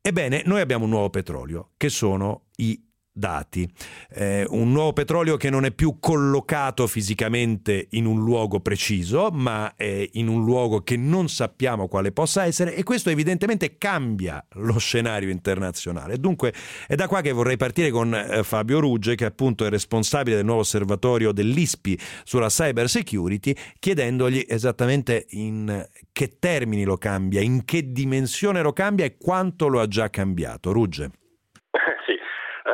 Ebbene, 0.00 0.42
noi 0.44 0.60
abbiamo 0.60 0.84
un 0.84 0.90
nuovo 0.90 1.08
petrolio, 1.10 1.70
che 1.76 1.88
sono 1.88 2.48
i 2.56 2.78
dati. 3.16 3.66
Eh, 4.10 4.44
un 4.48 4.72
nuovo 4.72 4.92
petrolio 4.92 5.36
che 5.36 5.48
non 5.48 5.64
è 5.64 5.70
più 5.70 5.98
collocato 6.00 6.88
fisicamente 6.88 7.86
in 7.90 8.06
un 8.06 8.22
luogo 8.22 8.58
preciso, 8.58 9.30
ma 9.30 9.74
è 9.76 10.08
in 10.14 10.26
un 10.26 10.44
luogo 10.44 10.82
che 10.82 10.96
non 10.96 11.28
sappiamo 11.28 11.86
quale 11.86 12.10
possa 12.10 12.44
essere 12.44 12.74
e 12.74 12.82
questo 12.82 13.10
evidentemente 13.10 13.78
cambia 13.78 14.44
lo 14.54 14.78
scenario 14.78 15.30
internazionale. 15.30 16.18
Dunque 16.18 16.52
è 16.88 16.96
da 16.96 17.06
qua 17.06 17.20
che 17.20 17.30
vorrei 17.30 17.56
partire 17.56 17.90
con 17.90 18.12
eh, 18.12 18.42
Fabio 18.42 18.80
Rugge, 18.80 19.14
che 19.14 19.24
appunto 19.24 19.64
è 19.64 19.70
responsabile 19.70 20.36
del 20.36 20.44
nuovo 20.44 20.60
osservatorio 20.60 21.30
dell'ISPI 21.30 21.98
sulla 22.24 22.48
cyber 22.48 22.88
security, 22.88 23.54
chiedendogli 23.78 24.44
esattamente 24.48 25.26
in 25.30 25.86
che 26.10 26.36
termini 26.40 26.82
lo 26.82 26.96
cambia, 26.96 27.40
in 27.40 27.64
che 27.64 27.92
dimensione 27.92 28.60
lo 28.60 28.72
cambia 28.72 29.04
e 29.04 29.16
quanto 29.16 29.68
lo 29.68 29.80
ha 29.80 29.86
già 29.86 30.10
cambiato. 30.10 30.72
Rugge. 30.72 31.10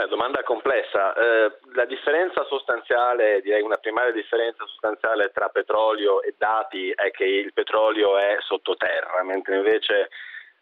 Eh, 0.00 0.08
domanda 0.08 0.42
complessa. 0.42 1.12
Eh, 1.12 1.52
la 1.74 1.84
differenza 1.84 2.44
sostanziale, 2.44 3.42
direi 3.42 3.60
una 3.60 3.76
primaria 3.76 4.12
differenza 4.12 4.64
sostanziale 4.64 5.30
tra 5.30 5.48
petrolio 5.50 6.22
e 6.22 6.34
dati 6.38 6.90
è 6.90 7.10
che 7.10 7.24
il 7.24 7.52
petrolio 7.52 8.16
è 8.16 8.36
sottoterra, 8.40 9.22
mentre 9.24 9.56
invece 9.56 10.08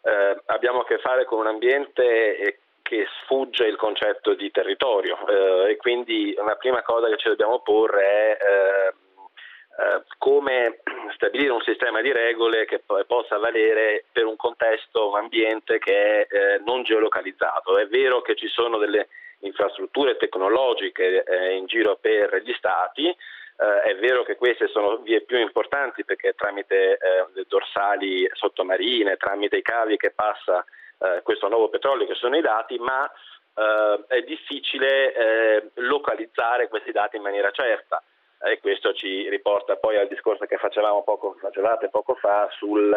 eh, 0.01 0.41
abbiamo 0.47 0.81
a 0.81 0.85
che 0.85 0.97
fare 0.97 1.23
con 1.23 1.39
un 1.39 1.47
ambiente 1.47 2.37
eh, 2.37 2.59
che 2.81 3.07
sfugge 3.21 3.65
il 3.65 3.77
concetto 3.77 4.33
di 4.33 4.51
territorio 4.51 5.17
eh, 5.27 5.71
e 5.71 5.77
quindi 5.77 6.35
una 6.37 6.55
prima 6.55 6.81
cosa 6.81 7.07
che 7.07 7.17
ci 7.17 7.29
dobbiamo 7.29 7.61
porre 7.61 8.01
è 8.01 8.37
eh, 8.41 10.03
come 10.17 10.81
stabilire 11.15 11.51
un 11.51 11.61
sistema 11.61 12.01
di 12.01 12.11
regole 12.11 12.65
che 12.65 12.83
possa 13.07 13.37
valere 13.37 14.03
per 14.11 14.25
un 14.25 14.35
contesto, 14.35 15.09
un 15.09 15.17
ambiente 15.17 15.77
che 15.77 16.25
è 16.25 16.59
non 16.65 16.83
geolocalizzato. 16.83 17.77
È 17.77 17.87
vero 17.87 18.21
che 18.21 18.35
ci 18.35 18.47
sono 18.47 18.77
delle 18.77 19.07
infrastrutture 19.39 20.17
tecnologiche 20.17 21.23
eh, 21.23 21.55
in 21.55 21.65
giro 21.65 21.97
per 21.99 22.41
gli 22.43 22.53
stati. 22.53 23.07
Eh, 23.07 23.81
è 23.81 23.95
vero 23.97 24.23
che 24.23 24.35
queste 24.35 24.67
sono 24.67 24.97
vie 24.97 25.21
più 25.21 25.37
importanti 25.37 26.05
perché 26.05 26.33
tramite 26.33 26.93
eh, 26.93 27.45
dorsali 27.47 28.29
sottomarine, 28.33 29.17
tramite 29.17 29.57
i 29.57 29.61
cavi 29.61 29.97
che 29.97 30.11
passa 30.11 30.63
eh, 30.99 31.21
questo 31.23 31.47
nuovo 31.47 31.69
petrolio 31.69 32.07
che 32.07 32.15
sono 32.15 32.37
i 32.37 32.41
dati, 32.41 32.77
ma 32.77 33.09
eh, 33.09 34.03
è 34.07 34.21
difficile 34.21 35.71
localizzare 35.75 36.67
questi 36.67 36.91
dati 36.91 37.17
in 37.17 37.23
maniera 37.23 37.51
certa 37.51 38.01
e 38.41 38.59
questo 38.59 38.93
ci 38.93 39.27
riporta 39.29 39.75
poi 39.75 39.97
al 39.97 40.07
discorso 40.07 40.45
che 40.45 40.57
facevamo 40.57 41.03
poco, 41.03 41.35
facevate 41.39 41.89
poco 41.89 42.15
fa 42.15 42.47
sul, 42.51 42.89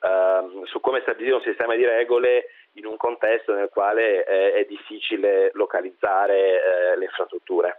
uh, 0.00 0.66
su 0.66 0.80
come 0.80 1.00
stabilire 1.00 1.36
un 1.36 1.42
sistema 1.42 1.74
di 1.74 1.86
regole 1.86 2.46
in 2.74 2.86
un 2.86 2.96
contesto 2.96 3.54
nel 3.54 3.68
quale 3.70 4.24
è, 4.24 4.52
è 4.52 4.66
difficile 4.68 5.50
localizzare 5.54 6.94
uh, 6.94 6.98
le 6.98 7.04
infrastrutture. 7.04 7.78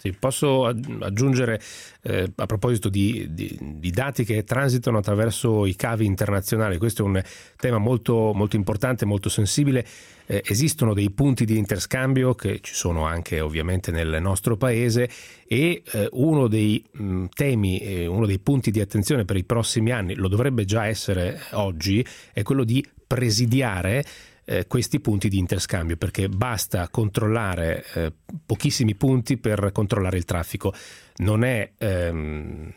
Sì, 0.00 0.14
posso 0.14 0.64
aggiungere 0.64 1.60
eh, 2.04 2.32
a 2.34 2.46
proposito 2.46 2.88
di, 2.88 3.26
di, 3.34 3.54
di, 3.60 3.90
dati 3.90 4.24
che 4.24 4.44
transitano 4.44 4.96
attraverso 4.96 5.66
i 5.66 5.76
cavi 5.76 6.06
internazionali, 6.06 6.78
questo 6.78 7.02
è 7.02 7.04
un 7.04 7.22
tema 7.56 7.76
molto, 7.76 8.32
molto 8.32 8.56
importante, 8.56 9.04
molto 9.04 9.28
sensibile. 9.28 9.84
Eh, 10.24 10.40
esistono 10.46 10.94
dei 10.94 11.10
punti 11.10 11.44
di 11.44 11.58
interscambio 11.58 12.34
che 12.34 12.60
ci 12.62 12.72
sono 12.72 13.04
anche 13.04 13.40
ovviamente 13.40 13.90
nel 13.90 14.22
nostro 14.22 14.56
paese 14.56 15.06
e 15.46 15.82
eh, 15.92 16.08
uno 16.12 16.48
dei 16.48 16.82
mh, 16.92 17.26
temi, 17.34 18.06
uno 18.06 18.24
dei 18.24 18.38
punti 18.38 18.70
di 18.70 18.80
attenzione 18.80 19.26
per 19.26 19.36
i 19.36 19.44
prossimi 19.44 19.92
anni, 19.92 20.14
lo 20.14 20.28
dovrebbe 20.28 20.64
già 20.64 20.86
essere 20.86 21.38
oggi, 21.50 22.02
è 22.32 22.40
quello 22.40 22.64
di 22.64 22.82
presidiare 23.12 24.04
eh, 24.46 24.66
questi 24.68 25.00
punti 25.00 25.28
di 25.28 25.36
interscambio 25.36 25.96
perché 25.96 26.28
basta 26.28 26.88
controllare 26.88 27.82
eh, 27.96 28.12
pochissimi 28.46 28.94
punti 28.94 29.36
per 29.36 29.72
controllare 29.72 30.16
il 30.16 30.24
traffico. 30.24 30.72
Non 31.16 31.42
è, 31.42 31.72
ehm, 31.76 32.72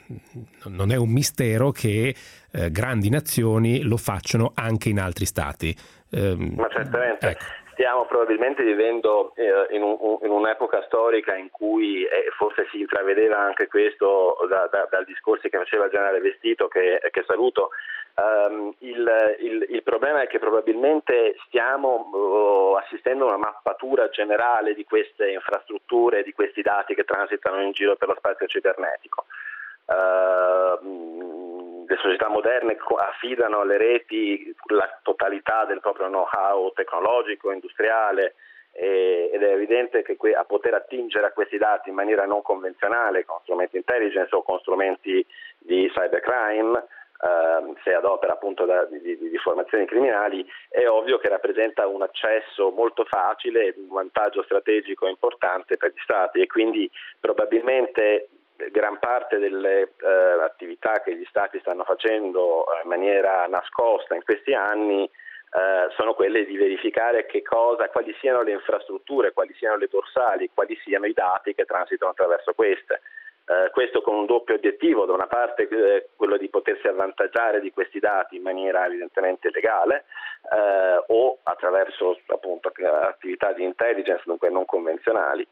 non 0.69 0.91
è 0.91 0.95
un 0.95 1.09
mistero 1.09 1.69
che 1.69 2.15
eh, 2.51 2.71
grandi 2.71 3.09
nazioni 3.09 3.83
lo 3.83 3.97
facciano 3.97 4.53
anche 4.55 4.89
in 4.89 4.99
altri 4.99 5.25
stati. 5.25 5.75
Ehm, 6.11 6.55
Ma 6.57 6.67
certamente. 6.69 7.29
Ecco. 7.29 7.43
Stiamo 7.73 8.05
probabilmente 8.05 8.63
vivendo 8.63 9.33
eh, 9.35 9.75
in, 9.75 9.81
un, 9.81 9.97
in, 10.21 10.29
un'epoca 10.29 10.83
storica 10.85 11.35
in 11.35 11.49
cui 11.49 12.03
eh, 12.03 12.29
forse 12.37 12.67
si 12.71 12.79
intravedeva 12.79 13.39
anche 13.39 13.65
questo 13.67 14.37
da, 14.47 14.69
da, 14.71 14.87
dal 14.91 15.05
discorso 15.05 15.49
che 15.49 15.57
faceva 15.57 15.85
il 15.85 15.91
generale 15.91 16.19
Vestito, 16.19 16.67
che, 16.67 16.99
che 17.09 17.23
saluto, 17.25 17.69
Um, 18.15 18.75
il, 18.79 19.37
il, 19.39 19.65
il, 19.69 19.81
problema 19.81 20.21
è 20.21 20.27
che 20.27 20.37
probabilmente 20.37 21.35
stiamo 21.47 22.09
uh, 22.11 22.75
assistendo 22.75 23.25
a 23.25 23.29
una 23.29 23.37
mappatura 23.37 24.07
generale 24.09 24.75
di 24.75 24.83
queste 24.83 25.31
infrastrutture, 25.31 26.21
di 26.21 26.31
questi 26.31 26.61
dati 26.61 26.93
che 26.93 27.05
transitano 27.05 27.63
in 27.63 27.71
giro 27.71 27.95
per 27.95 28.09
lo 28.09 28.15
spazio 28.15 28.45
cibernetico. 28.45 29.25
Uh, 29.85 31.85
le 31.87 31.97
società 31.97 32.29
moderne 32.29 32.77
affidano 32.97 33.61
alle 33.61 33.77
reti 33.77 34.55
la 34.67 34.99
totalità 35.01 35.65
del 35.65 35.79
proprio 35.79 36.05
know-how 36.05 36.71
tecnologico, 36.73 37.51
industriale 37.51 38.35
ed 38.75 39.43
è 39.43 39.51
evidente 39.51 40.01
che 40.01 40.17
a 40.33 40.45
poter 40.45 40.73
attingere 40.73 41.27
a 41.27 41.31
questi 41.31 41.57
dati 41.57 41.89
in 41.89 41.95
maniera 41.95 42.25
non 42.25 42.41
convenzionale 42.41 43.23
con 43.23 43.37
strumenti 43.43 43.77
intelligence 43.77 44.35
o 44.35 44.41
con 44.41 44.57
strumenti 44.59 45.23
di 45.59 45.87
cybercrime 45.93 46.83
Uh, 47.23 47.73
se 47.85 47.93
ad 47.93 48.03
opera 48.03 48.33
appunto 48.33 48.65
da, 48.65 48.83
di, 48.83 48.99
di, 48.99 49.17
di, 49.17 49.37
formazioni 49.37 49.85
criminali, 49.85 50.45
è 50.67 50.85
ovvio 50.87 51.19
che 51.19 51.29
rappresenta 51.29 51.87
un 51.87 52.01
accesso 52.01 52.69
molto 52.71 53.05
facile 53.05 53.73
un 53.77 53.87
vantaggio 53.87 54.43
strategico 54.43 55.07
importante 55.07 55.77
per 55.77 55.91
gli 55.91 56.01
Stati 56.03 56.41
e 56.41 56.47
quindi 56.47 56.91
probabilmente 57.21 58.27
gran 58.71 58.99
parte 58.99 59.37
delle 59.39 59.93
uh, 60.01 60.41
attività 60.41 61.01
che 61.01 61.15
gli 61.15 61.23
Stati 61.29 61.59
stanno 61.59 61.85
facendo 61.85 62.65
in 62.83 62.89
maniera 62.89 63.47
nascosta 63.47 64.15
in 64.15 64.23
questi 64.23 64.53
anni 64.53 65.09
Uh, 65.53 65.87
sono 65.91 66.15
quelle 66.15 66.45
di 66.45 66.57
verificare 66.57 67.27
cosa, 67.47 67.87
quali 67.89 68.11
siano 68.19 68.41
le 68.41 68.53
infrastrutture, 68.53 69.33
quali 69.33 69.53
siano 69.53 69.77
le 69.77 69.87
dorsali, 69.87 70.49
quali 70.51 70.75
siano 70.83 71.05
i 71.05 71.13
dati 71.13 71.53
che 71.53 71.65
transitano 71.65 72.09
attraverso 72.09 72.53
queste. 72.53 73.01
Eh, 73.45 73.71
questo 73.71 74.01
con 74.01 74.15
un 74.15 74.25
doppio 74.25 74.55
obiettivo, 74.55 75.05
da 75.05 75.11
una 75.11 75.27
parte 75.27 75.67
eh, 75.67 76.07
quello 76.15 76.37
di 76.37 76.47
potersi 76.47 76.87
avvantaggiare 76.87 77.59
di 77.59 77.71
questi 77.71 77.99
dati 77.99 78.37
in 78.37 78.41
maniera 78.41 78.85
evidentemente 78.85 79.49
legale 79.51 80.05
eh, 80.49 81.03
o 81.07 81.39
attraverso 81.43 82.17
appunto, 82.27 82.71
attività 83.01 83.51
di 83.51 83.63
intelligence 83.65 84.23
dunque 84.25 84.49
non 84.49 84.63
convenzionali 84.63 85.45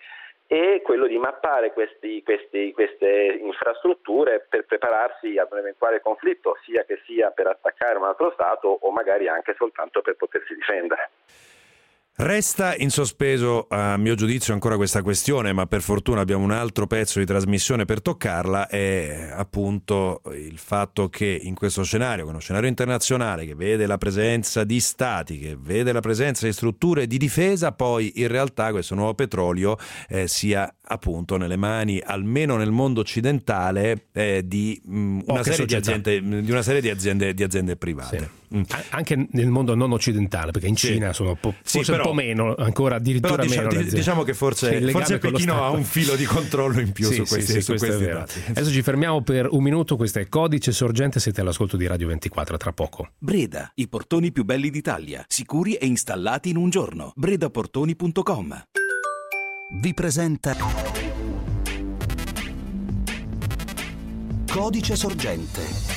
e 0.47 0.81
quello 0.83 1.05
di 1.05 1.17
mappare 1.17 1.73
questi, 1.73 2.23
questi, 2.23 2.71
queste 2.71 3.39
infrastrutture 3.41 4.45
per 4.47 4.65
prepararsi 4.65 5.37
ad 5.37 5.47
un 5.51 5.57
eventuale 5.57 6.01
conflitto, 6.01 6.57
sia 6.63 6.83
che 6.83 7.01
sia 7.05 7.29
per 7.31 7.47
attaccare 7.47 7.97
un 7.97 8.05
altro 8.05 8.31
Stato 8.31 8.67
o 8.67 8.91
magari 8.91 9.27
anche 9.27 9.53
soltanto 9.57 10.01
per 10.01 10.15
potersi 10.15 10.53
difendere. 10.53 11.09
Resta 12.13 12.75
in 12.75 12.91
sospeso, 12.91 13.67
a 13.69 13.95
mio 13.97 14.15
giudizio, 14.15 14.53
ancora 14.53 14.75
questa 14.75 15.01
questione, 15.01 15.53
ma 15.53 15.65
per 15.65 15.81
fortuna 15.81 16.19
abbiamo 16.19 16.43
un 16.43 16.51
altro 16.51 16.85
pezzo 16.85 17.19
di 17.19 17.25
trasmissione 17.25 17.85
per 17.85 18.01
toccarla, 18.01 18.67
è 18.67 19.29
appunto 19.31 20.21
il 20.33 20.57
fatto 20.57 21.09
che 21.09 21.39
in 21.41 21.55
questo 21.55 21.83
scenario, 21.83 22.27
uno 22.27 22.39
scenario 22.39 22.67
internazionale 22.67 23.45
che 23.45 23.55
vede 23.55 23.87
la 23.87 23.97
presenza 23.97 24.65
di 24.65 24.79
stati, 24.81 25.39
che 25.39 25.57
vede 25.57 25.93
la 25.93 26.01
presenza 26.01 26.45
di 26.45 26.51
strutture 26.51 27.07
di 27.07 27.17
difesa, 27.17 27.71
poi 27.71 28.11
in 28.15 28.27
realtà 28.27 28.71
questo 28.71 28.93
nuovo 28.93 29.15
petrolio 29.15 29.77
eh, 30.09 30.27
sia 30.27 30.71
appunto 30.91 31.37
nelle 31.37 31.55
mani, 31.55 32.01
almeno 32.03 32.57
nel 32.57 32.71
mondo 32.71 32.99
occidentale, 32.99 34.07
eh, 34.11 34.43
di, 34.45 34.79
mh, 34.83 34.99
mm, 34.99 35.19
una 35.25 35.43
serie 35.43 35.65
di, 35.65 35.75
aziende, 35.75 36.21
di, 36.21 36.51
una 36.51 36.61
serie 36.61 36.81
di 36.81 36.89
aziende, 36.89 37.33
di 37.33 37.43
aziende 37.43 37.77
private. 37.77 38.17
Sì. 38.17 38.39
Mm. 38.57 38.61
Anche 38.89 39.27
nel 39.31 39.47
mondo 39.47 39.75
non 39.75 39.93
occidentale, 39.93 40.51
perché 40.51 40.67
in 40.67 40.75
Cina 40.75 41.13
sono 41.13 41.35
po- 41.35 41.55
sì, 41.63 41.77
forse 41.77 41.91
però, 41.91 42.03
un 42.03 42.09
po' 42.09 42.15
meno, 42.15 42.55
ancora 42.55 42.95
addirittura 42.95 43.35
però 43.35 43.47
diciamo, 43.47 43.67
meno. 43.69 43.89
Diciamo 43.89 44.23
che 44.23 44.33
forse, 44.33 44.91
forse 44.91 45.19
Pechino 45.19 45.63
ha 45.63 45.69
un 45.69 45.85
filo 45.85 46.15
di 46.17 46.25
controllo 46.25 46.81
in 46.81 46.91
più 46.91 47.05
sì, 47.05 47.15
su 47.15 47.23
questi, 47.23 47.61
su 47.61 47.75
questi 47.75 48.05
dati. 48.05 48.41
Adesso 48.49 48.69
ci 48.69 48.81
fermiamo 48.81 49.21
per 49.21 49.47
un 49.49 49.63
minuto, 49.63 49.95
questo 49.95 50.19
è 50.19 50.27
Codice 50.27 50.73
Sorgente, 50.73 51.21
siete 51.21 51.39
all'ascolto 51.39 51.77
di 51.77 51.87
Radio 51.87 52.07
24, 52.07 52.57
tra 52.57 52.73
poco. 52.73 53.11
Breda, 53.17 53.71
i 53.75 53.87
portoni 53.87 54.33
più 54.33 54.43
belli 54.43 54.69
d'Italia, 54.69 55.23
sicuri 55.29 55.75
e 55.75 55.85
installati 55.85 56.49
in 56.49 56.57
un 56.57 56.69
giorno. 56.69 57.13
bredaportoni.com 57.15 58.63
Vi 59.73 59.93
presenta 59.93 60.53
Codice 64.45 64.95
Sorgente 64.97 65.91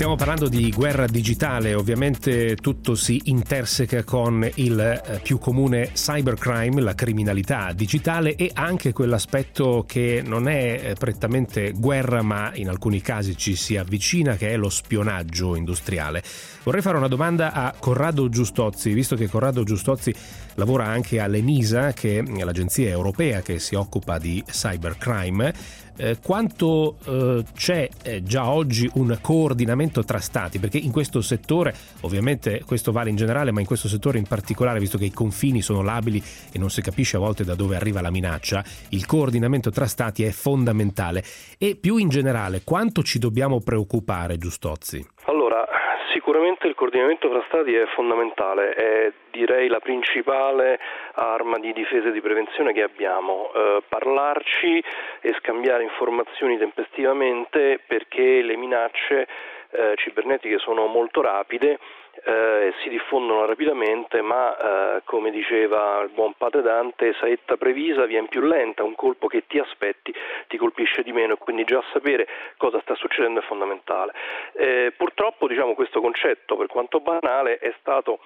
Stiamo 0.00 0.16
parlando 0.16 0.48
di 0.48 0.70
guerra 0.70 1.06
digitale, 1.06 1.74
ovviamente 1.74 2.56
tutto 2.56 2.94
si 2.94 3.20
interseca 3.24 4.02
con 4.02 4.48
il 4.54 4.80
eh, 4.80 5.20
più 5.22 5.38
comune 5.38 5.90
cybercrime, 5.92 6.80
la 6.80 6.94
criminalità 6.94 7.72
digitale 7.74 8.34
e 8.34 8.50
anche 8.54 8.94
quell'aspetto 8.94 9.84
che 9.86 10.22
non 10.24 10.48
è 10.48 10.80
eh, 10.82 10.94
prettamente 10.94 11.72
guerra 11.72 12.22
ma 12.22 12.50
in 12.54 12.70
alcuni 12.70 13.02
casi 13.02 13.36
ci 13.36 13.54
si 13.54 13.76
avvicina 13.76 14.36
che 14.36 14.48
è 14.48 14.56
lo 14.56 14.70
spionaggio 14.70 15.54
industriale. 15.54 16.22
Vorrei 16.62 16.80
fare 16.80 16.96
una 16.96 17.08
domanda 17.08 17.52
a 17.52 17.74
Corrado 17.78 18.30
Giustozzi, 18.30 18.94
visto 18.94 19.16
che 19.16 19.28
Corrado 19.28 19.64
Giustozzi 19.64 20.14
lavora 20.54 20.86
anche 20.86 21.20
all'ENISA, 21.20 21.92
che 21.92 22.18
è 22.18 22.44
l'agenzia 22.44 22.88
europea 22.88 23.40
che 23.40 23.58
si 23.58 23.74
occupa 23.74 24.18
di 24.18 24.42
cybercrime 24.46 25.54
eh, 26.00 26.16
quanto 26.24 26.96
eh, 27.04 27.44
c'è 27.54 27.86
eh, 28.02 28.22
già 28.22 28.48
oggi 28.48 28.90
un 28.94 29.18
coordinamento 29.20 30.02
tra 30.02 30.18
stati? 30.18 30.58
Perché 30.58 30.78
in 30.78 30.90
questo 30.90 31.20
settore, 31.20 31.74
ovviamente 32.00 32.62
questo 32.64 32.90
vale 32.90 33.10
in 33.10 33.16
generale, 33.16 33.52
ma 33.52 33.60
in 33.60 33.66
questo 33.66 33.86
settore 33.86 34.16
in 34.16 34.26
particolare, 34.26 34.78
visto 34.78 34.96
che 34.96 35.04
i 35.04 35.12
confini 35.12 35.60
sono 35.60 35.82
labili 35.82 36.22
e 36.52 36.58
non 36.58 36.70
si 36.70 36.80
capisce 36.80 37.16
a 37.16 37.20
volte 37.20 37.44
da 37.44 37.54
dove 37.54 37.76
arriva 37.76 38.00
la 38.00 38.10
minaccia, 38.10 38.64
il 38.90 39.04
coordinamento 39.04 39.70
tra 39.70 39.86
stati 39.86 40.22
è 40.24 40.30
fondamentale. 40.30 41.22
E 41.58 41.76
più 41.76 41.98
in 41.98 42.08
generale, 42.08 42.62
quanto 42.64 43.02
ci 43.02 43.18
dobbiamo 43.18 43.60
preoccupare, 43.60 44.38
Giustozzi? 44.38 45.06
Allora, 45.26 45.66
Sicuramente 46.12 46.66
il 46.66 46.74
coordinamento 46.74 47.28
tra 47.28 47.42
Stati 47.46 47.72
è 47.72 47.86
fondamentale, 47.86 48.70
è 48.72 49.12
direi 49.30 49.68
la 49.68 49.78
principale 49.78 50.80
arma 51.14 51.58
di 51.58 51.72
difesa 51.72 52.08
e 52.08 52.12
di 52.12 52.20
prevenzione 52.20 52.72
che 52.72 52.82
abbiamo. 52.82 53.52
Eh, 53.54 53.82
parlarci 53.88 54.82
e 55.20 55.34
scambiare 55.38 55.84
informazioni 55.84 56.58
tempestivamente 56.58 57.80
perché 57.86 58.42
le 58.42 58.56
minacce 58.56 59.28
eh, 59.70 59.92
cibernetiche 59.96 60.58
sono 60.58 60.86
molto 60.86 61.20
rapide 61.20 61.78
eh, 62.24 62.72
si 62.82 62.88
diffondono 62.88 63.46
rapidamente, 63.46 64.20
ma 64.22 64.56
eh, 64.96 65.02
come 65.04 65.30
diceva 65.30 66.00
il 66.02 66.10
buon 66.10 66.34
padre 66.34 66.62
Dante, 66.62 67.14
saetta 67.14 67.56
previsa 67.56 68.04
viene 68.06 68.28
più 68.28 68.40
lenta, 68.40 68.82
un 68.82 68.94
colpo 68.94 69.26
che 69.26 69.46
ti 69.46 69.58
aspetti 69.58 70.14
ti 70.46 70.56
colpisce 70.56 71.02
di 71.02 71.12
meno 71.12 71.34
e 71.34 71.38
quindi 71.38 71.64
già 71.64 71.82
sapere 71.92 72.26
cosa 72.56 72.80
sta 72.80 72.94
succedendo 72.94 73.40
è 73.40 73.42
fondamentale. 73.44 74.12
Eh, 74.52 74.92
purtroppo 74.96 75.46
diciamo, 75.46 75.74
questo 75.74 76.00
concetto, 76.00 76.56
per 76.56 76.66
quanto 76.66 77.00
banale, 77.00 77.58
è 77.58 77.72
stato 77.80 78.20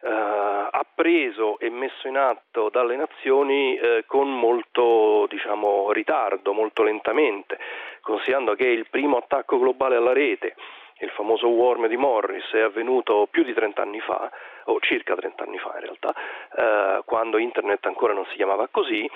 eh, 0.00 0.68
appreso 0.70 1.58
e 1.58 1.70
messo 1.70 2.08
in 2.08 2.16
atto 2.16 2.68
dalle 2.68 2.96
nazioni 2.96 3.76
eh, 3.76 4.04
con 4.06 4.28
molto 4.28 5.26
diciamo, 5.28 5.92
ritardo, 5.92 6.52
molto 6.52 6.82
lentamente, 6.82 7.58
considerando 8.00 8.54
che 8.54 8.66
il 8.66 8.86
primo 8.88 9.16
attacco 9.16 9.58
globale 9.58 9.96
alla 9.96 10.12
rete 10.12 10.54
il 11.00 11.10
famoso 11.10 11.48
Worm 11.48 11.86
di 11.86 11.96
Morris 11.96 12.50
è 12.52 12.60
avvenuto 12.60 13.26
più 13.30 13.42
di 13.42 13.52
30 13.52 13.82
anni 13.82 14.00
fa, 14.00 14.30
o 14.64 14.78
circa 14.80 15.14
30 15.14 15.44
anni 15.44 15.58
fa 15.58 15.72
in 15.74 15.80
realtà, 15.80 16.14
eh, 16.56 17.02
quando 17.04 17.38
internet 17.38 17.84
ancora 17.86 18.12
non 18.12 18.26
si 18.26 18.36
chiamava 18.36 18.68
così, 18.68 19.08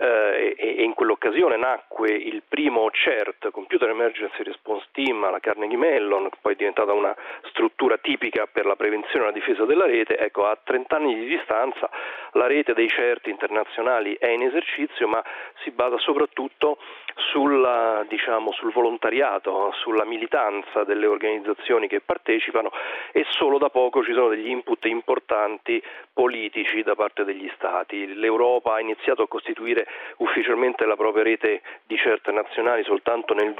eh, 0.00 0.54
e, 0.56 0.82
in 0.84 0.94
quell'occasione 0.94 1.56
nacque 1.56 2.10
il 2.10 2.42
primo 2.48 2.88
CERT, 2.90 3.50
Computer 3.50 3.88
Emergency 3.88 4.42
Response 4.44 4.86
Team, 4.92 5.24
alla 5.24 5.40
Carnegie 5.40 5.76
Mellon, 5.76 6.28
poi 6.40 6.52
è 6.52 6.56
diventata 6.56 6.92
una 6.92 7.14
struttura 7.48 7.98
tipica 7.98 8.46
per 8.46 8.64
la 8.64 8.76
prevenzione 8.76 9.24
e 9.24 9.26
la 9.26 9.32
difesa 9.32 9.64
della 9.64 9.86
rete, 9.86 10.16
ecco 10.16 10.46
a 10.46 10.56
30 10.62 10.96
anni 10.96 11.14
di 11.14 11.26
distanza 11.26 11.90
la 12.32 12.46
rete 12.46 12.74
dei 12.74 12.88
CERT 12.88 13.26
internazionali 13.26 14.16
è 14.18 14.28
in 14.28 14.42
esercizio 14.42 15.08
ma 15.08 15.22
si 15.62 15.70
basa 15.70 15.98
soprattutto 15.98 16.78
sulla, 17.16 18.04
diciamo, 18.08 18.52
sul 18.52 18.72
volontariato, 18.72 19.72
sulla 19.72 20.04
militanza 20.04 20.84
delle 20.84 21.06
organizzazioni 21.06 21.88
che 21.88 22.00
partecipano 22.00 22.70
e 23.12 23.24
solo 23.30 23.58
da 23.58 23.70
poco 23.70 24.02
ci 24.02 24.12
sono 24.12 24.28
degli 24.28 24.48
input 24.48 24.84
importanti 24.86 25.82
politici 26.12 26.82
da 26.82 26.94
parte 26.94 27.24
degli 27.24 27.50
Stati. 27.54 28.14
L'Europa 28.14 28.74
ha 28.74 28.80
iniziato 28.80 29.22
a 29.22 29.28
costituire 29.28 29.86
ufficialmente 30.18 30.84
la 30.84 30.96
propria 30.96 31.22
rete 31.22 31.62
di 31.86 31.96
certe 31.96 32.32
nazionali 32.32 32.84
soltanto 32.84 33.34
nel 33.34 33.54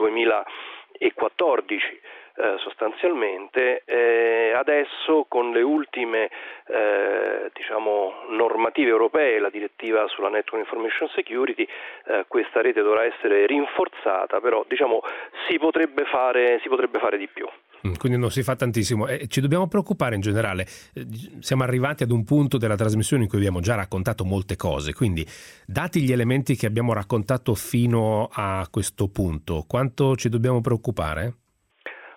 2014 0.99 2.01
eh, 2.41 2.55
sostanzialmente. 2.59 3.83
Eh, 3.85 4.53
adesso 4.55 5.27
con 5.29 5.51
le 5.53 5.63
ultime 5.63 6.31
eh, 6.67 7.51
diciamo, 7.53 8.27
normative 8.29 8.91
europee, 8.91 9.41
la 9.41 9.51
direttiva 9.51 10.07
sulla 10.07 10.29
Network 10.29 10.65
Information 10.65 11.09
Security, 11.09 11.67
eh, 12.07 12.25
questa 12.29 12.61
rete 12.61 12.83
dovrà 12.83 13.05
essere 13.05 13.47
rinforzata, 13.47 14.41
però 14.41 14.65
diciamo, 14.69 15.01
si, 15.49 15.59
potrebbe 15.59 16.05
fare, 16.05 16.61
si 16.63 16.69
potrebbe 16.69 16.99
fare 17.01 17.19
di 17.19 17.27
più. 17.27 17.49
Mm, 17.87 17.95
quindi 17.99 18.19
non 18.19 18.31
si 18.31 18.43
fa 18.43 18.57
tantissimo. 18.57 19.07
E 19.07 19.29
ci 19.29 19.41
dobbiamo 19.41 19.69
preoccupare 19.69 20.15
in 20.15 20.21
generale. 20.21 20.67
Eh, 20.95 21.07
siamo 21.41 21.63
arrivati 21.63 22.03
ad 22.03 22.11
un 22.11 22.25
punto 22.25 22.59
della 22.59 22.77
trasmissione 22.77 23.25
in 23.25 23.29
cui 23.29 23.39
abbiamo 23.39 23.61
già 23.61 23.75
raccontato 23.75 24.25
molte 24.25 24.57
cose, 24.57 24.93
quindi 24.93 25.25
dati 25.67 26.01
gli 26.01 26.13
elementi 26.13 26.57
che 26.57 26.67
abbiamo 26.67 26.93
raccontato 26.93 27.55
fino 27.55 28.29
a 28.33 28.67
questo 28.71 29.09
punto, 29.09 29.65
quanto 29.67 30.17
ci 30.17 30.29
dobbiamo 30.29 30.61
preoccupare? 30.61 31.35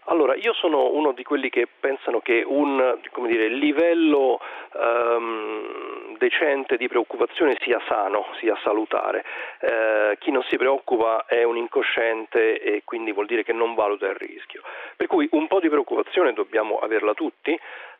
Allora, 0.05 0.35
io 0.35 0.53
sono 0.53 0.91
uno 0.91 1.13
di 1.13 1.23
quelli 1.23 1.49
che 1.49 1.67
pensano 1.79 2.19
che 2.19 2.43
un 2.45 2.99
dire, 3.27 3.47
livello 3.47 4.39
um, 4.73 6.00
decente 6.21 6.77
di 6.77 6.87
preoccupazione 6.87 7.57
sia 7.61 7.81
sano, 7.87 8.27
sia 8.39 8.55
salutare. 8.61 9.25
Eh, 9.59 10.17
chi 10.19 10.29
non 10.29 10.43
si 10.43 10.55
preoccupa 10.55 11.25
è 11.25 11.41
un 11.41 11.57
incosciente 11.57 12.61
e 12.61 12.83
quindi 12.85 13.11
vuol 13.11 13.25
dire 13.25 13.43
che 13.43 13.53
non 13.53 13.73
valuta 13.73 14.05
il 14.05 14.13
rischio. 14.13 14.61
Per 14.95 15.07
cui 15.07 15.27
un 15.31 15.47
po' 15.47 15.59
di 15.59 15.67
preoccupazione 15.67 16.33
dobbiamo 16.33 16.77
averla 16.77 17.15
tutti 17.15 17.51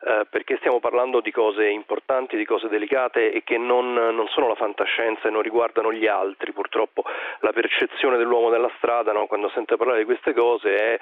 eh, 0.04 0.26
perché 0.30 0.56
stiamo 0.58 0.78
parlando 0.78 1.20
di 1.20 1.32
cose 1.32 1.66
importanti, 1.66 2.36
di 2.36 2.44
cose 2.44 2.68
delicate 2.68 3.32
e 3.32 3.42
che 3.42 3.58
non, 3.58 3.92
non, 3.92 4.26
sono 4.28 4.48
la 4.48 4.54
fantascienza 4.54 5.26
e 5.26 5.30
non 5.30 5.42
riguardano 5.42 5.92
gli 5.92 6.06
altri. 6.06 6.52
Purtroppo 6.52 7.02
la 7.40 7.52
percezione 7.52 8.16
dell'uomo 8.18 8.50
nella 8.50 8.70
strada 8.76 9.10
no, 9.10 9.26
quando 9.26 9.50
sente 9.50 9.76
parlare 9.76 9.98
di 9.98 10.04
queste 10.04 10.32
cose 10.32 10.74
è 10.74 10.98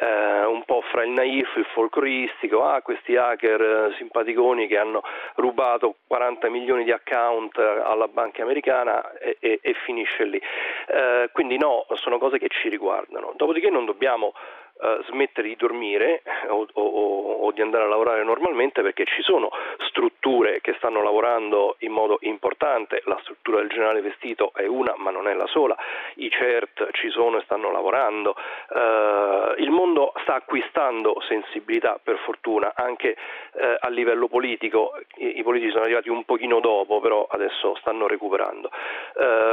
eh, 0.00 0.44
un 0.46 0.64
po' 0.64 0.82
fra 0.90 1.04
il 1.04 1.10
naif, 1.10 1.54
il 1.56 1.66
folcloristico, 1.72 2.64
ah 2.64 2.82
questi 2.82 3.16
hacker 3.16 3.60
eh, 3.60 3.94
simpaticoni 3.96 4.66
che 4.66 4.78
hanno 4.78 5.02
rubato 5.36 5.96
40 6.08 6.48
milioni 6.48 6.62
di 6.64 6.92
account 6.92 7.58
alla 7.58 8.08
banca 8.08 8.42
americana 8.42 9.12
e, 9.18 9.36
e, 9.40 9.58
e 9.62 9.74
finisce 9.84 10.24
lì. 10.24 10.40
Eh, 10.88 11.30
quindi 11.32 11.58
no, 11.58 11.86
sono 11.94 12.18
cose 12.18 12.38
che 12.38 12.48
ci 12.48 12.68
riguardano. 12.68 13.32
Dopodiché 13.36 13.70
non 13.70 13.84
dobbiamo 13.84 14.32
uh, 14.74 15.02
smettere 15.04 15.48
di 15.48 15.56
dormire 15.56 16.22
o, 16.48 16.66
o, 16.72 16.82
o, 16.82 17.52
di 17.52 17.60
andare 17.60 17.84
a 17.84 17.88
lavorare 17.88 18.24
normalmente 18.24 18.82
perché 18.82 19.04
ci 19.04 19.22
sono 19.22 19.50
strutture 19.88 20.60
che 20.60 20.74
stanno 20.78 21.02
lavorando 21.02 21.76
in 21.80 21.92
modo 21.92 22.18
importante, 22.22 23.02
la 23.04 23.18
struttura 23.22 23.58
del 23.58 23.68
generale 23.68 24.00
vestito 24.00 24.52
è 24.54 24.66
una 24.66 24.94
ma 24.96 25.10
non 25.10 25.28
è 25.28 25.34
la 25.34 25.46
sola, 25.46 25.76
i 26.16 26.30
CERT 26.30 26.90
ci 26.92 27.10
sono 27.10 27.38
e 27.38 27.42
stanno 27.44 27.70
lavorando, 27.70 28.34
uh, 28.34 29.60
il 29.60 29.70
mondo 29.70 30.12
sta 30.22 30.34
acquistando 30.34 31.20
sensibilità 31.28 32.00
per 32.02 32.18
fortuna 32.24 32.72
anche 32.74 33.16
uh, 33.52 33.60
a 33.78 33.88
livello 33.88 34.28
politico, 34.28 34.98
I, 35.16 35.38
i, 35.38 35.42
politici 35.42 35.70
sono 35.70 35.84
arrivati 35.84 36.08
un 36.08 36.24
pochino 36.24 36.60
dopo 36.60 37.00
però 37.00 37.26
adesso 37.30 37.76
stanno 37.80 38.06
recuperando, 38.06 38.70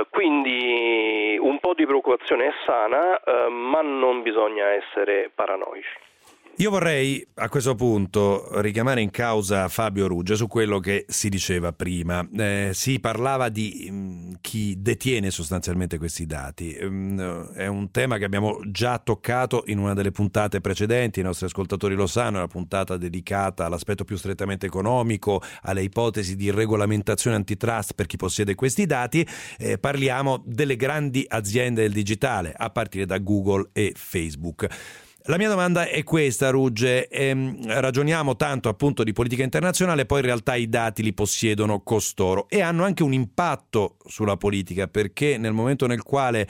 quindi 0.09 1.37
un 1.39 1.59
po' 1.59 1.73
di 1.73 1.85
preoccupazione 1.85 2.47
è 2.47 2.53
sana 2.65 3.21
ma 3.49 3.81
non 3.81 4.21
bisogna 4.21 4.69
essere 4.69 5.10
paranoici. 5.35 6.10
Io 6.57 6.69
vorrei 6.69 7.25
a 7.35 7.49
questo 7.49 7.73
punto 7.73 8.61
richiamare 8.61 9.01
in 9.01 9.09
causa 9.09 9.67
Fabio 9.67 10.05
Ruggia 10.05 10.35
su 10.35 10.47
quello 10.47 10.79
che 10.79 11.05
si 11.07 11.29
diceva 11.29 11.71
prima. 11.71 12.27
Eh, 12.37 12.71
si 12.73 12.99
parlava 12.99 13.49
di 13.49 13.87
mh, 13.89 13.95
mm, 13.95 14.31
chi 14.41 14.75
detiene 14.77 15.31
sostanzialmente 15.31 15.97
questi 15.97 16.27
dati. 16.27 16.77
Mm, 16.79 17.19
è 17.53 17.65
un 17.65 17.89
tema 17.89 18.17
che 18.17 18.25
abbiamo 18.25 18.59
già 18.65 18.99
toccato 18.99 19.63
in 19.67 19.79
una 19.79 19.93
delle 19.93 20.11
puntate 20.11 20.61
precedenti, 20.61 21.21
i 21.21 21.23
nostri 21.23 21.47
ascoltatori 21.47 21.95
lo 21.95 22.05
sanno, 22.05 22.35
è 22.35 22.39
una 22.39 22.47
puntata 22.47 22.97
dedicata 22.97 23.65
all'aspetto 23.65 24.03
più 24.03 24.17
strettamente 24.17 24.67
economico, 24.67 25.41
alle 25.63 25.81
ipotesi 25.81 26.35
di 26.35 26.51
regolamentazione 26.51 27.37
antitrust 27.37 27.93
per 27.95 28.05
chi 28.05 28.17
possiede 28.17 28.53
questi 28.53 28.85
dati. 28.85 29.25
Eh, 29.57 29.79
parliamo 29.79 30.43
delle 30.45 30.75
grandi 30.75 31.25
aziende 31.27 31.81
del 31.81 31.93
digitale, 31.93 32.53
a 32.55 32.69
partire 32.69 33.05
da 33.05 33.17
Google 33.17 33.69
e 33.71 33.93
Facebook. 33.95 34.67
La 35.25 35.37
mia 35.37 35.49
domanda 35.49 35.87
è 35.87 36.03
questa, 36.03 36.49
Rugge. 36.49 37.07
Ehm, 37.07 37.61
ragioniamo 37.67 38.35
tanto 38.35 38.69
appunto 38.69 39.03
di 39.03 39.13
politica 39.13 39.43
internazionale, 39.43 40.07
poi 40.07 40.19
in 40.19 40.25
realtà 40.25 40.55
i 40.55 40.67
dati 40.67 41.03
li 41.03 41.13
possiedono 41.13 41.81
costoro 41.81 42.47
e 42.49 42.61
hanno 42.61 42.83
anche 42.83 43.03
un 43.03 43.13
impatto 43.13 43.97
sulla 44.07 44.35
politica, 44.35 44.87
perché 44.87 45.37
nel 45.37 45.53
momento 45.53 45.85
nel 45.85 46.01
quale 46.01 46.47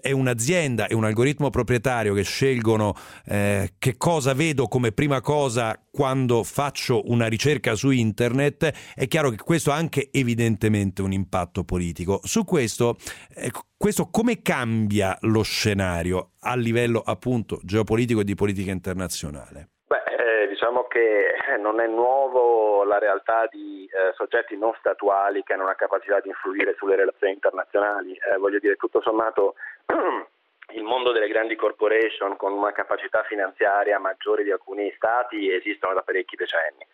è 0.00 0.10
un'azienda 0.10 0.86
e 0.86 0.94
un 0.94 1.04
algoritmo 1.04 1.50
proprietario 1.50 2.14
che 2.14 2.22
scelgono 2.22 2.94
eh, 3.26 3.74
che 3.78 3.98
cosa 3.98 4.32
vedo 4.32 4.68
come 4.68 4.92
prima 4.92 5.20
cosa 5.20 5.78
quando 5.94 6.42
faccio 6.42 7.02
una 7.08 7.28
ricerca 7.28 7.76
su 7.76 7.90
internet, 7.90 8.92
è 8.96 9.06
chiaro 9.06 9.30
che 9.30 9.36
questo 9.36 9.70
ha 9.70 9.76
anche 9.76 10.08
evidentemente 10.12 11.02
un 11.02 11.12
impatto 11.12 11.62
politico. 11.62 12.18
Su 12.24 12.44
questo, 12.44 12.96
eh, 13.36 13.52
questo 13.78 14.08
come 14.10 14.42
cambia 14.42 15.16
lo 15.20 15.42
scenario 15.42 16.32
a 16.40 16.56
livello 16.56 17.00
appunto 17.04 17.60
geopolitico 17.62 18.20
e 18.20 18.24
di 18.24 18.34
politica 18.34 18.72
internazionale? 18.72 19.68
Beh, 19.86 20.02
eh, 20.18 20.48
diciamo 20.48 20.88
che 20.88 21.28
eh, 21.54 21.58
non 21.58 21.78
è 21.78 21.86
nuovo 21.86 22.82
la 22.82 22.98
realtà 22.98 23.46
di 23.48 23.86
eh, 23.86 24.12
soggetti 24.16 24.56
non 24.56 24.74
statuali 24.80 25.44
che 25.44 25.52
hanno 25.52 25.62
una 25.62 25.76
capacità 25.76 26.18
di 26.18 26.28
influire 26.28 26.74
sulle 26.76 26.96
relazioni 26.96 27.34
internazionali. 27.34 28.14
Eh, 28.14 28.36
voglio 28.38 28.58
dire, 28.58 28.74
tutto 28.74 29.00
sommato 29.00 29.54
il 30.72 30.82
mondo 30.82 31.12
delle 31.12 31.28
grandi 31.28 31.56
corporation 31.56 32.36
con 32.36 32.52
una 32.52 32.72
capacità 32.72 33.22
finanziaria 33.24 33.98
maggiore 33.98 34.42
di 34.42 34.50
alcuni 34.50 34.92
stati 34.96 35.52
esistono 35.52 35.94
da 35.94 36.02
parecchi 36.02 36.36
decenni. 36.36 36.86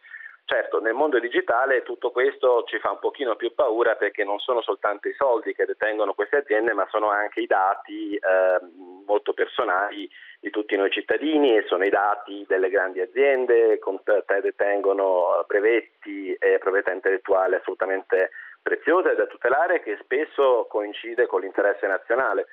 Certo, 0.50 0.80
nel 0.80 0.94
mondo 0.94 1.20
digitale 1.20 1.84
tutto 1.84 2.10
questo 2.10 2.64
ci 2.64 2.80
fa 2.80 2.90
un 2.90 2.98
pochino 2.98 3.36
più 3.36 3.54
paura 3.54 3.94
perché 3.94 4.24
non 4.24 4.40
sono 4.40 4.60
soltanto 4.62 5.06
i 5.06 5.14
soldi 5.14 5.54
che 5.54 5.64
detengono 5.64 6.12
queste 6.12 6.38
aziende, 6.38 6.72
ma 6.72 6.88
sono 6.90 7.08
anche 7.08 7.38
i 7.38 7.46
dati 7.46 8.16
eh, 8.16 8.58
molto 9.06 9.32
personali 9.32 10.10
di 10.40 10.50
tutti 10.50 10.74
noi 10.74 10.90
cittadini 10.90 11.56
e 11.56 11.66
sono 11.68 11.84
i 11.84 11.90
dati 11.90 12.44
delle 12.48 12.68
grandi 12.68 13.00
aziende 13.00 13.78
che 13.78 14.40
detengono 14.40 15.44
brevetti 15.46 16.34
e 16.34 16.58
proprietà 16.58 16.92
intellettuale 16.92 17.58
assolutamente 17.58 18.30
preziose 18.60 19.14
da 19.14 19.26
tutelare 19.26 19.80
che 19.82 19.98
spesso 20.02 20.66
coincide 20.68 21.26
con 21.26 21.42
l'interesse 21.42 21.86
nazionale. 21.86 22.46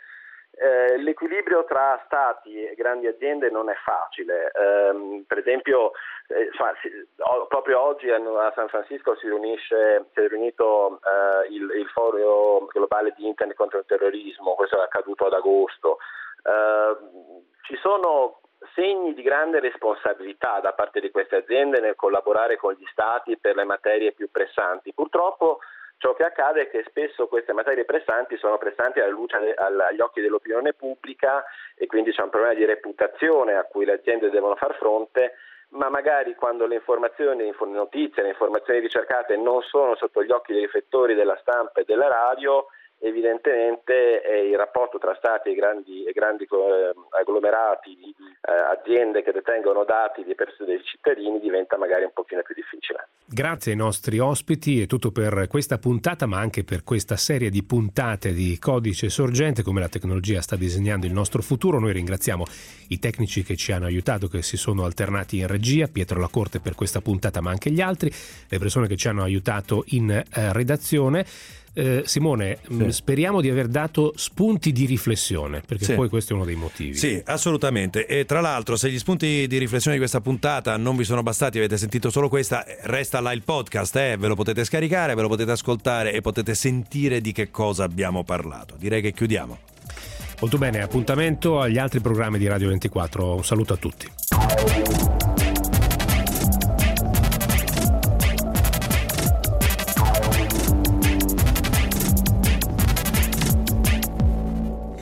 Eh, 0.60 0.98
l'equilibrio 0.98 1.66
tra 1.66 2.02
stati 2.06 2.66
e 2.66 2.74
grandi 2.74 3.06
aziende 3.06 3.52
non 3.52 3.70
è 3.70 3.76
facile. 3.76 4.52
Eh, 4.52 5.24
per 5.28 5.38
esempio, 5.38 5.92
eh, 6.30 6.50
si, 6.82 6.90
o, 7.18 7.46
proprio 7.46 7.80
oggi 7.80 8.10
a, 8.10 8.20
San 8.56 8.68
Francisco 8.68 9.16
si, 9.18 9.28
riunisce, 9.28 10.06
si 10.14 10.20
è 10.20 10.28
riunito 10.28 11.00
eh, 11.04 11.54
il, 11.54 11.70
il, 11.78 11.88
foro 11.90 12.66
globale 12.72 13.14
di 13.16 13.28
Internet 13.28 13.56
contro 13.56 13.78
il 13.78 13.86
terrorismo, 13.86 14.56
questo 14.56 14.80
è 14.80 14.84
accaduto 14.84 15.28
ad 15.28 15.34
agosto. 15.34 16.00
Eh, 16.42 16.98
ci 17.62 17.76
sono 17.78 18.40
segni 18.74 19.14
di 19.14 19.22
grande 19.22 19.60
responsabilità 19.60 20.60
da 20.60 20.74
parte 20.74 21.00
di 21.00 21.12
queste 21.12 21.36
aziende 21.36 21.80
nel 21.80 21.96
collaborare 21.96 22.58
con 22.58 22.74
gli 22.74 22.86
stati 22.92 23.38
per 23.38 23.56
le 23.56 23.64
materie 23.64 24.12
più 24.12 24.32
pressanti. 24.32 24.92
Purtroppo 24.92 25.60
Ciò 26.00 26.14
che 26.14 26.24
accade 26.24 26.62
è 26.62 26.70
che 26.70 26.84
spesso 26.88 27.28
queste 27.28 27.54
materie 27.54 27.84
pressanti 27.84 28.38
sono 28.38 28.60
pressanti 28.60 29.00
alla 29.00 29.10
luce, 29.10 29.36
agli 29.56 30.00
occhi 30.00 30.22
dell'opinione 30.22 30.74
pubblica 30.74 31.44
e 31.76 31.88
quindi 31.88 32.12
c'è 32.12 32.22
un 32.22 32.30
problema 32.30 32.54
di 32.54 32.66
reputazione 32.66 33.56
a 33.56 33.64
cui 33.64 33.84
le 33.84 33.94
aziende 33.94 34.30
devono 34.30 34.56
far 34.56 34.76
fronte, 34.76 35.34
ma 35.70 35.90
magari 35.90 36.36
quando 36.36 36.68
le 36.68 36.76
informazioni, 36.76 37.44
le 37.44 37.56
notizie, 37.72 38.22
le 38.22 38.30
informazioni 38.30 38.80
ricercate 38.80 39.36
non 39.38 39.64
sono 39.64 39.96
sotto 39.96 40.24
gli 40.24 40.32
occhi 40.32 40.54
dei 40.54 40.62
riflettori 40.62 41.16
della 41.16 41.38
stampa 41.42 41.82
e 41.82 41.84
della 41.84 42.08
radio, 42.08 42.68
evidentemente 43.00 44.24
eh, 44.24 44.50
il 44.50 44.58
rapporto 44.58 44.98
tra 44.98 45.16
Stati 45.16 45.50
e 45.50 45.56
grandi, 45.56 46.04
e 46.04 46.12
grandi 46.12 46.44
eh, 46.44 46.94
agglomerati 47.20 47.96
di 47.96 48.16
eh, 48.20 48.52
aziende 48.52 49.24
che 49.24 49.32
detengono 49.32 49.84
dati 49.84 50.24
di 50.24 50.36
persone 50.36 50.70
dei 50.70 50.84
cittadini 50.84 51.40
diventa 51.40 51.78
magari 51.78 52.04
un 52.04 52.12
pochino 52.14 52.42
più 52.42 52.56
difficile. 52.56 53.10
Grazie 53.26 53.74
ai 53.74 53.78
nostri 53.78 54.20
ospiti, 54.20 54.82
è 54.82 54.88
tutto 54.88 55.12
per 55.12 55.48
questa 55.48 55.78
puntata 55.78 56.26
ma 56.26 56.40
anche 56.40 56.64
per 56.64 56.84
questa 56.84 57.18
serie 57.18 57.50
di 57.50 57.64
puntate 57.64 58.32
di 58.32 58.58
codice 58.58 59.10
sorgente 59.10 59.64
come 59.64 59.82
la 59.82 59.90
tecnologia 59.90 60.42
sta 60.42 60.56
disegnando 60.56 61.06
il 61.06 61.14
nostro 61.14 61.42
futuro. 61.42 61.80
Noi 61.80 61.92
ringraziamo 61.92 62.46
i 62.90 63.00
tecnici 63.00 63.44
che 63.44 63.56
ci 63.56 63.72
hanno 63.72 63.86
aiutato, 63.86 64.28
che 64.28 64.42
si 64.42 64.58
sono 64.58 64.86
alternati 64.86 65.40
in 65.40 65.48
regia, 65.48 65.88
Pietro 65.88 66.20
Lacorte 66.20 66.60
per 66.60 66.74
questa 66.74 67.02
puntata 67.02 67.42
ma 67.42 67.52
anche 67.52 67.70
gli 67.70 67.82
altri, 67.82 68.12
le 68.48 68.58
persone 68.58 68.88
che 68.88 68.96
ci 68.96 69.08
hanno 69.08 69.24
aiutato 69.24 69.84
in 69.88 70.10
eh, 70.10 70.24
redazione. 70.54 71.26
Eh, 71.78 72.02
Simone, 72.06 72.58
sì. 72.66 72.74
Mm, 72.74 72.88
speriamo 72.88 73.40
di 73.40 73.52
aver 73.52 73.68
dato 73.68 74.12
spunti 74.16 74.72
di 74.72 74.86
riflessione, 74.86 75.62
perché 75.64 75.86
sì. 75.86 75.94
poi 75.94 76.10
questo 76.10 76.34
è 76.34 76.36
uno 76.36 76.44
dei 76.44 76.56
motivi. 76.56 76.96
Sì, 76.96 77.22
assolutamente. 77.24 78.08
E 78.08 78.26
tra 78.26 78.42
l'altro, 78.42 78.76
se 78.76 78.90
gli 78.90 78.98
spunti 78.98 79.46
di 79.46 79.58
riflessione 79.60 79.96
di 79.96 80.02
questa 80.02 80.20
puntata 80.20 80.76
non 80.76 80.98
vi 80.98 81.04
sono 81.04 81.22
bastati, 81.22 81.60
avete 81.60 81.78
sentito 81.78 82.10
solo 82.10 82.30
questa, 82.30 82.66
resta 82.82 83.20
là 83.20 83.32
il 83.32 83.44
podcast, 83.44 83.96
eh? 83.96 84.18
ve 84.18 84.28
lo 84.28 84.34
potete 84.34 84.64
scaricare, 84.64 85.14
ve 85.14 85.22
lo 85.22 85.28
potete 85.28 85.52
ascoltare 85.52 86.14
e 86.14 86.22
potete 86.22 86.56
sentire 86.56 87.22
di 87.22 87.32
che 87.32 87.52
cosa 87.52 87.84
abbiamo 87.84 88.24
parlato. 88.24 88.74
Direi 88.76 89.04
che 89.04 89.14
chiudiamo. 89.14 89.60
Molto 90.40 90.58
bene, 90.58 90.82
appuntamento 90.82 91.60
agli 91.62 91.78
altri 91.78 92.00
programmi 92.00 92.40
di 92.40 92.48
Radio 92.48 92.70
24. 92.70 93.36
Un 93.36 93.44
saluto 93.44 93.74
a 93.74 93.78
tutti. 93.78 95.07